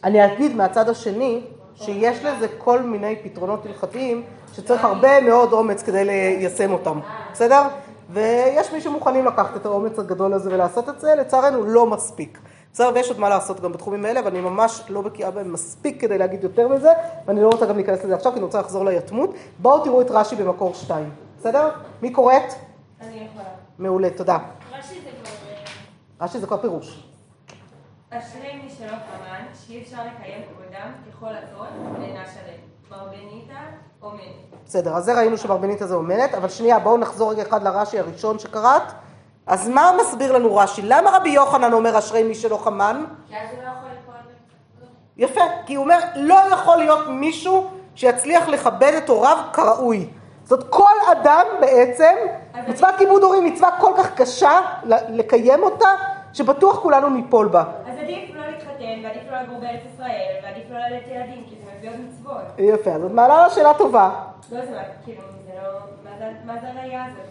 אני 0.03 0.25
אגיד 0.25 0.55
מהצד 0.55 0.89
השני, 0.89 1.41
שיש 1.75 2.25
לזה 2.25 2.47
כל 2.57 2.81
מיני 2.81 3.15
פתרונות 3.23 3.65
הלכתיים, 3.65 4.23
שצריך 4.53 4.83
הרבה 4.83 5.21
מאוד 5.21 5.53
אומץ 5.53 5.83
כדי 5.83 6.05
ליישם 6.05 6.71
אותם, 6.73 6.99
בסדר? 7.31 7.61
ויש 8.09 8.73
מי 8.73 8.81
שמוכנים 8.81 9.25
לקחת 9.25 9.55
את 9.55 9.65
האומץ 9.65 9.99
הגדול 9.99 10.33
הזה 10.33 10.49
ולעשות 10.53 10.89
את 10.89 10.99
זה, 10.99 11.15
לצערנו 11.15 11.63
לא 11.63 11.85
מספיק. 11.85 12.39
בסדר, 12.73 12.91
ויש 12.93 13.09
עוד 13.09 13.19
מה 13.19 13.29
לעשות 13.29 13.59
גם 13.59 13.71
בתחומים 13.71 14.05
האלה, 14.05 14.21
ואני 14.25 14.41
ממש 14.41 14.81
לא 14.89 15.01
בקיאה 15.01 15.31
בהם 15.31 15.53
מספיק 15.53 16.01
כדי 16.01 16.17
להגיד 16.17 16.43
יותר 16.43 16.67
מזה, 16.67 16.89
ואני 17.25 17.41
לא 17.41 17.47
רוצה 17.47 17.65
גם 17.65 17.75
להיכנס 17.75 18.03
לזה 18.03 18.15
עכשיו, 18.15 18.31
כי 18.31 18.37
אני 18.37 18.45
רוצה 18.45 18.59
לחזור 18.59 18.85
ליתמות. 18.85 19.33
בואו 19.59 19.83
תראו 19.83 20.01
את 20.01 20.11
רש"י 20.11 20.35
במקור 20.35 20.73
שתיים, 20.73 21.09
בסדר? 21.39 21.69
מי 22.01 22.11
קוראת? 22.11 22.53
אני 23.01 23.27
יכולה. 23.31 23.49
מעולה, 23.79 24.09
תודה. 24.09 24.37
רש"י 26.21 26.39
זה 26.39 26.47
כבר... 26.47 26.55
רש"י 26.55 26.67
זה 26.67 26.67
כבר 26.67 26.79
פירוש. 26.79 27.03
אשרי 28.09 28.55
מי 28.63 28.69
שלא 28.69 28.87
חמן, 28.87 29.45
שאי 29.65 29.81
אפשר 29.81 29.97
לקיים 29.97 30.41
כבודם 30.43 30.91
ככל 31.11 31.27
הצורך 31.27 31.69
ואינה 31.99 32.25
שלם. 32.25 32.69
מרבניתא 32.91 33.59
אומנת. 34.01 34.21
בסדר, 34.65 34.93
אז 34.93 35.03
זה 35.03 35.17
ראינו 35.17 35.37
שמרבניתא 35.37 35.85
זה 35.85 35.95
אומנת, 35.95 36.33
אבל 36.33 36.49
שנייה, 36.49 36.79
בואו 36.79 36.97
נחזור 36.97 37.31
רגע 37.31 37.41
אחד 37.41 37.63
לרש"י 37.63 37.99
הראשון 37.99 38.39
שקראת. 38.39 38.83
אז 39.47 39.67
מה 39.67 39.91
מסביר 40.01 40.31
לנו 40.31 40.55
רש"י? 40.55 40.81
למה 40.81 41.17
רבי 41.17 41.29
יוחנן 41.29 41.73
אומר 41.73 41.99
אשרי 41.99 42.23
מי 42.23 42.35
שלא 42.35 42.57
חמן? 42.57 43.05
כי 43.27 43.35
אז 43.35 43.49
הוא 43.51 43.63
לא 43.63 43.69
יכול 43.69 43.89
לקרוא 43.89 44.15
יפה, 45.17 45.41
כי 45.65 45.75
הוא 45.75 45.83
אומר, 45.83 45.99
לא 46.15 46.35
יכול 46.51 46.77
להיות 46.77 47.07
מישהו 47.07 47.69
שיצליח 47.95 48.47
לכבד 48.47 48.93
את 48.97 49.09
הוריו 49.09 49.37
כראוי. 49.53 50.09
זאת 50.49 50.69
כל 50.69 50.93
אדם 51.11 51.45
בעצם, 51.61 52.15
מצוות 52.67 52.95
כיבוד 52.97 53.23
הורים 53.23 53.45
מצווה 53.45 53.69
כל 53.79 53.91
כך 53.97 54.15
קשה 54.15 54.51
לקיים 55.09 55.63
אותה, 55.63 55.87
שבטוח 56.33 56.79
כולנו 56.79 57.09
ניפול 57.09 57.47
בה. 57.47 57.63
אז 57.87 57.97
עדיף 57.99 58.35
לא 58.35 58.45
להתחתן, 58.47 58.99
ועדיף 59.03 59.23
לא 59.31 59.41
לגור 59.41 59.59
בארץ 59.59 59.79
ישראל, 59.93 60.35
ועדיף 60.43 60.63
לא 60.71 60.77
ללדת 60.77 61.07
ילדים, 61.07 61.43
כי 61.49 61.55
זה 61.65 61.71
מביא 61.77 61.89
עוד 61.89 61.97
מצוות. 62.09 62.41
יפה, 62.57 62.91
אז 62.91 63.03
את 63.05 63.11
מעלה 63.11 63.37
לה 63.43 63.49
שאלה 63.49 63.73
טובה. 63.73 64.09
לא, 64.51 64.65
זה 64.65 64.77
כאילו, 65.05 65.21
זה 65.45 65.51
לא, 65.63 65.79
מה 66.45 66.53
זה- 66.61 66.67
הראייה 66.69 67.05
הזאת? 67.05 67.25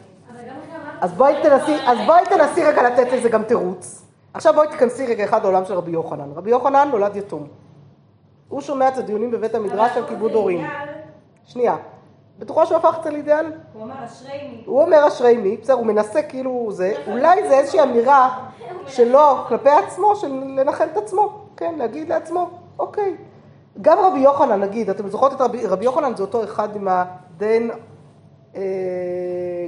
אז 1.00 1.12
בואי 1.12 1.34
תנסי, 1.42 1.76
אז 1.86 1.98
בואי 2.06 2.24
תנסי 2.24 2.64
רגע 2.64 2.82
לתת 2.82 3.12
לזה 3.12 3.28
גם 3.28 3.42
תירוץ. 3.42 4.02
עכשיו 4.34 4.54
בואי 4.54 4.68
תיכנסי 4.68 5.06
רגע 5.06 5.24
אחד 5.24 5.42
לעולם 5.42 5.64
של 5.64 5.74
רבי 5.74 5.90
יוחנן. 5.90 6.28
רבי 6.36 6.50
יוחנן 6.50 6.88
נולד 6.90 7.16
יתום. 7.16 7.46
הוא 8.48 8.60
שומע 8.60 8.88
את 8.88 8.98
הדיונים 8.98 9.30
בבית 9.30 9.54
המדרש 9.54 9.96
על 9.96 10.06
כיבוד 10.08 10.32
הורים. 10.32 10.66
שנייה. 11.44 11.76
בטוחה 12.38 12.66
שהוא 12.66 12.76
הפך 12.76 12.96
את 12.98 13.04
זה 13.04 13.10
לאידיאל? 13.10 13.52
הוא 13.72 13.84
אמר, 13.84 14.04
אשרי 14.04 14.48
מי. 14.48 14.62
הוא 14.66 14.82
אומר 14.82 15.08
אשרי 15.08 15.36
מי, 15.36 15.56
בסדר, 15.56 15.74
הוא 15.74 15.86
מנסה 15.86 16.22
כאילו 16.22 16.68
זה, 16.70 16.94
אולי 17.10 17.48
זה 17.48 17.58
איזושהי 17.58 17.82
אמירה 17.82 18.38
שלו 18.86 19.36
כלפי 19.48 19.70
עצמו, 19.70 20.16
של 20.16 20.28
לנחם 20.56 20.84
את 20.92 20.96
עצמו, 20.96 21.32
כן, 21.56 21.74
להגיד 21.78 22.08
לעצמו, 22.08 22.50
אוקיי. 22.78 23.16
גם 23.80 23.98
רבי 23.98 24.18
יוחנן, 24.18 24.60
נגיד, 24.60 24.90
אתם 24.90 25.08
זוכרות 25.08 25.32
את 25.32 25.40
רבי, 25.40 25.66
רבי 25.66 25.84
יוחנן 25.84 26.16
זה 26.16 26.22
אותו 26.22 26.44
אחד 26.44 26.76
עם 26.76 26.88
הדן 26.88 27.68
אה, 28.56 28.62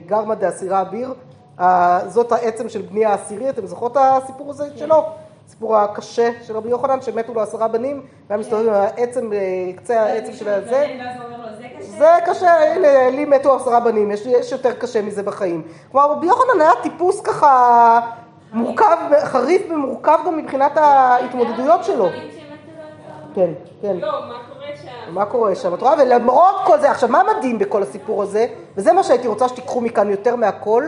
גרמא 0.07 0.35
דאסירה 0.35 0.81
אביר, 0.81 1.15
אה, 1.61 2.01
זאת 2.09 2.33
העצם 2.33 2.69
של 2.69 2.83
בני 2.83 3.05
העשירי, 3.05 3.51
אתם 3.51 3.67
זוכרות 3.67 3.93
את 3.93 3.97
הסיפור 4.01 4.51
הזה 4.51 4.77
שלו? 4.77 5.05
הסיפור 5.51 5.77
הקשה 5.77 6.31
של 6.43 6.57
רבי 6.57 6.69
יוחנן, 6.69 7.01
שמתו 7.03 7.35
לו 7.35 7.41
עשרה 7.41 7.69
בנים, 7.69 8.03
והיה 8.29 8.41
מסתובב 8.41 8.69
עם 8.69 8.75
העצם, 8.75 9.33
אה, 9.33 9.39
קצה 9.77 10.03
העצם 10.03 10.33
של 10.33 10.49
הזה. 10.49 10.87
זה 11.81 12.11
קשה? 12.27 12.75
הנה, 12.75 13.11
לי 13.11 13.25
מתו 13.25 13.57
עשרה 13.57 13.81
בנים, 13.81 14.11
יש, 14.11 14.53
יותר 14.53 14.73
קשה 14.73 15.03
מזה 15.03 15.23
בחיים. 15.23 15.63
כלומר, 15.93 16.11
רבי 16.11 16.27
יוחנן 16.27 16.61
היה 16.61 16.71
טיפוס 16.83 17.21
ככה 17.21 18.01
מורכב, 18.53 18.97
חריף 19.25 19.63
ומורכב 19.71 20.19
גם 20.27 20.37
מבחינת 20.37 20.77
ההתמודדויות 20.77 21.85
שלו. 21.85 22.09
כן, 23.35 23.51
כן. 23.83 23.97
לא, 23.97 24.13
מה 24.29 24.39
קורה 24.49 24.67
שם? 24.83 25.15
מה 25.15 25.25
קורה 25.25 25.55
שם? 25.55 25.75
את 25.75 25.83
רואה? 25.83 25.95
ולמרות 25.99 26.55
כל 26.65 26.81
זה, 26.81 26.91
עכשיו, 26.91 27.09
מה 27.09 27.23
מדהים 27.37 27.59
בכל 27.59 27.83
הסיפור 27.83 28.23
הזה, 28.23 28.47
וזה 28.77 28.93
מה 28.93 29.03
שהייתי 29.03 29.29
רוצה 29.29 29.49
שתיקחו 29.49 29.81
מכאן 29.81 30.11
יותר 30.11 30.37
מהכל, 30.37 30.85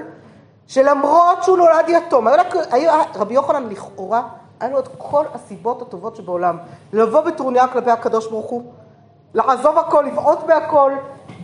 שלמרות 0.66 1.42
שהוא 1.42 1.56
נולד 1.56 1.88
יתום, 1.88 2.28
היה, 2.28 2.42
היה, 2.70 3.02
רבי 3.14 3.34
יוחנן 3.34 3.68
לכאורה, 3.68 4.22
היה 4.62 4.70
לו 4.70 4.78
את 4.78 4.88
כל 4.98 5.24
הסיבות 5.34 5.82
הטובות 5.82 6.16
שבעולם, 6.16 6.58
לבוא 6.92 7.20
בטרוניה 7.20 7.68
כלפי 7.68 7.90
הקדוש 7.90 8.26
ברוך 8.26 8.50
הוא, 8.50 8.72
לעזוב 9.34 9.78
הכל, 9.78 10.04
לבעוט 10.06 10.38
בהכל, 10.46 10.92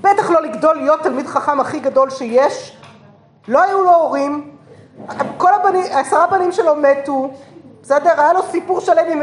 בטח 0.00 0.30
לא 0.30 0.42
לגדול 0.42 0.76
להיות 0.76 1.00
תלמיד 1.02 1.26
חכם 1.26 1.60
הכי 1.60 1.80
גדול 1.80 2.10
שיש, 2.10 2.76
לא 3.48 3.62
היו 3.62 3.82
לו 3.82 3.94
הורים, 3.94 4.56
כל 5.36 5.54
הבנים, 5.54 5.84
עשרה 5.90 6.26
בנים 6.26 6.52
שלו 6.52 6.74
מתו, 6.74 7.30
בסדר? 7.82 8.20
היה 8.20 8.32
לו 8.32 8.42
סיפור 8.42 8.80
שלם 8.80 9.22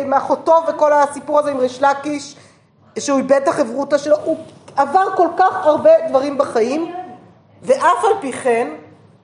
עם 0.00 0.14
אחותו 0.14 0.54
וכל 0.68 0.92
הסיפור 0.92 1.38
הזה 1.38 1.50
עם 1.50 1.56
ריש 1.56 1.82
לקיש, 1.82 2.36
שהוא 2.98 3.18
איבד 3.18 3.40
את 3.42 3.48
החברותא 3.48 3.98
שלו, 3.98 4.16
הוא 4.24 4.36
עבר 4.76 5.16
כל 5.16 5.28
כך 5.36 5.66
הרבה 5.66 5.90
דברים 6.08 6.38
בחיים, 6.38 6.94
ואף 7.62 8.04
על 8.04 8.20
פי 8.20 8.32
כן, 8.32 8.68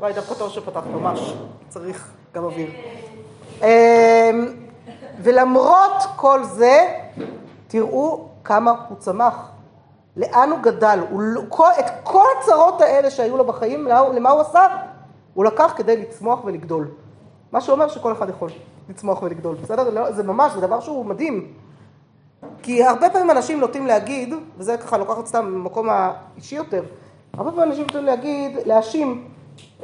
וואי, 0.00 0.12
דווקא 0.12 0.34
טוב 0.34 0.50
שפתחת 0.50 0.86
ממש, 0.86 1.34
צריך 1.68 2.08
גם 2.34 2.44
אוויר. 2.44 2.68
אמ, 3.62 3.66
ולמרות 5.22 6.02
כל 6.16 6.44
זה, 6.44 6.96
תראו 7.68 8.24
כמה 8.44 8.72
הוא 8.88 8.96
צמח, 8.98 9.50
לאן 10.16 10.50
הוא 10.50 10.58
גדל, 10.62 10.98
הוא, 11.10 11.20
לא- 11.20 11.42
כל, 11.48 11.68
את 11.78 11.84
כל 12.04 12.24
הצרות 12.40 12.80
האלה 12.80 13.10
שהיו 13.10 13.36
לו 13.36 13.44
בחיים, 13.44 13.86
למה, 13.86 14.30
הוא- 14.30 14.40
עשה? 14.40 14.66
הוא 15.34 15.44
לקח 15.44 15.72
כדי 15.76 15.96
לצמוח 15.96 16.44
ולגדול. 16.44 16.88
מה 17.52 17.60
שאומר 17.60 17.88
שכל 17.88 18.12
אחד 18.12 18.28
יכול 18.28 18.50
לצמוח 18.88 19.22
ולגדול, 19.22 19.56
בסדר? 19.62 19.90
לא, 19.90 20.12
זה 20.12 20.22
ממש, 20.22 20.52
זה 20.52 20.60
דבר 20.60 20.80
שהוא 20.80 21.04
מדהים. 21.06 21.52
כי 22.62 22.84
הרבה 22.84 23.10
פעמים 23.10 23.30
אנשים 23.30 23.60
נוטים 23.60 23.86
להגיד, 23.86 24.34
וזה 24.58 24.76
ככה 24.76 24.98
לוקחת 24.98 25.26
סתם 25.26 25.46
ממקום 25.46 25.88
האישי 25.90 26.54
יותר, 26.56 26.82
הרבה 27.34 27.50
פעמים 27.50 27.68
אנשים 27.70 27.82
נוטים 27.86 28.04
להגיד, 28.04 28.58
להאשים 28.66 29.28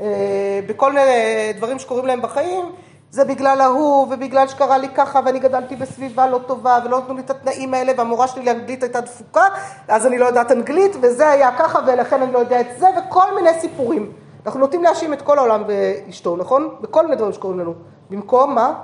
אה, 0.00 0.60
בכל 0.68 0.92
מיני 0.92 1.12
דברים 1.56 1.78
שקורים 1.78 2.06
להם 2.06 2.22
בחיים, 2.22 2.64
זה 3.10 3.24
בגלל 3.24 3.60
ההוא, 3.60 4.06
ובגלל 4.10 4.48
שקרה 4.48 4.78
לי 4.78 4.88
ככה, 4.88 5.20
ואני 5.24 5.38
גדלתי 5.38 5.76
בסביבה 5.76 6.26
לא 6.26 6.40
טובה, 6.46 6.78
ולא 6.84 6.98
נתנו 6.98 7.14
לי 7.14 7.20
את 7.20 7.30
התנאים 7.30 7.74
האלה, 7.74 7.92
והמורה 7.96 8.28
שלי 8.28 8.44
לאנגלית 8.44 8.82
הייתה 8.82 9.00
דפוקה, 9.00 9.44
אז 9.88 10.06
אני 10.06 10.18
לא 10.18 10.26
יודעת 10.26 10.52
אנגלית, 10.52 10.96
וזה 11.02 11.28
היה 11.28 11.58
ככה, 11.58 11.78
ולכן 11.86 12.22
אני 12.22 12.32
לא 12.32 12.38
יודע 12.38 12.60
את 12.60 12.66
זה, 12.78 12.86
וכל 12.98 13.34
מיני 13.34 13.60
סיפורים. 13.60 14.12
אנחנו 14.46 14.60
נוטים 14.60 14.82
להאשים 14.82 15.12
את 15.12 15.22
כל 15.22 15.38
העולם 15.38 15.62
ואשתו, 15.66 16.36
נכון? 16.36 16.68
בכל 16.80 17.04
מיני 17.04 17.16
דברים 17.16 17.32
שקורים 17.32 17.60
לנו. 17.60 17.74
במקום 18.10 18.54
מה? 18.54 18.74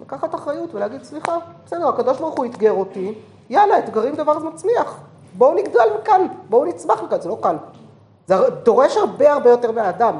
לקחת 0.00 0.34
אחריות 0.34 0.74
ולהגיד, 0.74 1.02
סליחה, 1.02 1.36
בסדר, 1.66 1.88
הקדוש 1.88 2.18
ברוך 2.18 2.38
הוא 2.38 2.46
אתגר 2.46 2.72
אותי, 2.72 3.14
יאללה, 3.50 3.78
אתגרים 3.78 4.14
דבר 4.14 4.38
מצמיח. 4.38 4.98
בואו 5.34 5.54
נגדל 5.54 5.88
מכאן, 6.00 6.26
בואו 6.48 6.64
נצמח 6.64 7.02
מכאן, 7.02 7.20
זה 7.20 7.28
לא 7.28 7.38
קל. 7.40 7.56
זה 8.26 8.34
דורש 8.62 8.96
הרבה 8.96 9.32
הרבה 9.32 9.50
יותר 9.50 9.72
מהאדם, 9.72 10.18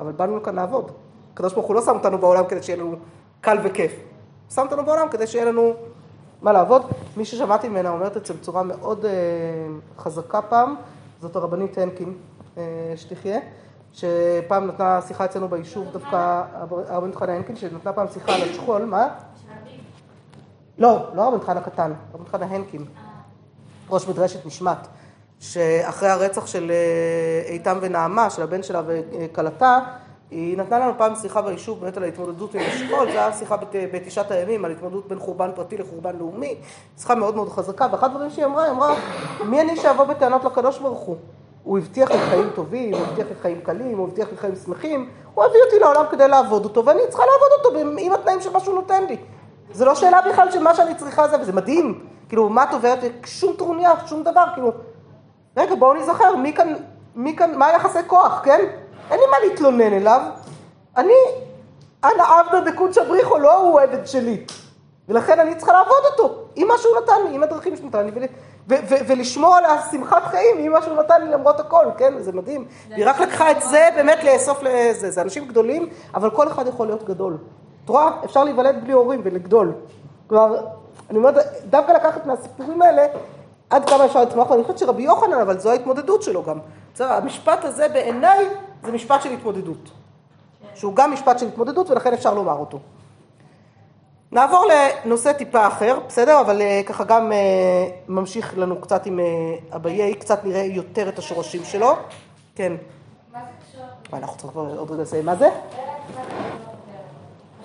אבל 0.00 0.12
באנו 0.12 0.36
לכאן 0.36 0.54
לעבוד. 0.54 0.90
הקדוש 1.34 1.52
ברוך 1.52 1.66
הוא 1.66 1.74
לא 1.74 1.82
שם 1.82 1.94
אותנו 1.94 2.18
בעולם 2.18 2.44
כדי 2.48 2.62
שיהיה 2.62 2.78
לנו 2.78 2.96
קל 3.40 3.58
וכיף. 3.64 3.92
הוא 3.92 4.54
שם 4.54 4.62
אותנו 4.62 4.84
בעולם 4.84 5.08
כדי 5.08 5.26
שיהיה 5.26 5.44
לנו 5.44 5.74
מה 6.42 6.52
לעבוד. 6.52 6.82
מי 7.16 7.24
ששמעתי 7.24 7.68
ממנה 7.68 7.88
אומרת 7.88 8.16
את 8.16 8.26
זה 8.26 8.34
בצורה 8.34 8.62
מאוד 8.62 9.04
אה, 9.04 9.10
חזקה 9.98 10.42
פעם, 10.42 10.74
זאת 11.20 11.36
הרבנית 11.36 11.78
הנקין, 11.78 12.14
אה, 12.58 12.92
שתחיה, 12.96 13.38
שפעם 13.92 14.66
נתנה 14.66 15.00
שיחה 15.08 15.24
אצלנו 15.24 15.48
ביישוב, 15.48 15.88
דווקא 15.92 16.42
הרבנית 16.88 17.16
חנה 17.16 17.32
הנקין, 17.32 17.56
שנתנה 17.56 17.92
פעם 17.92 18.06
שיחה 18.12 18.34
על 18.34 18.42
השכול, 18.42 18.84
מה? 18.84 19.08
לא, 20.78 21.08
לא 21.14 21.22
הרבנית 21.22 21.44
חנה 21.44 21.60
קטן, 21.60 21.92
הרבנית 22.12 22.28
חנה 22.28 22.46
הנקין, 22.46 22.84
ראש 23.90 24.08
מדרשת 24.08 24.46
נשמת, 24.46 24.86
שאחרי 25.40 26.08
הרצח 26.08 26.46
של 26.46 26.70
אה, 26.70 27.50
איתם 27.52 27.78
ונעמה, 27.80 28.30
של 28.30 28.42
הבן 28.42 28.62
שלה 28.62 28.82
וכלתה, 28.86 29.78
היא 30.32 30.58
נתנה 30.58 30.78
לנו 30.78 30.92
פעם 30.98 31.14
שיחה 31.14 31.42
ביישוב 31.42 31.80
באמת 31.80 31.96
על 31.96 32.02
ההתמודדות 32.02 32.54
עם 32.54 32.60
השכול, 32.60 32.88
זו 33.12 33.18
הייתה 33.18 33.32
שיחה 33.32 33.56
בת- 33.56 33.74
בתשעת 33.92 34.30
הימים 34.30 34.64
על 34.64 34.70
התמודדות 34.70 35.08
בין 35.08 35.18
חורבן 35.18 35.50
פרטי 35.54 35.76
לחורבן 35.78 36.16
לאומי, 36.16 36.54
שיחה 36.98 37.14
מאוד 37.14 37.36
מאוד 37.36 37.48
חזקה, 37.48 37.86
ואחד 37.92 38.10
הדברים 38.10 38.30
שהיא 38.30 38.44
אמרה, 38.44 38.62
היא 38.64 38.70
אמרה, 38.72 38.94
מי 39.44 39.60
אני 39.60 39.76
שאבוא 39.76 40.04
בטענות 40.04 40.44
לקדוש 40.44 40.78
ברוך 40.78 40.98
הוא? 41.00 41.16
הוא 41.62 41.78
הבטיח 41.78 42.10
לי 42.10 42.18
חיים 42.18 42.50
טובים, 42.54 42.94
הוא 42.94 43.02
הבטיח 43.02 43.26
לי 43.28 43.34
חיים 43.42 43.60
קלים, 43.60 43.98
הוא 43.98 44.08
הבטיח 44.08 44.28
לי 44.30 44.36
חיים 44.36 44.54
שמחים, 44.56 45.08
הוא 45.34 45.44
הביא 45.44 45.60
אותי 45.66 45.78
לעולם 45.78 46.04
כדי 46.10 46.28
לעבוד 46.28 46.64
אותו, 46.64 46.84
ואני 46.84 47.00
צריכה 47.08 47.22
לעבוד 47.32 47.76
אותו 47.76 47.98
עם 47.98 48.12
התנאים 48.12 48.40
של 48.40 48.52
מה 48.52 48.60
שהוא 48.60 48.74
נותן 48.74 49.04
לי. 49.04 49.16
זה 49.72 49.84
לא 49.84 49.94
שאלה 49.94 50.20
בכלל 50.30 50.50
של 50.50 50.62
מה 50.62 50.74
שאני 50.74 50.94
צריכה 50.94 51.28
זה, 51.28 51.40
וזה 51.40 51.52
מדהים. 51.52 52.04
כאילו, 52.28 52.48
מה 52.48 52.62
את 52.64 52.72
עוברת? 52.72 52.98
שום 53.26 53.52
טרוניה, 53.58 53.92
שום 54.06 54.22
דבר, 54.22 54.44
כאילו... 54.54 54.72
רגע, 55.56 55.74
בואו 55.74 55.94
נזכר, 55.94 56.36
מי 56.36 56.52
כאן, 56.52 56.74
מי 57.14 57.36
כאן, 57.36 57.58
מה 57.58 57.66
היחסי 57.66 57.98
כוח, 58.06 58.40
כן? 58.44 58.60
אין 59.12 59.20
לי 59.20 59.26
מה 59.26 59.36
להתלונן 59.48 59.92
אליו. 59.92 60.20
אני, 60.96 61.12
אנא 62.04 62.22
עבדא 62.22 62.70
דקודשא 62.70 63.04
בריחו, 63.04 63.38
לא 63.38 63.56
הוא 63.56 63.80
עבד 63.80 64.06
שלי. 64.06 64.44
ולכן 65.08 65.40
אני 65.40 65.54
צריכה 65.54 65.72
לעבוד 65.72 66.04
אותו, 66.12 66.34
עם 66.56 66.68
מה 66.68 66.74
שהוא 66.78 66.92
נתן 67.02 67.28
לי, 67.28 67.34
עם 67.34 67.42
הדרכים 67.42 67.76
שהוא 67.76 67.88
נתן 67.88 68.04
לי, 68.04 68.10
ול, 68.14 68.22
ו, 68.68 68.74
ו, 68.88 68.94
ולשמור 69.06 69.56
על 69.56 69.64
השמחת 69.64 70.22
חיים 70.22 70.58
עם 70.58 70.72
מה 70.72 70.82
שהוא 70.82 70.96
נתן 70.96 71.24
לי 71.24 71.30
למרות 71.30 71.60
הכל, 71.60 71.86
כן? 71.98 72.14
זה 72.18 72.32
מדהים. 72.32 72.66
היא 72.90 73.06
רק 73.06 73.20
לקחה 73.20 73.50
את 73.50 73.62
זה 73.62 73.88
באמת 73.96 74.24
לאסוף 74.24 74.62
לזה. 74.62 75.10
זה 75.10 75.22
אנשים 75.22 75.46
גדולים, 75.46 75.88
אבל 76.14 76.30
כל 76.30 76.48
אחד 76.48 76.66
יכול 76.66 76.86
להיות 76.86 77.04
גדול. 77.04 77.38
את 77.84 77.88
רואה? 77.88 78.10
אפשר 78.24 78.44
להיוולד 78.44 78.84
בלי 78.84 78.92
הורים 78.92 79.20
ולגדול. 79.24 79.72
כלומר, 80.26 80.66
אני 81.10 81.18
אומרת, 81.18 81.34
דווקא 81.70 81.92
לקחת 81.92 82.26
מהסיפורים 82.26 82.82
האלה, 82.82 83.06
עד 83.70 83.88
כמה 83.88 84.04
אפשר 84.04 84.22
לצמוח, 84.22 84.50
ואני 84.50 84.62
חושבת 84.62 84.78
שרבי 84.78 85.02
יוחנן, 85.02 85.40
אבל 85.40 85.58
זו 85.58 85.70
ההתמודדות 85.70 86.22
שלו 86.22 86.42
גם. 86.42 86.58
בסדר, 86.94 87.12
המשפט 87.12 87.64
הזה 87.64 87.88
בעיניי 87.88 88.46
זה 88.82 88.92
משפט 88.92 89.22
של 89.22 89.30
התמודדות. 89.30 89.90
שהוא 90.74 90.94
גם 90.94 91.12
משפט 91.12 91.38
של 91.38 91.48
התמודדות, 91.48 91.90
ולכן 91.90 92.12
אפשר 92.12 92.34
לומר 92.34 92.56
אותו. 92.56 92.78
נעבור 94.32 94.66
לנושא 95.04 95.32
טיפה 95.32 95.66
אחר, 95.66 95.98
בסדר? 96.06 96.40
אבל 96.40 96.62
אה, 96.62 96.80
ככה 96.86 97.04
גם 97.04 97.32
אה, 97.32 97.88
ממשיך 98.08 98.58
לנו 98.58 98.80
קצת 98.80 99.06
עם 99.06 99.20
אה, 99.20 99.24
אביי, 99.76 100.14
קצת 100.14 100.44
נראה 100.44 100.62
יותר 100.62 101.08
את 101.08 101.18
השורשים 101.18 101.64
שלו. 101.64 101.96
כן. 102.54 102.72
מה 103.32 103.38
זה 103.40 103.46
קשור? 103.72 104.18
אנחנו 104.18 104.36
צריכים 104.36 104.60
עוד 104.60 104.90
רגע 104.90 105.02
לסיים. 105.02 105.26
מה 105.26 105.36
זה? 105.36 105.48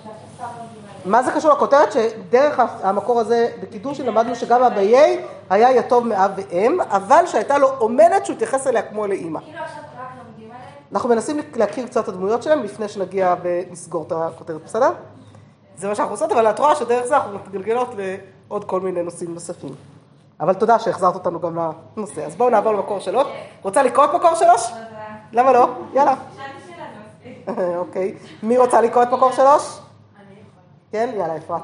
חשבתי 0.00 0.10
סתם 0.34 0.44
לא 0.44 0.64
מבינה. 0.64 0.97
מה 1.08 1.22
זה 1.22 1.32
קשור 1.32 1.52
לכותרת? 1.52 1.92
שדרך 1.92 2.60
המקור 2.82 3.20
הזה 3.20 3.48
בקידוש 3.62 4.00
למדנו 4.00 4.34
שגם 4.34 4.62
אביי 4.62 5.20
היה 5.50 5.76
יתום 5.76 6.08
מאב 6.08 6.30
ואם, 6.36 6.80
אבל 6.80 7.26
שהייתה 7.26 7.58
לו 7.58 7.68
אומנת 7.80 8.26
שהוא 8.26 8.34
התייחס 8.34 8.66
אליה 8.66 8.82
כמו 8.82 9.06
לאימא. 9.06 9.40
כאילו 9.40 9.58
עכשיו 9.58 9.82
רק 9.98 10.08
לומדים 10.18 10.50
עליהם? 10.50 10.72
אנחנו 10.92 11.08
מנסים 11.08 11.40
להכיר 11.56 11.86
קצת 11.86 12.04
את 12.04 12.08
הדמויות 12.08 12.42
שלהם 12.42 12.62
לפני 12.62 12.88
שנגיע 12.88 13.34
ונסגור 13.42 14.04
את 14.06 14.12
הכותרת, 14.12 14.64
בסדר? 14.64 14.90
זה 15.76 15.88
מה 15.88 15.94
שאנחנו 15.94 16.14
עושות, 16.14 16.32
אבל 16.32 16.50
את 16.50 16.58
רואה 16.58 16.74
שדרך 16.74 17.06
זה 17.06 17.16
אנחנו 17.16 17.34
מתגלגלות 17.34 17.88
לעוד 18.48 18.64
כל 18.64 18.80
מיני 18.80 19.02
נושאים 19.02 19.34
נוספים. 19.34 19.74
אבל 20.40 20.54
תודה 20.54 20.78
שהחזרת 20.78 21.14
אותנו 21.14 21.40
גם 21.40 21.58
לנושא. 21.96 22.26
אז 22.26 22.36
בואו 22.36 22.50
נעבור 22.50 22.72
למקור 22.72 23.00
שלוש. 23.00 23.26
רוצה 23.62 23.82
לקרוא 23.82 24.04
את 24.04 24.14
מקור 24.14 24.34
שלוש? 24.34 24.72
למה 25.32 25.52
לא? 25.52 25.68
יאללה. 25.94 26.14
אוקיי. 27.80 28.14
מי 28.42 28.58
רוצה 28.58 28.80
לקרוא 28.80 29.02
את 29.02 29.08
מקור 29.12 29.32
שלוש? 29.32 29.78
כן? 30.92 31.10
יאללה, 31.16 31.36
אפרת. 31.36 31.62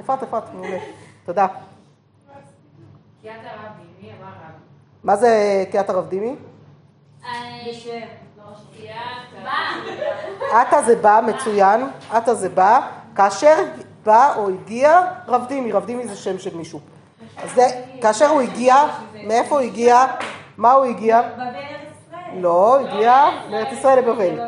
אפרת, 0.00 0.22
אפרת, 0.22 0.54
מעולה. 0.54 0.78
תודה. 1.24 1.46
מה 5.04 5.16
זה 5.16 5.64
קיאת 5.70 5.90
הרב 5.90 6.08
דימי? 6.08 6.36
עתה 10.52 10.82
זה 10.82 10.96
בא, 10.96 11.20
מצוין, 11.26 11.90
עתה 12.10 12.34
זה 12.34 12.48
בא, 12.48 12.80
כאשר 13.14 13.54
בא 14.04 14.34
או 14.36 14.48
הגיע 14.48 15.00
רב 15.28 15.46
דימי, 15.48 15.72
רב 15.72 15.86
דימי 15.86 16.08
זה 16.08 16.16
שם 16.16 16.38
של 16.38 16.56
מישהו. 16.56 16.80
זה, 17.54 17.66
כאשר 18.02 18.26
הוא 18.26 18.40
הגיע, 18.40 18.76
מאיפה 19.26 19.54
הוא 19.54 19.60
הגיע? 19.60 20.06
מה 20.56 20.72
הוא 20.72 20.84
הגיע? 20.84 21.22
לא, 22.34 22.80
הגיע 22.80 23.24
מארץ 23.50 23.72
ישראל 23.72 23.98
לבבל, 23.98 24.40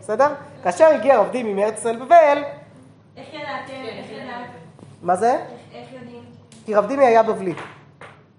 בסדר? 0.00 0.28
כאשר 0.62 0.86
הגיע 0.86 1.20
רב 1.20 1.30
דימי 1.30 1.54
מארץ 1.54 1.78
ישראל 1.78 1.96
לבבל, 1.96 2.44
איך 3.16 3.34
ידעתם? 3.34 3.34
איך 3.34 3.34
ידעתם? 3.34 3.37
מה 5.02 5.16
זה? 5.16 5.30
איך- 5.74 5.92
יודעים? 5.92 6.22
כי 6.66 6.74
רב 6.74 6.86
דימי 6.86 7.04
היה 7.04 7.22
בבלי. 7.22 7.54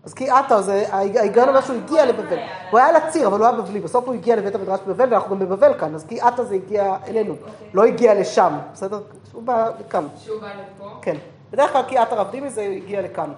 אז 0.03 0.13
כי 0.13 0.27
זה 0.59 0.85
ההיגיון 0.91 1.49
אומר 1.49 1.61
שהוא 1.61 1.75
הגיע 1.75 2.05
לבבל. 2.05 2.37
הוא 2.71 2.79
היה 2.79 2.89
על 2.89 2.95
הציר, 2.95 3.27
אבל 3.27 3.39
הוא 3.39 3.47
היה 3.47 3.57
בבלי. 3.57 3.79
בסוף 3.79 4.05
הוא 4.05 4.13
הגיע 4.13 4.35
לבית 4.35 4.55
המדרש 4.55 4.79
בבבל, 4.87 5.13
ואנחנו 5.13 5.29
גם 5.29 5.39
בבבל 5.39 5.73
כאן. 5.79 5.95
אז 5.95 6.05
כי 6.05 6.21
עתה 6.21 6.43
זה 6.43 6.55
הגיע 6.55 6.95
אלינו, 7.07 7.35
לא 7.73 7.83
הגיע 7.83 8.13
לשם, 8.13 8.53
בסדר? 8.73 8.99
הוא 9.33 9.43
בא 9.43 9.69
לכאן, 9.79 10.07
שהוא 10.17 10.41
בא 10.41 10.47
לפה? 10.47 10.89
כן. 11.01 11.15
בדרך 11.51 11.73
כלל 11.73 11.83
כי 11.87 11.97
עתה 11.97 12.15
רב 12.15 12.31
דימי 12.31 12.49
זה 12.49 12.61
הגיע 12.61 13.01
לכאן. 13.01 13.29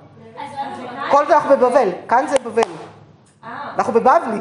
כל 1.12 1.26
זה 1.28 1.36
אנחנו 1.36 1.58
בבבל, 1.58 1.90
כאן 2.08 2.26
זה 2.30 2.36
בבל. 2.46 2.62
אה, 3.44 3.72
אנחנו 3.78 3.94
בבבלי. 3.94 4.40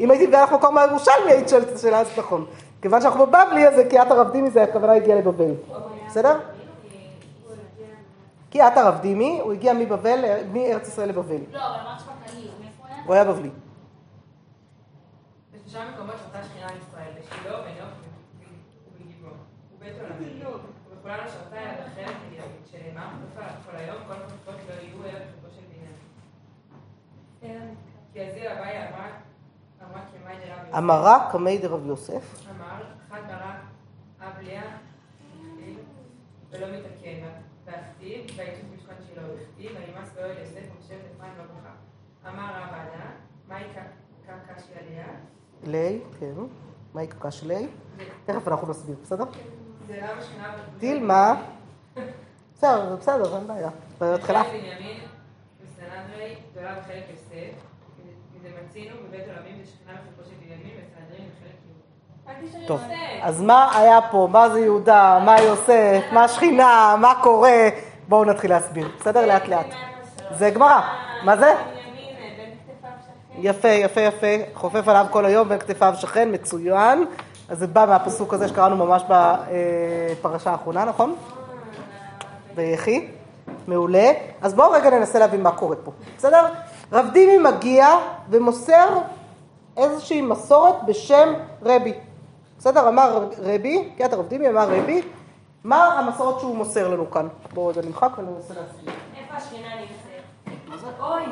אם 0.00 0.10
הייתי 0.10 0.26
מביאה 0.26 0.42
לך 0.42 0.52
מקור 0.52 0.70
מהירושלמי, 0.70 1.30
היית 1.30 1.48
שואלת 1.48 1.68
את 1.68 1.74
השאלה 1.74 1.98
הזאת 1.98 2.18
נכון. 2.18 2.46
כיוון 2.82 3.00
שאנחנו 3.00 3.26
בבבלי, 3.26 3.68
אז 3.68 3.74
כי 3.90 3.98
עתה 3.98 4.14
רב 4.14 4.30
דימי 4.30 4.50
זה 4.50 4.62
הכוונה 4.62 4.92
הגיע 4.92 5.16
לבבל. 5.16 5.50
בסדר? 6.10 6.40
כי 8.50 8.60
עתה 8.60 8.88
רב 8.88 9.00
דימי, 9.00 9.40
הוא 9.42 9.52
הגיע 9.52 9.72
מבבל, 9.72 10.20
מארץ 10.52 10.88
ישראל 10.88 11.08
לבבל. 11.08 11.36
לא, 11.52 11.66
אבל 11.66 11.80
אמרת 11.80 12.00
שבכללי, 12.00 12.48
מאיפה 12.60 12.82
הוא 12.82 12.86
היה? 12.86 13.02
הוא 13.04 13.14
היה 13.14 13.24
בבלי. 13.24 13.50
בשלושה 15.54 15.90
מקומות 15.94 16.14
שרתה 16.24 16.46
שכינה 16.48 16.68
על 16.68 16.76
ישראל, 16.76 17.10
בשילה, 17.18 17.56
בנוף 17.60 17.92
ובגבעון. 19.00 19.38
ובית 19.76 19.94
עולמי. 20.00 20.42
ובכולן 20.90 21.16
לא 21.16 21.28
שרתה 21.30 21.56
אלא 21.56 21.86
בחלק 21.86 22.16
מדינית, 22.26 22.68
שנאמר, 22.70 23.08
"כפה 23.34 23.70
כל 23.70 23.76
היום, 23.76 23.96
כל 24.06 24.12
הכפות 24.12 24.54
לא 24.68 24.74
יהיו 24.82 25.04
אלא 25.04 25.18
בכפו 25.18 25.48
של 25.56 25.62
בניין. 27.40 27.74
כי 28.12 28.20
הזיל 28.20 28.48
אביי 28.48 28.88
אמרה, 28.88 29.06
דרבי. 30.46 30.78
אמרה 30.78 31.28
קמי 31.32 31.58
דרב 31.58 31.86
יוסף. 31.86 32.46
אמר, 32.50 32.82
אחד 33.08 33.20
ברא 33.28 33.52
אב 34.28 34.40
לאה, 34.42 34.62
ולא 36.50 36.66
מתקן 36.66 37.20
בה, 37.20 37.28
והכתיב, 37.64 38.24
ויצוף 38.36 38.64
משכון 38.74 38.94
שילה 39.08 39.22
וכתיב, 39.34 39.70
וימאס 39.76 40.08
באוהל 40.14 40.38
יוסף 40.38 40.56
אפרים 40.56 41.32
לא 41.38 41.44
ברכה. 41.44 41.74
אמר 42.28 42.52
רב 42.54 42.74
עדה, 42.74 43.10
מהי 43.48 43.64
קשי 44.46 44.72
עליה? 44.80 45.06
לי, 45.66 46.00
כן. 46.20 46.32
מה 46.94 47.02
יקקה 47.02 47.30
שלי? 47.30 47.66
תכף 48.24 48.48
אנחנו 48.48 48.70
נסביר, 48.70 48.96
בסדר? 49.02 49.24
זה 49.86 50.00
למה 50.02 50.22
שכינה 50.22 50.56
דילמה. 50.78 51.42
בסדר, 52.54 52.96
בסדר, 52.96 53.36
אין 53.36 53.46
בעיה. 53.46 53.70
בהתחלה. 53.98 54.42
בנימין 54.42 55.00
וסנדרי, 55.62 56.36
גדולה 56.52 56.80
בחלק 56.80 57.04
יוסף, 57.10 57.52
מזה 58.34 58.48
מצינו 58.62 58.96
בבית 59.08 59.28
עולמים 59.28 59.62
ושכינה 59.62 59.92
בחלקו 59.92 60.30
של 60.30 60.36
בנימין. 60.46 60.76
טוב, 62.66 62.80
אז 63.22 63.42
מה 63.42 63.78
היה 63.78 63.98
פה? 64.10 64.28
מה 64.30 64.50
זה 64.50 64.60
יהודה? 64.60 65.18
מה 65.24 65.40
יוסף? 65.40 66.02
מה 66.12 66.28
שכינה? 66.28 66.96
מה 67.00 67.14
קורה? 67.22 67.68
בואו 68.08 68.24
נתחיל 68.24 68.50
להסביר, 68.50 68.88
בסדר? 69.00 69.26
לאט 69.26 69.48
לאט. 69.48 69.66
זה 70.38 70.50
גמרא. 70.50 70.80
מה 71.24 71.36
זה? 71.36 71.54
שכן. 71.54 73.38
יפה, 73.38 73.68
יפה, 73.68 74.00
יפה. 74.00 74.26
חופף 74.54 74.88
עליו 74.88 75.06
כל 75.10 75.26
היום 75.26 75.48
בין 75.48 75.58
כתפיו 75.58 75.94
שכן, 75.98 76.28
מצוין. 76.32 77.04
אז 77.48 77.58
זה 77.58 77.66
בא 77.66 77.84
מהפסוק 77.88 78.34
הזה 78.34 78.48
שקראנו 78.48 78.86
ממש 78.86 79.02
בפרשה 79.08 80.50
האחרונה, 80.50 80.84
נכון? 80.84 81.14
ויחי. 82.54 83.08
מעולה. 83.66 84.12
אז 84.42 84.54
בואו 84.54 84.70
רגע 84.70 84.90
ננסה 84.90 85.18
להבין 85.18 85.42
מה 85.42 85.52
קורה 85.52 85.76
פה, 85.76 85.90
בסדר? 86.18 86.46
רב 86.92 87.06
דימי 87.12 87.38
מגיע 87.38 87.88
ומוסר 88.28 88.88
איזושהי 89.76 90.20
מסורת 90.20 90.74
בשם 90.86 91.32
רבי. 91.62 91.94
בסדר? 92.60 92.88
אמר 92.88 93.28
רבי, 93.38 93.90
קטע 93.98 94.16
רב 94.16 94.28
דימי 94.28 94.48
אמר 94.48 94.68
רבי, 94.70 95.02
מה 95.64 95.84
המסורת 95.98 96.40
שהוא 96.40 96.56
מוסר 96.56 96.88
לנו 96.88 97.10
כאן? 97.10 97.28
בואו 97.54 97.66
רגע 97.66 97.80
נמחק 97.82 98.08
וננסה 98.18 98.54
להסביר. 98.54 98.92
איפה 99.16 99.34
השכינה 99.36 99.68
נמצאת? 99.80 101.00
אוי, 101.00 101.22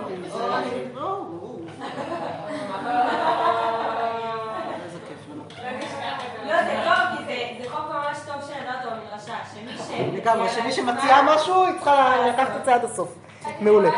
לא, 6.46 6.62
זה 6.64 6.80
טוב, 6.84 7.18
כי 7.18 7.24
זה- 7.24 7.64
זה 7.64 7.70
חוק 7.70 7.86
ממש 7.90 8.18
טוב 8.26 8.42
שנדעת 8.42 8.78
במדרשה, 8.86 9.34
שמי 9.54 9.78
ש... 9.78 9.90
לגמרי, 10.14 10.48
שמי 10.48 10.72
שמציעה 10.72 11.22
משהו, 11.36 11.64
היא 11.64 11.74
צריכה 11.74 12.26
לקחת 12.28 12.56
את 12.60 12.64
זה 12.64 12.74
עד 12.74 12.84
הסוף. 12.84 13.14
מעולה. 13.60 13.90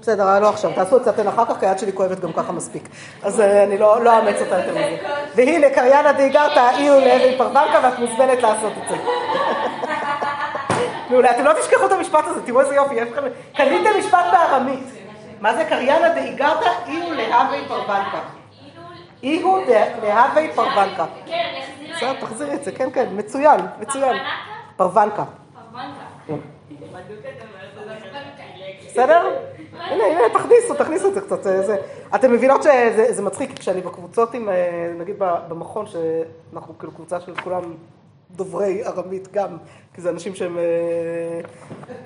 בסדר, 0.00 0.40
לא 0.40 0.48
עכשיו, 0.48 0.72
תעשו 0.74 0.96
את 0.96 1.04
זה 1.04 1.10
אתן 1.10 1.28
אחר 1.28 1.44
כך, 1.44 1.60
כי 1.60 1.66
היד 1.66 1.78
שלי 1.78 1.92
כואבת 1.92 2.20
גם 2.20 2.32
ככה 2.32 2.52
מספיק. 2.52 2.88
אז 3.22 3.40
אה, 3.40 3.64
אני 3.64 3.78
לא 3.78 4.04
לא 4.04 4.18
אאמץ 4.18 4.40
אותה 4.40 4.56
יותר 4.58 4.70
מזה. 4.70 4.96
והנה, 5.34 5.70
קריינה 5.70 6.12
דאיגרתא, 6.12 6.70
אילו 6.78 7.00
לאבן 7.00 7.36
פרוונקה, 7.38 7.80
ואת 7.82 7.98
מוזמנת 7.98 8.42
לעשות 8.42 8.72
את 8.82 8.88
זה. 8.88 8.96
מעולה, 11.10 11.30
אתם 11.30 11.44
לא 11.44 11.52
תשכחו 11.52 11.86
את 11.86 11.92
המשפט 11.92 12.24
הזה, 12.26 12.46
תראו 12.46 12.60
איזה 12.60 12.74
יופי, 12.74 12.94
יש 12.94 13.08
לכם... 13.12 13.22
קניתם 13.54 13.90
משפט 13.98 14.24
בארמית. 14.32 14.84
מה 15.40 15.56
זה 15.56 15.64
קריינה 15.64 16.08
דאיגרתא, 16.08 16.70
אילו 16.86 17.12
להווי 17.12 17.64
פרוונקה. 17.68 18.20
אילו 19.22 19.58
להווי 20.02 20.50
פרוונקה. 20.54 21.04
כן, 21.26 21.32
אני 21.32 21.64
אחזיר 21.64 21.96
בסדר. 21.96 22.26
תחזירי 22.26 22.54
את 22.54 22.64
זה, 22.64 22.72
כן, 22.72 22.88
כן, 22.92 23.06
מצוין, 23.12 23.60
מצוין. 23.80 24.16
פרוונקה. 24.76 25.24
פרוונקה. 25.54 26.06
בסדר? 28.86 29.55
הנה, 29.80 30.04
הנה, 30.04 30.38
תכניסו, 30.38 30.74
תכניסו 30.74 31.08
את 31.08 31.14
זה 31.14 31.20
קצת. 31.20 31.42
זה- 31.42 31.62
זה- 31.62 31.76
אתם 32.14 32.32
מבינות 32.32 32.62
שזה 32.62 32.72
זה 33.12 33.22
מצחיק, 33.22 33.58
כשאני 33.58 33.80
בקבוצות 33.80 34.34
עם, 34.34 34.48
אה, 34.48 34.54
נגיד 34.98 35.16
במכון, 35.48 35.84
שאנחנו 35.86 36.78
כאילו 36.78 36.92
קבוצה 36.92 37.20
של 37.20 37.34
כולם 37.34 37.62
דוברי 38.36 38.86
ארמית 38.86 39.28
גם, 39.32 39.56
כי 39.94 40.00
זה 40.00 40.10
אנשים 40.10 40.34
שהם 40.34 40.58
אה, 40.58 40.62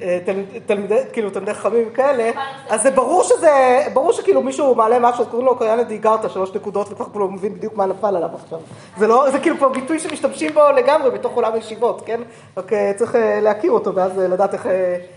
אה, 0.03 0.18
תל- 0.26 0.59
תלמידי, 0.66 0.99
כאילו 1.12 1.31
תלמידי 1.31 1.55
חכמים 1.55 1.91
כאלה, 1.91 2.31
אז 2.68 2.83
זה 2.83 2.91
ברור 2.91 3.22
שזה, 3.22 3.51
ברור 3.93 4.12
שכאילו 4.12 4.43
מישהו 4.43 4.74
מעלה 4.74 4.99
משהו, 4.99 5.26
קוראים 5.26 5.47
לו 5.47 5.57
קריאנה 5.57 5.83
דיגרתא, 5.83 6.28
שלוש 6.28 6.55
נקודות, 6.55 6.93
וכבר 6.93 7.05
כאילו 7.12 7.31
מבין 7.31 7.55
בדיוק 7.55 7.76
מה 7.76 7.87
נפל 7.87 8.16
עליו 8.16 8.28
עכשיו. 8.35 8.59
זה 8.99 9.07
לא, 9.07 9.31
זה 9.31 9.39
כאילו 9.39 9.57
כבר 9.57 9.68
ביטוי 9.68 9.99
שמשתמשים 9.99 10.53
בו 10.55 10.61
לגמרי 10.76 11.11
בתוך 11.11 11.33
עולם 11.35 11.53
הישיבות, 11.55 12.03
כן? 12.07 12.20
רק 12.57 12.72
אה, 12.72 12.93
צריך 12.97 13.14
להכיר 13.43 13.72
אותו, 13.72 13.95
ואז 13.95 14.18
לדעת 14.18 14.55
איך, 14.55 14.66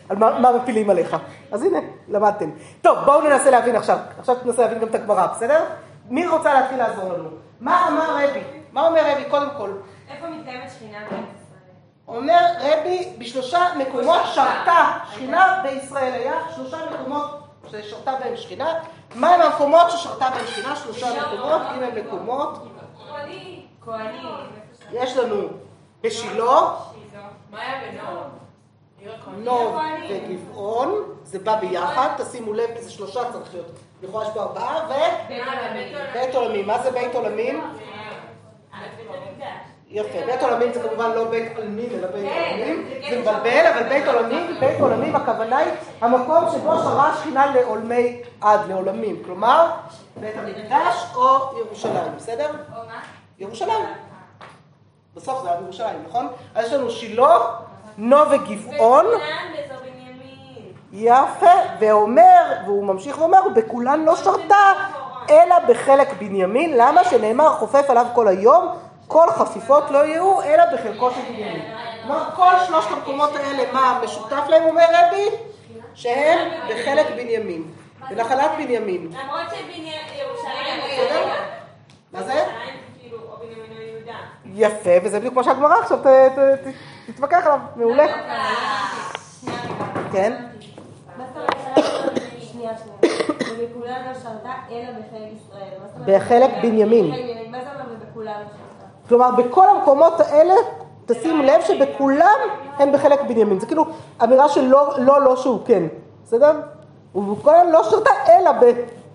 על 0.09 0.17
מה 0.17 0.51
מפילים 0.63 0.89
עליך. 0.89 1.17
אז 1.51 1.63
הנה, 1.63 1.79
למדתם. 2.09 2.49
טוב, 2.81 2.97
בואו 3.05 3.21
ננסה 3.21 3.49
להבין 3.51 3.75
עכשיו. 3.75 3.97
עכשיו 4.19 4.35
ננסה 4.45 4.61
להבין 4.61 4.79
גם 4.79 4.87
את 4.87 4.95
הגמרא, 4.95 5.27
בסדר? 5.35 5.63
מי 6.09 6.27
רוצה 6.27 6.53
להתחיל 6.53 6.77
לעזור 6.77 7.13
לנו? 7.13 7.29
מה 7.61 7.87
אמר 7.87 8.15
רבי? 8.29 8.39
מה 8.73 8.87
אומר 8.87 9.01
רבי, 9.11 9.23
קודם 9.29 9.47
כל? 9.57 9.69
איפה 10.09 10.27
מתקיימת 10.27 10.71
שכינה 10.71 10.97
בארץ 10.99 11.11
ישראל? 11.11 11.73
אומר 12.07 12.45
רבי, 12.59 13.13
בשלושה 13.17 13.59
מקומות 13.77 14.21
שרתה 14.33 14.97
שכינה 15.13 15.63
בישראל. 15.63 16.13
היה 16.13 16.33
שלושה 16.55 16.77
מקומות 16.91 17.39
ששרתה 17.71 18.11
בהם 18.19 18.37
שכינה. 18.37 18.73
מהם 19.15 19.41
המקומות 19.41 19.91
ששרתה 19.91 20.29
בהם 20.29 20.47
שכינה? 20.47 20.75
שלושה 20.75 21.07
מקומות, 21.21 21.61
אם 21.77 21.83
הם 21.83 22.05
מקומות. 22.05 22.67
כהנים. 23.85 24.27
יש 24.91 25.17
לנו 25.17 25.47
בשילה, 26.01 26.33
שילה. 26.33 27.21
מה 27.51 27.59
היה 27.61 27.77
הכהנים. 29.15 29.43
נוב 29.43 29.75
וגבעון, 30.09 31.03
זה 31.23 31.39
בא 31.39 31.55
ביחד, 31.55 32.09
תשימו 32.17 32.53
לב, 32.53 32.69
כי 32.75 32.81
זה 32.81 32.91
שלושה 32.91 33.31
צריך 33.31 33.53
להיות. 33.53 33.71
לכאורה 34.03 34.25
יש 34.25 34.29
פה 34.33 34.41
ארבעה, 34.41 34.87
ובית 36.11 36.35
עולמים. 36.35 36.67
מה 36.67 36.83
זה 36.83 36.91
בית 36.91 37.15
עולמים? 37.15 37.63
יפה, 39.93 40.25
בית 40.25 40.43
עולמים 40.43 40.73
זה 40.73 40.79
כמובן 40.79 41.11
לא 41.11 41.29
בית 41.29 41.57
עלמין, 41.57 41.89
אלא 41.93 42.07
בית 42.07 42.31
עולמים, 42.31 42.89
זה 43.09 43.19
מבלבל, 43.19 43.65
אבל 43.73 43.89
בית 43.89 44.07
עולמים, 44.07 44.59
בית 44.59 44.79
עולמים 44.79 45.15
הכוונה 45.15 45.57
היא 45.57 45.71
המקום 46.01 46.45
שבו 46.51 46.77
שרה 46.77 47.15
שכינה 47.19 47.45
לעולמי 47.45 48.21
עד, 48.41 48.59
לעולמים, 48.67 49.23
כלומר, 49.25 49.71
בית 50.19 50.33
המקדש 50.37 51.05
או 51.15 51.59
ירושלים, 51.59 52.11
בסדר? 52.17 52.45
או 52.47 52.81
מה? 52.87 52.99
ירושלים. 53.39 53.85
בסוף 55.15 55.43
זה 55.43 55.49
היה 55.49 55.59
בירושלים, 55.59 56.03
נכון? 56.09 56.27
אז 56.55 56.65
יש 56.65 56.73
לנו 56.73 56.89
שילה, 56.89 57.37
נו 57.97 58.17
וגבעון. 58.31 59.05
יפה, 60.91 61.51
ואומר, 61.79 62.53
והוא 62.65 62.85
ממשיך 62.85 63.19
ואומר, 63.19 63.49
בכולן 63.55 64.03
לא 64.03 64.15
שרתה, 64.15 64.73
אלא 65.29 65.55
בחלק 65.67 66.13
בנימין, 66.19 66.77
למה 66.77 67.03
שנאמר 67.03 67.49
חופף 67.49 67.89
עליו 67.89 68.05
כל 68.13 68.27
היום, 68.27 68.67
כל 69.13 69.31
חפיפות 69.31 69.91
לא 69.91 70.05
יהיו, 70.05 70.41
אלא 70.41 70.63
בחלקו 70.73 71.11
של 71.11 71.21
בנימין. 71.21 71.61
כלומר, 72.03 72.29
כל 72.35 72.53
שלושת 72.67 72.91
המקומות 72.91 73.35
האלה, 73.35 73.73
מה 73.73 74.01
משותף 74.03 74.43
להם, 74.47 74.63
אומר 74.63 74.85
רבי? 74.93 75.29
שהם 75.95 76.49
בחלק 76.69 77.05
בנימין, 77.15 77.63
בנחלת 78.09 78.51
בנימין. 78.57 79.09
למרות 79.23 79.41
שירושלים 79.49 80.81
בסדר? 80.83 81.29
מה 82.13 82.23
זה? 82.23 82.45
כאילו. 82.99 83.17
יפה, 84.55 84.89
וזה 85.03 85.19
בדיוק 85.19 85.33
מה 85.33 85.43
שהגמרא 85.43 85.75
עכשיו 85.75 85.99
תתווכח 87.05 87.45
עליו, 87.45 87.59
מעולה. 87.75 88.03
רגע. 88.03 88.15
כן? 90.11 90.33
לא 91.17 91.25
בחלק 96.05 96.51
בנימין. 96.61 97.09
מה 97.51 97.61
זה 97.61 97.69
אומר 97.71 97.83
לא 98.15 98.31
שרתה? 98.33 98.72
כלומר, 99.09 99.31
בכל 99.31 99.69
המקומות 99.69 100.19
האלה, 100.19 100.53
תשים 101.05 101.41
לב 101.41 101.61
שבכולם 101.61 102.39
הם 102.77 102.91
בחלק 102.91 103.21
בנימין. 103.21 103.59
זה 103.59 103.65
כאילו 103.65 103.85
אמירה 104.23 104.49
של 104.49 104.61
לא, 104.67 104.93
לא, 104.97 105.21
לא 105.21 105.35
שהוא 105.35 105.59
כן, 105.65 105.83
בסדר? 106.25 106.51
ובכולם 107.15 107.71
לא 107.71 107.83
שרתה, 107.83 108.11
אלא 108.29 108.51
ב... 108.51 108.65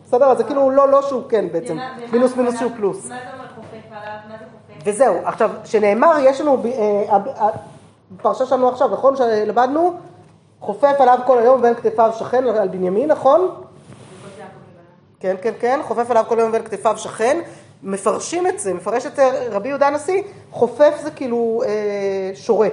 בסדר? 0.04 0.34
זה 0.34 0.44
כאילו 0.44 0.70
לא, 0.70 0.88
לא 0.88 1.02
שהוא 1.02 1.22
כן 1.28 1.44
בעצם. 1.52 1.78
מינוס? 2.12 2.36
מינוס 2.36 2.58
שהוא 2.58 2.70
פלוס. 2.76 3.04
מה 3.08 3.08
זה 3.08 3.14
אומר 3.34 3.44
חופף 3.54 3.86
עליו? 3.90 4.14
מה 4.28 4.34
זה 4.38 4.44
חופף? 4.44 4.82
וזהו, 4.86 5.14
עכשיו, 5.24 5.50
שנאמר, 5.64 6.14
יש 6.20 6.40
לנו, 6.40 6.56
ב- 6.56 6.66
אה, 6.66 7.18
בפרשה 8.10 8.46
שלנו 8.46 8.68
עכשיו, 8.68 8.88
נכון? 8.88 9.16
שלמדנו, 9.16 9.94
חופף 10.60 10.94
עליו 10.98 11.18
כל 11.26 11.38
היום 11.38 11.58
ובין 11.58 11.74
כתפיו 11.74 12.10
שכן 12.18 12.44
על 12.48 12.68
בנימין, 12.68 13.10
נכון? 13.10 13.48
כן, 15.20 15.36
כן, 15.42 15.52
כן, 15.60 15.80
חופף 15.82 16.10
עליו 16.10 16.24
כל 16.28 16.38
היום 16.38 16.48
ובין 16.48 16.62
כתפיו 16.64 16.98
שכן. 16.98 17.40
מפרשים 17.82 18.46
את 18.46 18.60
זה, 18.60 18.74
מפרש 18.74 19.06
את 19.06 19.16
זה 19.16 19.48
רבי 19.50 19.68
יהודה 19.68 19.86
הנשיא, 19.86 20.22
חופף 20.50 20.94
זה 21.02 21.10
כאילו 21.10 21.62
אה, 21.66 22.30
שורה. 22.34 22.68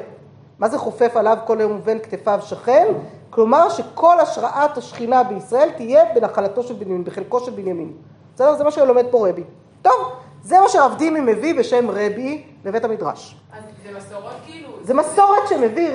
מה 0.60 0.70
זה 0.70 0.78
חופף 0.78 1.12
עליו 1.16 1.38
כל 1.45 1.60
היום 1.60 1.72
ובין 1.72 1.99
כתפיו 1.99 2.39
שכן? 2.43 2.88
כלומר 3.30 3.70
שכל 3.70 4.20
השראת 4.20 4.78
השכינה 4.78 5.24
בישראל 5.24 5.70
תהיה 5.78 6.03
בנחלתו 6.16 6.64
של 6.64 6.74
בנימין, 6.74 7.03
בחלקו 7.03 7.39
של 7.39 7.51
בנימין. 7.51 7.93
בסדר? 8.36 8.56
זה 8.56 8.64
מה 8.64 8.72
שלומד 8.72 9.06
פה 9.12 9.30
רבי. 9.30 9.43
טוב, 9.82 10.12
זה 10.43 10.60
מה 10.60 10.70
שרב 10.70 10.95
דימי 10.97 11.20
מביא 11.20 11.60
בשם 11.60 11.89
רבי 11.89 12.43
לבית 12.66 12.84
המדרש. 12.84 13.36
אז 13.53 13.64
זה 13.84 13.97
מסורות 13.97 14.34
כאילו? 14.45 14.70
זה 14.82 14.93
מסורת 14.93 15.47
שמביא 15.49 15.89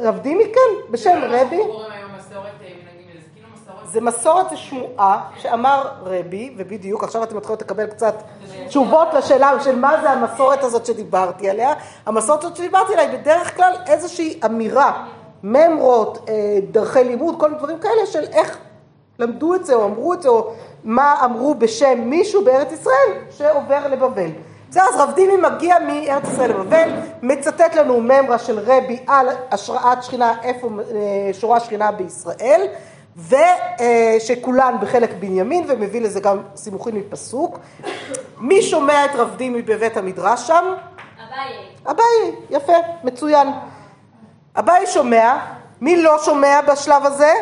רב 0.00 0.18
דימי, 0.18 0.44
כן, 0.44 0.90
בשם 0.90 1.10
זה 1.10 1.26
לא 1.26 1.28
מה 1.28 1.42
רבי. 1.42 1.56
שאנחנו 1.56 1.72
קוראים 1.72 1.92
היום 1.92 2.10
מסורת 2.18 2.44
אה, 2.44 2.68
מנהגים, 2.82 3.20
זה 3.22 3.28
כאילו 3.34 3.48
מסורת... 3.54 3.85
זה 3.96 4.00
מסורת, 4.00 4.50
זה 4.50 4.56
שמועה 4.56 5.20
שאמר 5.36 5.88
רבי, 6.04 6.54
ובדיוק 6.56 7.04
עכשיו 7.04 7.22
אתם 7.22 7.36
מתחילות 7.36 7.62
לקבל 7.62 7.86
קצת 7.86 8.14
תשובות 8.68 9.14
לשאלה 9.14 9.60
של 9.60 9.78
מה 9.78 10.00
זה 10.02 10.10
המסורת 10.10 10.64
הזאת 10.64 10.86
שדיברתי 10.86 11.50
עליה. 11.50 11.72
המסורת 12.06 12.44
הזאת 12.44 12.56
שדיברתי 12.56 12.92
עליה 12.92 13.10
היא 13.10 13.18
בדרך 13.18 13.56
כלל 13.56 13.72
איזושהי 13.86 14.40
אמירה, 14.44 15.04
ממרות, 15.42 16.18
אה, 16.28 16.58
דרכי 16.70 17.04
לימוד, 17.04 17.34
כל 17.40 17.48
מיני 17.48 17.58
דברים 17.58 17.78
כאלה 17.78 18.06
של 18.06 18.24
איך 18.32 18.58
למדו 19.18 19.54
את 19.54 19.64
זה 19.64 19.74
או 19.74 19.84
אמרו 19.84 20.14
את 20.14 20.22
זה, 20.22 20.28
או 20.28 20.52
מה 20.84 21.14
אמרו 21.24 21.54
בשם 21.54 22.00
מישהו 22.00 22.44
בארץ 22.44 22.72
ישראל 22.72 23.12
שעובר 23.30 23.88
לבבל. 23.88 24.30
בסדר, 24.70 24.82
אז 24.94 25.00
רב 25.00 25.12
דימי 25.14 25.36
מגיע 25.36 25.76
מארץ 25.78 26.28
ישראל 26.32 26.50
לבבל, 26.50 26.90
מצטט 27.22 27.74
לנו 27.74 28.00
ממרה 28.00 28.38
של 28.38 28.58
רבי 28.58 28.98
על 29.06 29.28
השראת 29.50 30.02
שכינה, 30.02 30.34
איפה 30.42 30.68
אה, 30.68 31.32
שורה 31.32 31.60
שכינה 31.60 31.92
בישראל, 31.92 32.66
ושכולן 33.16 34.74
בחלק 34.80 35.10
בנימין, 35.20 35.64
ומביא 35.68 36.00
לזה 36.00 36.20
גם 36.20 36.38
סימוכין 36.56 36.96
מפסוק. 36.96 37.58
מי 38.38 38.62
שומע 38.62 39.04
את 39.04 39.10
רב 39.14 39.34
דימי 39.36 39.62
בבית 39.62 39.96
המדרש 39.96 40.46
שם? 40.46 40.74
אביי. 41.16 41.56
אביי, 41.90 42.36
יפה, 42.50 42.72
מצוין. 43.04 43.48
אביי 44.58 44.86
שומע, 44.86 45.38
מי 45.80 46.02
לא 46.02 46.18
שומע 46.24 46.60
בשלב 46.68 47.06
הזה? 47.06 47.32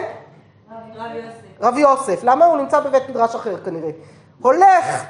רב 0.96 1.14
יוסף. 1.14 1.38
רב 1.60 1.78
יוסף. 1.78 2.24
למה? 2.24 2.44
הוא 2.44 2.56
נמצא 2.56 2.80
בבית 2.80 3.08
מדרש 3.08 3.34
אחר 3.34 3.56
כנראה. 3.64 3.90
הולך 4.40 5.04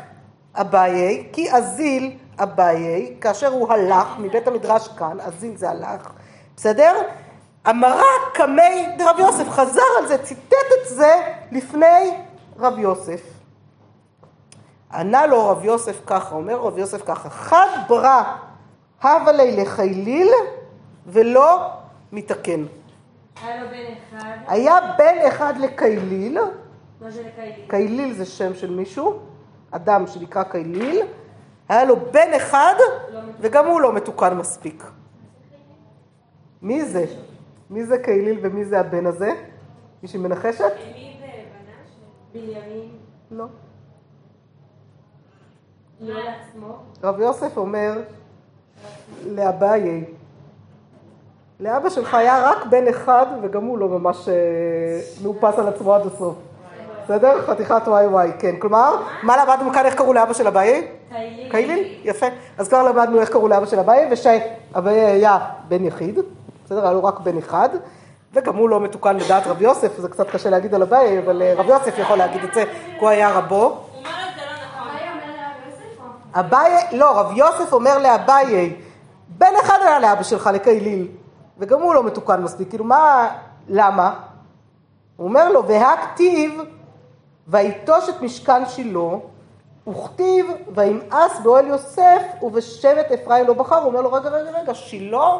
אביי, 0.54 1.28
כי 1.32 1.52
אזיל 1.52 2.16
אביי, 2.38 3.14
כאשר 3.20 3.52
הוא 3.52 3.72
הלך 3.72 4.06
מבית 4.18 4.48
המדרש 4.48 4.88
כאן, 4.88 5.20
אזיל 5.20 5.56
זה 5.56 5.70
הלך, 5.70 6.10
בסדר? 6.56 6.92
אמרה 7.70 8.04
קמי 8.34 8.86
דרב 8.98 9.16
יוסף, 9.18 9.48
חזר 9.48 9.82
על 9.98 10.06
זה, 10.06 10.18
ציטט 10.18 10.54
את 10.82 10.88
זה 10.88 11.12
לפני 11.52 12.10
רב 12.58 12.78
יוסף. 12.78 13.22
ענה 14.92 15.26
לו 15.26 15.48
רב 15.48 15.64
יוסף 15.64 16.00
ככה, 16.06 16.34
אומר 16.34 16.54
רב 16.54 16.78
יוסף 16.78 17.02
ככה, 17.06 17.30
חד 17.30 17.66
ברא 17.88 18.22
הווה 19.02 19.32
לי 19.32 19.56
לחיליל 19.56 20.28
ולא 21.06 21.70
מתקן. 22.12 22.64
היה 23.42 23.62
לו 23.62 23.68
בן 23.70 23.94
אחד. 24.18 24.36
היה 24.46 24.78
בן 24.98 25.14
אחד 25.28 25.54
לקייליל, 25.58 26.38
מה 27.00 27.10
זה 27.10 27.22
לקיילים? 27.22 27.68
קייליל 27.68 28.12
זה 28.14 28.24
שם 28.24 28.54
של 28.54 28.70
מישהו, 28.70 29.18
אדם 29.70 30.06
שנקרא 30.06 30.42
קייליל, 30.42 31.06
היה 31.68 31.84
לו 31.84 31.96
בן 32.10 32.34
אחד 32.36 32.74
וגם 33.40 33.66
הוא 33.66 33.80
לא 33.80 33.92
מתוקן 33.92 34.34
מספיק. 34.34 34.84
מי 36.62 36.84
זה? 36.84 37.06
מי 37.70 37.84
זה 37.84 37.98
קייליל 37.98 38.38
ומי 38.42 38.64
זה 38.64 38.80
הבן 38.80 39.06
הזה? 39.06 39.32
מישהי 40.02 40.18
מנחשת? 40.18 40.72
בנימין. 42.34 42.88
לא. 43.30 43.44
לא 46.00 46.14
לעצמו. 46.14 46.76
רב 47.02 47.20
יוסף 47.20 47.56
אומר 47.56 48.00
לאביי, 49.26 50.04
לאבא 51.60 51.90
שלך 51.90 52.14
היה 52.14 52.50
רק 52.50 52.66
בן 52.66 52.88
אחד 52.88 53.26
וגם 53.42 53.64
הוא 53.64 53.78
לא 53.78 53.88
ממש 53.88 54.28
אה, 54.28 54.34
מאופס 55.22 55.58
על 55.58 55.68
עצמו 55.68 55.94
עד 55.94 56.06
הסוף. 56.06 56.36
בסדר? 57.04 57.42
חתיכת 57.42 57.82
וואי 57.86 58.06
וואי, 58.06 58.30
כן. 58.38 58.54
כלומר, 58.58 58.96
מה 59.22 59.44
למדנו 59.44 59.72
כאן, 59.72 59.86
איך 59.86 59.94
קראו 59.94 60.12
לאבא 60.12 60.32
של 60.32 60.46
אביי? 60.46 60.88
קייליל? 61.50 61.98
יפה. 62.04 62.26
אז 62.58 62.68
כבר 62.68 62.82
למדנו 62.82 63.20
איך 63.20 63.30
קראו 63.30 63.48
לאבא 63.48 63.66
של 63.66 63.78
אביי, 63.78 64.08
ושאביי 64.10 65.00
היה 65.00 65.38
בן 65.68 65.84
יחיד, 65.84 66.18
בסדר? 66.74 66.86
היה 66.86 66.94
לו 66.94 67.04
רק 67.04 67.20
בן 67.20 67.38
אחד, 67.38 67.68
וגם 68.32 68.56
הוא 68.56 68.68
לא 68.68 68.80
מתוקן 68.80 69.16
לדעת 69.16 69.46
רב 69.46 69.62
יוסף, 69.62 69.98
זה 69.98 70.08
קצת 70.08 70.30
קשה 70.30 70.50
להגיד 70.50 70.74
על 70.74 70.82
אביי, 70.82 71.18
אבל 71.18 71.42
אה, 71.42 71.54
רב 71.56 71.66
יוסף 71.66 71.98
יכול 71.98 72.18
להגיד 72.18 72.44
את 72.44 72.54
זה, 72.54 72.64
כי 72.84 73.00
הוא 73.00 73.08
היה 73.08 73.38
רבו. 73.38 73.80
אביי 76.34 76.72
לא, 76.92 77.20
רב 77.20 77.32
יוסף 77.36 77.72
אומר 77.72 77.98
לאביי, 77.98 78.76
בן 79.28 79.52
אחד 79.62 79.78
היה 79.82 79.98
לאבא 79.98 80.22
שלך, 80.22 80.50
לקייליל, 80.54 81.08
וגם 81.58 81.82
הוא 81.82 81.94
לא 81.94 82.04
מתוקן 82.04 82.42
מספיק, 82.42 82.68
כאילו 82.68 82.84
מה, 82.84 83.28
למה? 83.68 84.14
הוא 85.16 85.28
אומר 85.28 85.52
לו, 85.52 85.66
והכתיב, 85.66 86.60
ויטוש 87.48 88.08
את 88.08 88.22
משכן 88.22 88.66
שילה, 88.66 89.16
וכתיב, 89.88 90.46
וימאס 90.74 91.40
באוהל 91.42 91.66
יוסף, 91.66 92.22
ובשבט 92.42 93.12
אפרים 93.12 93.46
לא 93.46 93.54
בחר, 93.54 93.76
הוא 93.76 93.86
אומר 93.86 94.00
לו, 94.00 94.12
רגע, 94.12 94.30
רגע, 94.30 94.50
רגע, 94.60 94.74
שילה, 94.74 95.38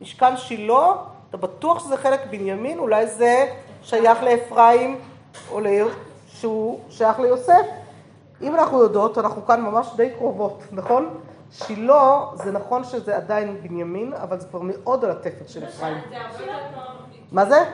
משכן 0.00 0.36
שילה, 0.36 0.92
אתה 1.28 1.36
בטוח 1.36 1.84
שזה 1.84 1.96
חלק 1.96 2.20
בנימין? 2.30 2.78
אולי 2.78 3.06
זה 3.06 3.52
שייך 3.82 4.22
לאפרים, 4.22 5.00
או 5.50 5.60
לעיר 5.60 5.88
שהוא 6.28 6.80
שייך 6.90 7.20
ליוסף? 7.20 7.66
אם 8.42 8.54
אנחנו 8.54 8.82
יודעות, 8.82 9.18
אנחנו 9.18 9.46
כאן 9.46 9.60
ממש 9.60 9.88
די 9.96 10.10
קרובות, 10.10 10.62
נכון? 10.72 11.08
שילה, 11.52 12.20
זה 12.34 12.52
נכון 12.52 12.84
שזה 12.84 13.16
עדיין 13.16 13.60
בנימין, 13.62 14.12
אבל 14.12 14.40
זה 14.40 14.46
כבר 14.46 14.60
מאוד 14.62 15.04
על 15.04 15.10
התפר 15.10 15.44
של 15.46 15.64
אפרים. 15.64 15.96
מה 17.32 17.44
זה? 17.44 17.64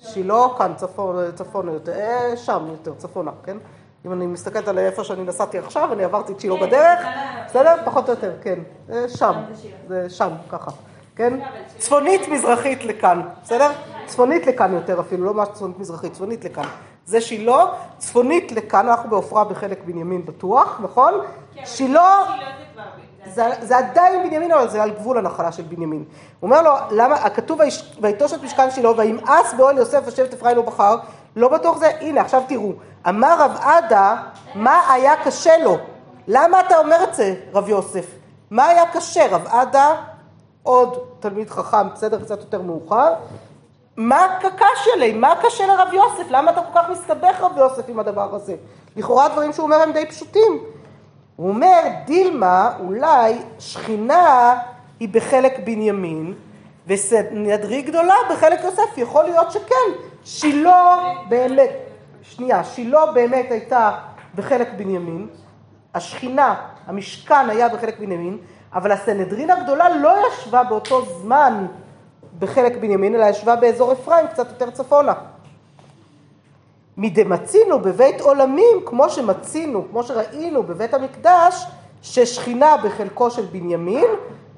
שילה 0.00 0.46
כאן, 0.58 0.72
צפון, 0.76 1.16
צפונה 1.34 1.72
יותר, 1.72 1.92
אה, 1.92 2.36
שם 2.36 2.66
יותר, 2.70 2.94
צפונה, 2.94 3.30
כן? 3.44 3.56
אם 4.06 4.12
אני 4.12 4.26
מסתכלת 4.26 4.68
על 4.68 4.78
איפה 4.78 5.04
שאני 5.04 5.22
נסעתי 5.24 5.58
עכשיו, 5.58 5.92
אני 5.92 6.04
עברתי 6.04 6.32
את 6.32 6.40
שילה 6.40 6.66
בדרך, 6.66 7.00
בסדר? 7.46 7.74
פחות 7.84 8.08
או 8.08 8.14
יותר, 8.14 8.32
כן. 8.42 8.58
אה, 8.92 9.08
שם, 9.08 9.32
זה 9.88 10.10
שם, 10.10 10.30
ככה, 10.48 10.70
כן? 11.18 11.38
צפונית 11.78 12.28
מזרחית 12.28 12.84
לכאן, 12.84 13.20
בסדר? 13.44 13.70
צפונית 14.06 14.46
לכאן 14.46 14.74
יותר 14.74 15.00
אפילו, 15.00 15.24
לא 15.26 15.34
ממש 15.34 15.48
צפונית 15.52 15.78
מזרחית, 15.78 16.12
צפונית 16.12 16.44
לכאן. 16.44 16.64
זה 17.06 17.20
שילה, 17.20 17.64
צפונית 17.98 18.52
לכאן, 18.52 18.88
אנחנו 18.88 19.10
בעופרה 19.10 19.44
בחלק 19.44 19.78
בנימין 19.84 20.26
בטוח, 20.26 20.80
נכון? 20.82 21.14
שילה... 21.64 21.64
שילה 21.66 22.50
זה. 23.34 23.44
זה, 23.60 23.78
עדיין 23.78 24.28
בנימין, 24.28 24.52
אבל 24.52 24.68
זה 24.68 24.82
על 24.82 24.90
גבול 24.90 25.18
הנחלה 25.18 25.52
של 25.52 25.62
בנימין. 25.62 26.04
הוא 26.40 26.50
אומר 26.50 26.62
לו, 26.62 26.70
למה, 26.90 27.14
הכתוב 27.14 27.60
"ויש- 27.60 27.96
ויטוש 28.02 28.32
את 28.32 28.42
משכן 28.42 28.70
שילה, 28.70 28.90
וימאס 28.96 29.54
באוהל 29.56 29.78
יוסף 29.78 30.00
ושבט 30.06 30.32
אפרים 30.34 30.56
לא 30.56 30.62
בחר, 30.62 30.96
לא 31.36 31.48
בטוח 31.48 31.78
זה, 31.78 31.90
הנה 32.00 32.20
עכשיו 32.20 32.42
תראו, 32.48 32.72
אמר 33.08 33.36
רב 33.42 33.56
עדה, 33.62 34.16
מה 34.54 34.92
היה 34.92 35.12
קשה 35.24 35.58
לו? 35.64 35.78
למה 36.28 36.60
אתה 36.60 36.78
אומר 36.78 37.04
את 37.04 37.14
זה, 37.14 37.34
רב 37.54 37.68
יוסף? 37.68 38.06
מה 38.50 38.66
היה 38.66 38.86
קשה? 38.92 39.26
רב 39.30 39.46
עדה, 39.46 39.94
עוד 40.68 40.98
תלמיד 41.20 41.50
חכם, 41.50 41.88
בסדר, 41.94 42.24
קצת 42.24 42.40
יותר 42.40 42.62
מאוחר, 42.62 43.12
מה 43.96 44.38
קשה 44.40 44.96
לי? 44.98 45.12
מה 45.12 45.34
קשה 45.42 45.66
לרב 45.66 45.88
יוסף? 45.92 46.30
למה 46.30 46.50
אתה 46.50 46.60
כל 46.62 46.80
כך 46.80 46.90
מסתבך 46.90 47.40
רב 47.40 47.52
יוסף 47.56 47.88
עם 47.88 47.98
הדבר 47.98 48.34
הזה? 48.34 48.56
לכאורה 48.96 49.26
הדברים 49.26 49.52
שהוא 49.52 49.64
אומר 49.64 49.76
הם 49.76 49.92
די 49.92 50.06
פשוטים. 50.06 50.58
הוא 51.36 51.48
אומר, 51.48 51.82
דילמה, 52.06 52.70
אולי 52.80 53.38
שכינה 53.58 54.54
היא 55.00 55.08
בחלק 55.08 55.58
בנימין, 55.58 56.34
וסנהדרי 56.86 57.82
גדולה 57.82 58.14
בחלק 58.30 58.64
יוסף, 58.64 58.96
יכול 58.96 59.24
להיות 59.24 59.52
שכן. 59.52 59.90
שילה 60.24 60.96
באמת, 61.28 61.70
שנייה, 62.22 62.64
שילה 62.64 63.12
באמת 63.12 63.46
הייתה 63.50 63.90
בחלק 64.34 64.68
בנימין, 64.76 65.26
השכינה, 65.94 66.54
המשכן 66.86 67.50
היה 67.50 67.68
בחלק 67.68 67.98
בנימין, 67.98 68.38
אבל 68.74 68.92
הסנהדרין 68.92 69.50
הגדולה 69.50 69.88
לא 69.88 70.14
ישבה 70.28 70.64
באותו 70.64 71.04
זמן 71.04 71.66
בחלק 72.38 72.76
בנימין, 72.76 73.14
אלא 73.14 73.24
ישבה 73.24 73.56
באזור 73.56 73.92
אפרים, 73.92 74.26
קצת 74.26 74.48
יותר 74.48 74.70
צפונה. 74.70 75.12
מדמצינו 76.96 77.78
בבית 77.78 78.20
עולמים, 78.20 78.76
כמו 78.86 79.08
שמצינו, 79.08 79.84
כמו 79.90 80.02
שראינו 80.02 80.62
בבית 80.62 80.94
המקדש, 80.94 81.66
ששכינה 82.02 82.76
בחלקו 82.76 83.30
של 83.30 83.42
בנימין, 83.42 84.04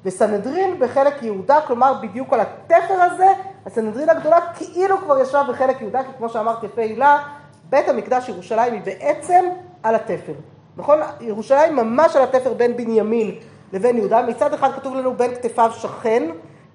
וסנהדרין 0.05 0.79
בחלק 0.79 1.23
יהודה, 1.23 1.59
כלומר 1.67 1.93
בדיוק 2.01 2.33
על 2.33 2.39
התפר 2.39 3.01
הזה, 3.01 3.27
הסנהדרין 3.65 4.09
הגדולה 4.09 4.39
כאילו 4.53 4.97
כבר 4.97 5.19
ישבה 5.19 5.43
בחלק 5.43 5.81
יהודה, 5.81 6.03
כי 6.03 6.09
כמו 6.17 6.29
שאמרת 6.29 6.63
יפה 6.63 6.81
הילה, 6.81 7.23
בית 7.69 7.89
המקדש 7.89 8.29
ירושלים 8.29 8.73
היא 8.73 8.81
בעצם 8.81 9.45
על 9.83 9.95
התפר. 9.95 10.33
נכון? 10.77 10.99
ירושלים 11.19 11.75
ממש 11.75 12.15
על 12.15 12.23
התפר 12.23 12.53
בין 12.53 12.77
בנימין 12.77 13.35
לבין 13.73 13.97
יהודה. 13.97 14.21
מצד 14.21 14.53
אחד 14.53 14.71
כתוב 14.75 14.95
לנו 14.95 15.13
בין 15.13 15.35
כתפיו 15.35 15.71
שכן, 15.73 16.31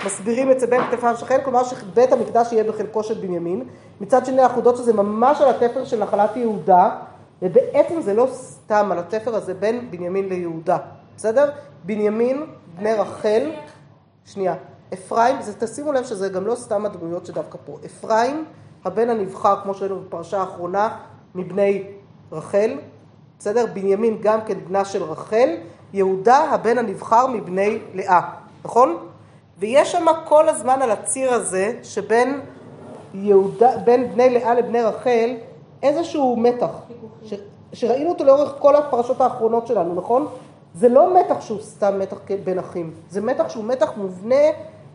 מסבירים 0.07 0.51
את 0.51 0.61
זה 0.61 0.67
בין 0.67 0.81
כתפיו 0.91 1.17
שכן, 1.17 1.39
כלומר 1.45 1.65
שבית 1.65 2.13
המקדש 2.13 2.53
יהיה 2.53 2.65
בחלקו 2.65 3.03
של 3.03 3.15
בנימין. 3.15 3.65
מצד 4.01 4.27
שני 4.27 4.43
אנחנו 4.43 4.57
יודעות 4.57 4.77
שזה 4.77 4.93
ממש 4.93 5.41
על 5.41 5.49
התפר 5.49 5.85
של 5.85 6.03
נחלת 6.03 6.37
יהודה, 6.37 6.91
ובעצם 7.43 8.01
זה 8.01 8.15
לא 8.15 8.27
סתם 8.33 8.93
על 8.93 8.99
התפר 8.99 9.35
הזה 9.35 9.55
בין 9.55 9.91
בנימין 9.91 10.29
ליהודה, 10.29 10.79
בסדר? 11.17 11.51
בנימין, 11.85 12.47
בני 12.79 12.93
רחל, 12.93 13.51
שנייה, 14.27 14.55
אפרים, 14.95 15.37
זה, 15.43 15.53
תשימו 15.61 15.93
לב 15.93 16.05
שזה 16.05 16.29
גם 16.29 16.47
לא 16.47 16.55
סתם 16.55 16.87
הדמויות 16.87 17.27
שדווקא 17.27 17.59
פה. 17.65 17.79
אפרים, 17.87 18.45
הבן 18.85 19.11
הנבחר, 19.11 19.61
כמו 19.63 19.75
שראינו 19.75 20.01
בפרשה 20.01 20.41
האחרונה, 20.41 20.99
מבני 21.35 21.85
רחל, 22.33 22.79
בסדר? 23.39 23.67
בנימין 23.73 24.19
גם 24.21 24.41
כן 24.47 24.59
בנה 24.69 24.85
של 24.85 25.03
רחל, 25.03 25.49
יהודה 25.97 26.39
הבן 26.39 26.79
הנבחר 26.79 27.27
מבני 27.27 27.79
לאה, 27.95 28.21
נכון? 28.65 28.97
ויש 29.59 29.93
שם 29.93 30.07
כל 30.25 30.49
הזמן 30.49 30.83
על 30.83 30.91
הציר 30.91 31.33
הזה 31.33 31.73
שבין 31.83 32.41
יהודה, 33.15 33.71
בין 33.85 34.13
בני 34.13 34.31
לאה 34.31 34.55
לבני 34.55 34.83
רחל 34.83 35.31
איזשהו 35.83 36.37
מתח, 36.37 36.69
ש, 37.25 37.35
שראינו 37.73 38.11
אותו 38.11 38.25
לאורך 38.25 38.55
כל 38.59 38.77
הפרשות 38.77 39.21
האחרונות 39.21 39.67
שלנו, 39.67 39.95
נכון? 39.95 40.27
זה 40.75 40.89
לא 40.89 41.21
מתח 41.21 41.41
שהוא 41.41 41.61
סתם 41.61 41.99
מתח 41.99 42.17
בין 42.45 42.59
אחים, 42.59 42.95
זה 43.11 43.21
מתח 43.21 43.49
שהוא 43.49 43.65
מתח 43.65 43.93
מובנה 43.97 44.45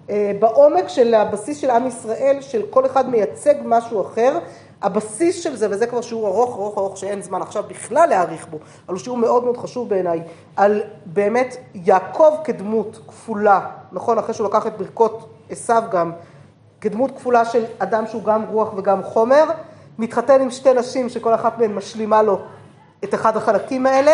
אה, 0.09 0.31
בעומק 0.39 0.87
של 0.87 1.13
הבסיס 1.13 1.57
של 1.57 1.69
עם 1.69 1.87
ישראל, 1.87 2.37
של 2.41 2.61
כל 2.69 2.85
אחד 2.85 3.09
מייצג 3.09 3.55
משהו 3.65 4.01
אחר, 4.01 4.39
הבסיס 4.81 5.43
של 5.43 5.55
זה, 5.55 5.67
וזה 5.71 5.87
כבר 5.87 6.01
שיעור 6.01 6.27
ארוך, 6.27 6.55
ארוך, 6.55 6.77
ארוך, 6.77 6.97
שאין 6.97 7.21
זמן 7.21 7.41
עכשיו 7.41 7.63
בכלל 7.67 8.09
להעריך 8.09 8.47
בו, 8.47 8.57
אבל 8.57 8.95
הוא 8.95 9.03
שיעור 9.03 9.17
מאוד 9.17 9.43
מאוד 9.43 9.57
חשוב 9.57 9.89
בעיניי, 9.89 10.21
על 10.55 10.81
באמת 11.05 11.55
יעקב 11.73 12.33
כדמות 12.43 12.99
כפולה, 13.07 13.67
נכון, 13.91 14.17
אחרי 14.17 14.33
שהוא 14.33 14.47
לקח 14.47 14.67
את 14.67 14.77
ברכות 14.77 15.29
עשיו 15.49 15.83
גם, 15.91 16.11
כדמות 16.81 17.11
כפולה 17.11 17.45
של 17.45 17.63
אדם 17.79 18.07
שהוא 18.07 18.23
גם 18.23 18.43
רוח 18.51 18.73
וגם 18.77 19.03
חומר, 19.03 19.43
מתחתן 19.99 20.41
עם 20.41 20.51
שתי 20.51 20.73
נשים 20.73 21.09
שכל 21.09 21.33
אחת 21.33 21.59
מהן 21.59 21.75
משלימה 21.75 22.21
לו 22.21 22.39
את 23.03 23.13
אחד 23.13 23.37
החלקים 23.37 23.85
האלה, 23.85 24.11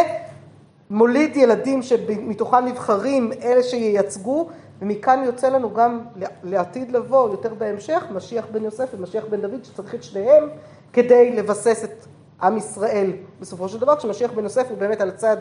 מוליד 0.89 1.37
ילדים 1.37 1.81
שמתוכם 1.81 2.65
נבחרים 2.65 3.31
אלה 3.43 3.63
שייצגו, 3.63 4.49
ומכאן 4.81 5.23
יוצא 5.25 5.49
לנו 5.49 5.73
גם 5.73 5.99
לעתיד 6.43 6.91
לבוא, 6.91 7.29
יותר 7.29 7.53
בהמשך, 7.53 8.03
משיח 8.11 8.45
בן 8.51 8.63
יוסף 8.63 8.89
ומשיח 8.97 9.23
בן 9.29 9.41
דוד, 9.41 9.63
שצריך 9.63 9.95
את 9.95 10.03
שניהם 10.03 10.49
כדי 10.93 11.31
לבסס 11.35 11.83
את 11.83 12.05
עם 12.41 12.57
ישראל 12.57 13.11
בסופו 13.39 13.69
של 13.69 13.79
דבר, 13.79 13.95
כשמשיח 13.95 14.31
בן 14.31 14.43
יוסף 14.43 14.69
הוא 14.69 14.77
באמת 14.77 15.01
על 15.01 15.09
הצד 15.09 15.37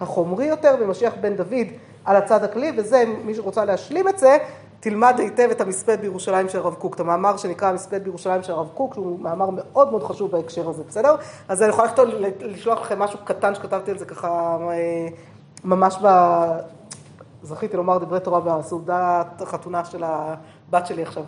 החומרי 0.00 0.46
יותר, 0.46 0.74
ומשיח 0.80 1.14
בן 1.20 1.36
דוד 1.36 1.66
על 2.04 2.16
הצד 2.16 2.44
הכלי, 2.44 2.72
וזה, 2.76 3.04
מי 3.24 3.34
שרוצה 3.34 3.64
להשלים 3.64 4.08
את 4.08 4.18
זה, 4.18 4.38
תלמד 4.80 5.14
היטב 5.18 5.48
את 5.50 5.60
המספד 5.60 6.00
בירושלים 6.00 6.48
של 6.48 6.58
הרב 6.58 6.74
קוק, 6.74 6.94
את 6.94 7.00
המאמר 7.00 7.36
שנקרא 7.36 7.68
המספד 7.68 8.04
בירושלים 8.04 8.42
של 8.42 8.52
הרב 8.52 8.68
קוק, 8.74 8.94
שהוא 8.94 9.20
מאמר 9.20 9.50
מאוד 9.50 9.90
מאוד 9.90 10.02
חשוב 10.02 10.30
בהקשר 10.30 10.68
הזה, 10.68 10.82
בסדר? 10.88 11.16
אז 11.48 11.62
אני 11.62 11.70
יכולה 11.70 11.88
לשלוח 12.40 12.80
לכם 12.80 12.98
משהו 12.98 13.18
קטן 13.24 13.54
שכתבתי 13.54 13.90
על 13.90 13.98
זה 13.98 14.04
ככה 14.04 14.58
אה, 14.70 15.08
ממש. 15.64 15.96
זכיתי 17.46 17.76
לומר 17.76 17.98
דברי 17.98 18.20
תורה 18.20 18.40
בסעודת 18.40 19.42
החתונה 19.42 19.84
של 19.84 20.04
הבת 20.04 20.86
שלי 20.86 21.02
עכשיו. 21.02 21.22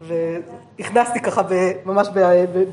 והכנסתי 0.00 1.20
ככה 1.20 1.42
ממש 1.84 2.08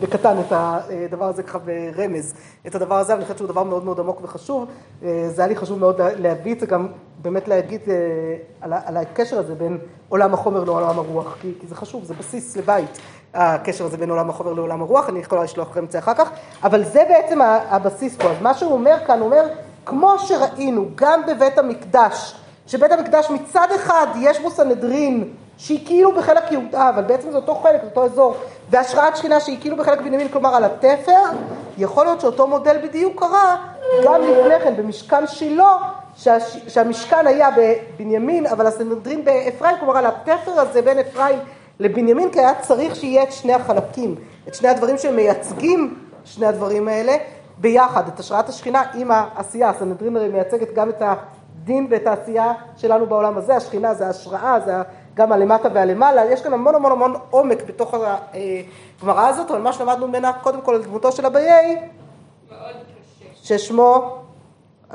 בקטן 0.02 0.36
את 0.40 0.52
הדבר 0.52 1.26
הזה 1.26 1.44
ככה 1.44 1.60
ברמז, 1.60 2.34
את 2.68 2.76
הדבר 2.76 2.96
הזה, 2.96 3.14
אני 3.14 3.22
חושבת 3.22 3.38
שהוא 3.38 3.48
דבר 3.48 3.64
מאוד 3.64 3.86
מאוד 3.86 4.00
עמוק 4.00 4.20
וחשוב. 4.24 4.66
זה 5.02 5.34
היה 5.38 5.48
לי 5.48 5.56
חשוב 5.56 5.80
מאוד 5.80 6.02
להביא 6.02 6.54
את 6.54 6.60
זה, 6.60 6.66
גם 6.66 6.88
באמת 7.22 7.48
להגיד 7.48 7.82
אה, 7.88 8.76
על 8.86 8.98
הקשר 8.98 9.40
הזה 9.40 9.56
בין 9.56 9.78
עולם 10.10 10.34
החומר 10.34 10.64
לעולם 10.64 11.00
הרוח, 11.00 11.38
כי, 11.42 11.54
כי 11.60 11.68
זה 11.68 11.76
חשוב, 11.76 12.04
זה 12.04 12.14
בסיס 12.14 12.58
לבית, 12.58 13.00
הקשר 13.34 13.86
הזה 13.86 13.98
בין 13.98 14.10
עולם 14.10 14.30
החומר 14.30 14.54
לעולם 14.54 14.82
הרוח, 14.82 15.10
אני 15.10 15.20
יכולה 15.20 15.44
לשלוח 15.44 15.70
לכם 15.70 15.86
את 15.86 15.92
זה 15.92 16.00
אחר 16.00 16.14
כך, 16.14 16.30
אבל 16.64 16.84
זה 16.84 17.04
בעצם 17.10 17.40
הבסיס 17.70 18.18
פה. 18.18 18.30
אז 18.30 18.42
מה 18.42 18.54
שהוא 18.54 18.72
אומר 18.72 18.96
כאן, 19.08 19.20
הוא 19.20 19.26
אומר, 19.26 19.48
כמו 19.86 20.20
שראינו, 20.20 20.86
גם 20.96 21.22
בבית 21.28 21.58
המקדש, 21.58 22.36
שבית 22.70 22.92
המקדש 22.92 23.30
מצד 23.30 23.68
אחד 23.76 24.08
יש 24.20 24.40
בו 24.40 24.50
סנהדרין 24.50 25.34
שהיא 25.58 25.86
כאילו 25.86 26.16
בחלק 26.16 26.52
יהודה, 26.52 26.90
אבל 26.90 27.04
בעצם 27.04 27.32
זה 27.32 27.38
אותו 27.38 27.56
חלק, 27.56 27.84
אותו 27.84 28.06
אזור, 28.06 28.36
והשראת 28.70 29.18
שכינה 29.18 29.40
שהיא 29.40 29.58
כאילו 29.62 29.78
בחלק 29.78 30.02
בנימין, 30.02 30.28
כלומר 30.30 30.56
על 30.56 30.64
התפר, 30.64 31.22
יכול 31.78 32.06
להיות 32.06 32.22
שאותו 32.22 32.48
מודל 32.48 32.78
בדיוק 32.84 33.20
קרה 33.20 33.56
גם 34.04 34.22
לפני 34.22 34.60
כן 34.64 34.76
במשכן 34.78 35.28
שילה, 35.28 35.78
שהש... 36.16 36.58
שהמשכן 36.68 37.28
היה 37.28 37.50
בבנימין, 37.58 38.46
אבל 38.46 38.68
הסנהדרין 38.68 39.26
באפרים, 39.26 39.76
כלומר 39.80 39.98
על 39.98 40.06
התפר 40.06 40.60
הזה 40.60 40.82
בין 40.82 41.00
אפרים 41.00 41.40
לבנימין, 41.80 42.32
כי 42.32 42.40
היה 42.40 42.54
צריך 42.62 42.96
שיהיה 42.96 43.24
את 43.24 43.32
שני 43.32 43.54
החלקים, 43.54 44.16
את 44.48 44.56
שני 44.56 44.70
הדברים 44.70 44.98
שמייצגים 44.98 45.96
שני 46.26 46.46
הדברים 46.46 46.88
האלה 46.88 47.18
ביחד, 47.58 48.08
את 48.08 48.20
השראת 48.20 48.50
השכינה 48.50 48.84
עם 48.94 49.12
העשייה, 49.12 49.70
הסנהדרין 49.70 50.18
הרי 50.18 50.28
מייצגת 50.28 50.74
גם 50.74 50.90
את 50.90 51.02
הדין 51.70 51.88
ואת 51.90 52.08
העשייה 52.08 52.54
שלנו 52.78 53.06
בעולם 53.06 53.38
הזה, 53.38 53.56
השכינה 53.56 53.94
זה 53.94 54.08
השראה, 54.08 54.60
זה 54.60 54.74
גם 55.14 55.32
הלמטה 55.32 55.70
והלמעלה, 55.74 56.26
יש 56.26 56.42
כאן 56.42 56.54
המון 56.54 56.76
המון 56.76 56.92
המון 56.92 57.14
עומק 57.30 57.64
בתוך 57.68 57.94
הגמרא 57.94 59.28
הזאת, 59.28 59.52
אבל 59.52 59.62
מה 59.62 59.74
שלמדנו 59.74 60.08
ממנה 60.08 60.34
קודם 60.34 60.62
כל 60.62 60.76
על 60.76 60.84
דמותו 60.84 61.12
של 61.12 61.26
אביי, 61.26 61.82
ששמו 63.36 64.18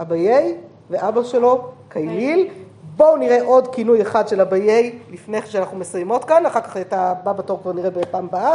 אביי 0.00 0.56
ואבא 0.90 1.22
שלו 1.22 1.68
קייליל. 1.88 2.48
בואו 2.96 3.16
נראה 3.16 3.42
עוד 3.42 3.74
כינוי 3.74 4.02
אחד 4.02 4.28
של 4.28 4.40
אביי 4.40 4.98
לפני 5.10 5.38
שאנחנו 5.44 5.78
מסיימות 5.78 6.24
כאן, 6.24 6.46
אחר 6.46 6.60
כך 6.60 6.76
את 6.76 6.92
הבא 6.92 7.32
בתור 7.32 7.58
כבר 7.62 7.72
נראה 7.72 7.90
בפעם 7.90 8.24
הבאה. 8.24 8.54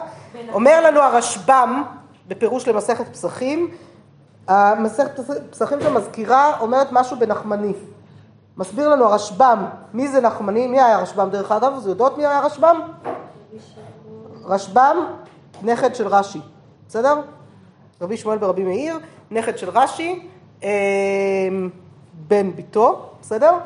אומר 0.54 0.82
לנו 0.86 1.00
הרשב"ם 1.00 1.84
בפירוש 2.28 2.68
למסכת 2.68 3.08
פסחים, 3.08 3.72
המסכת 4.48 5.20
פסחים 5.50 5.82
שמזכירה 5.82 6.60
אומרת 6.60 6.88
משהו 6.92 7.20
בנחמני. 7.20 7.74
מסביר 8.60 8.90
לנו 8.90 9.06
הרשב"ם 9.06 9.66
מי 9.94 10.08
זה 10.08 10.22
נחמני, 10.22 10.68
מי 10.68 10.82
היה 10.82 10.98
הרשב"ם 10.98 11.30
דרך 11.30 11.52
אגב, 11.52 11.74
אז 11.74 11.88
יודעות 11.88 12.18
מי 12.18 12.26
היה 12.26 12.38
הרשב"ם? 12.38 12.82
רשב"ם, 14.46 14.98
נכד 15.62 15.96
של 15.96 16.08
רש"י, 16.08 16.42
בסדר? 16.88 17.22
רבי 18.02 18.18
שמואל 18.18 18.38
ברבי 18.38 18.64
מאיר, 18.64 19.00
נכד 19.32 19.58
של 19.58 19.70
רש"י, 19.70 20.28
אה, 20.64 20.70
בן 22.14 22.52
ביתו, 22.52 23.10
בסדר? 23.22 23.58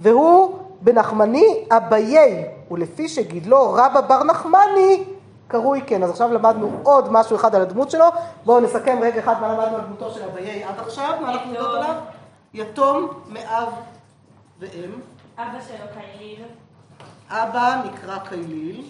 והוא 0.00 0.58
בנחמני 0.80 1.64
אביי, 1.70 2.44
ולפי 2.70 3.08
שגידלו 3.08 3.72
רבא 3.72 4.00
בר 4.00 4.24
נחמני, 4.24 5.04
קרוי 5.48 5.82
כן. 5.86 6.02
אז 6.02 6.10
עכשיו 6.10 6.32
למדנו 6.32 6.70
עוד 6.82 7.12
משהו 7.12 7.36
אחד 7.36 7.54
על 7.54 7.62
הדמות 7.62 7.90
שלו. 7.90 8.04
בואו 8.44 8.60
נסכם 8.60 8.98
רגע 9.02 9.20
אחד 9.20 9.34
מה 9.40 9.52
למדנו 9.52 9.76
על 9.76 9.80
דמותו 9.80 10.10
של 10.10 10.22
אביי 10.22 10.64
עד 10.64 10.78
עכשיו, 10.78 11.14
מה 11.20 11.32
אנחנו 11.32 11.54
יודעות 11.54 11.76
עליו? 11.76 11.94
יתום 12.54 13.08
מאב 13.28 13.68
ואם. 14.62 15.00
אבא 15.38 15.60
שלו 15.68 15.86
קייליל. 15.94 16.44
אבא 17.28 17.82
נקרא 17.84 18.18
קייליל. 18.18 18.84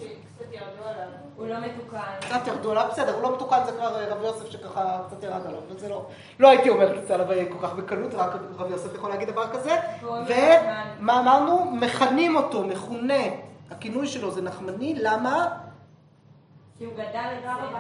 הוא 1.37 1.47
לא 1.47 1.61
מתוקן. 1.61 1.99
קצת 2.21 2.47
ירדו 2.47 2.71
עליו, 2.71 2.89
בסדר, 2.93 3.15
הוא 3.15 3.23
לא 3.23 3.35
מתוקן, 3.35 3.59
זה 3.67 3.73
כבר 3.73 4.11
רבי 4.11 4.27
יוסף 4.27 4.51
שככה 4.51 4.99
קצת 5.07 5.23
ירד 5.23 5.47
עליו, 5.47 5.61
אבל 5.69 5.79
זה 5.79 5.89
לא, 5.89 6.07
לא 6.39 6.49
הייתי 6.49 6.69
אומרת 6.69 6.99
את 6.99 7.07
זה 7.07 7.15
עליו 7.15 7.27
כל 7.51 7.67
כך 7.67 7.75
בקלות, 7.75 8.15
רק 8.15 8.31
רבי 8.59 8.73
יוסף 8.73 8.95
יכול 8.95 9.11
להגיד 9.11 9.29
דבר 9.29 9.53
כזה. 9.53 9.77
ומה 10.03 11.21
אמרנו? 11.21 11.71
מכנים 11.71 12.37
אותו, 12.37 12.65
מכונה, 12.65 13.23
הכינוי 13.71 14.07
שלו 14.07 14.31
זה 14.31 14.43
נחמני, 14.43 14.95
למה? 14.95 15.49
כי 16.79 16.85
הוא 16.85 16.95
גדל 16.95 17.05
את 17.05 17.45
רבא 17.45 17.79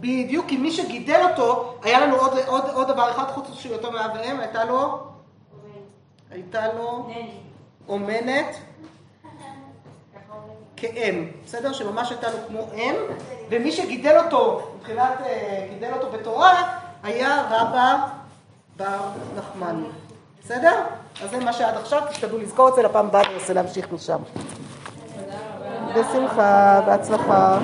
בדיוק, 0.00 0.46
כי 0.48 0.56
מי 0.56 0.70
שגידל 0.70 1.20
אותו, 1.30 1.74
היה 1.82 2.00
לנו 2.00 2.16
עוד, 2.16 2.38
עוד, 2.46 2.64
עוד 2.72 2.88
דבר 2.88 3.10
אחד, 3.10 3.24
חוץ 3.24 3.50
משהיותו 3.50 3.92
מאב 3.92 4.10
ואם, 4.14 4.40
הייתה 4.40 4.64
לו, 4.64 5.08
הייתה 6.30 6.72
לו. 6.74 7.08
אומנת 7.88 8.56
כאם, 10.76 11.24
בסדר? 11.44 11.72
שממש 11.72 12.10
הייתה 12.10 12.30
לו 12.30 12.38
כמו 12.48 12.68
אם, 12.74 12.94
ומי 13.50 13.72
שגידל 13.72 14.18
אותו, 14.24 14.70
מבחינת, 14.76 15.20
אה, 15.26 15.66
גידל 15.70 15.92
אותו 15.92 16.10
בתורה, 16.12 16.78
היה 17.02 17.42
רבא 17.50 18.06
בר 18.76 18.98
נחמן. 19.36 19.82
בסדר? 20.44 20.82
אז 21.22 21.30
זה 21.30 21.38
מה 21.38 21.52
שעד 21.52 21.76
עכשיו, 21.76 22.02
תשתדלו 22.10 22.38
לזכור 22.38 22.68
את 22.68 22.74
זה 22.74 22.82
לפעם 22.82 23.06
הבאה, 23.06 23.22
אני 23.22 23.34
אנסה 23.34 23.52
להמשיך 23.52 23.92
משם. 23.92 24.18
בשמחה, 25.94 26.80
בהצלחה. 26.86 27.58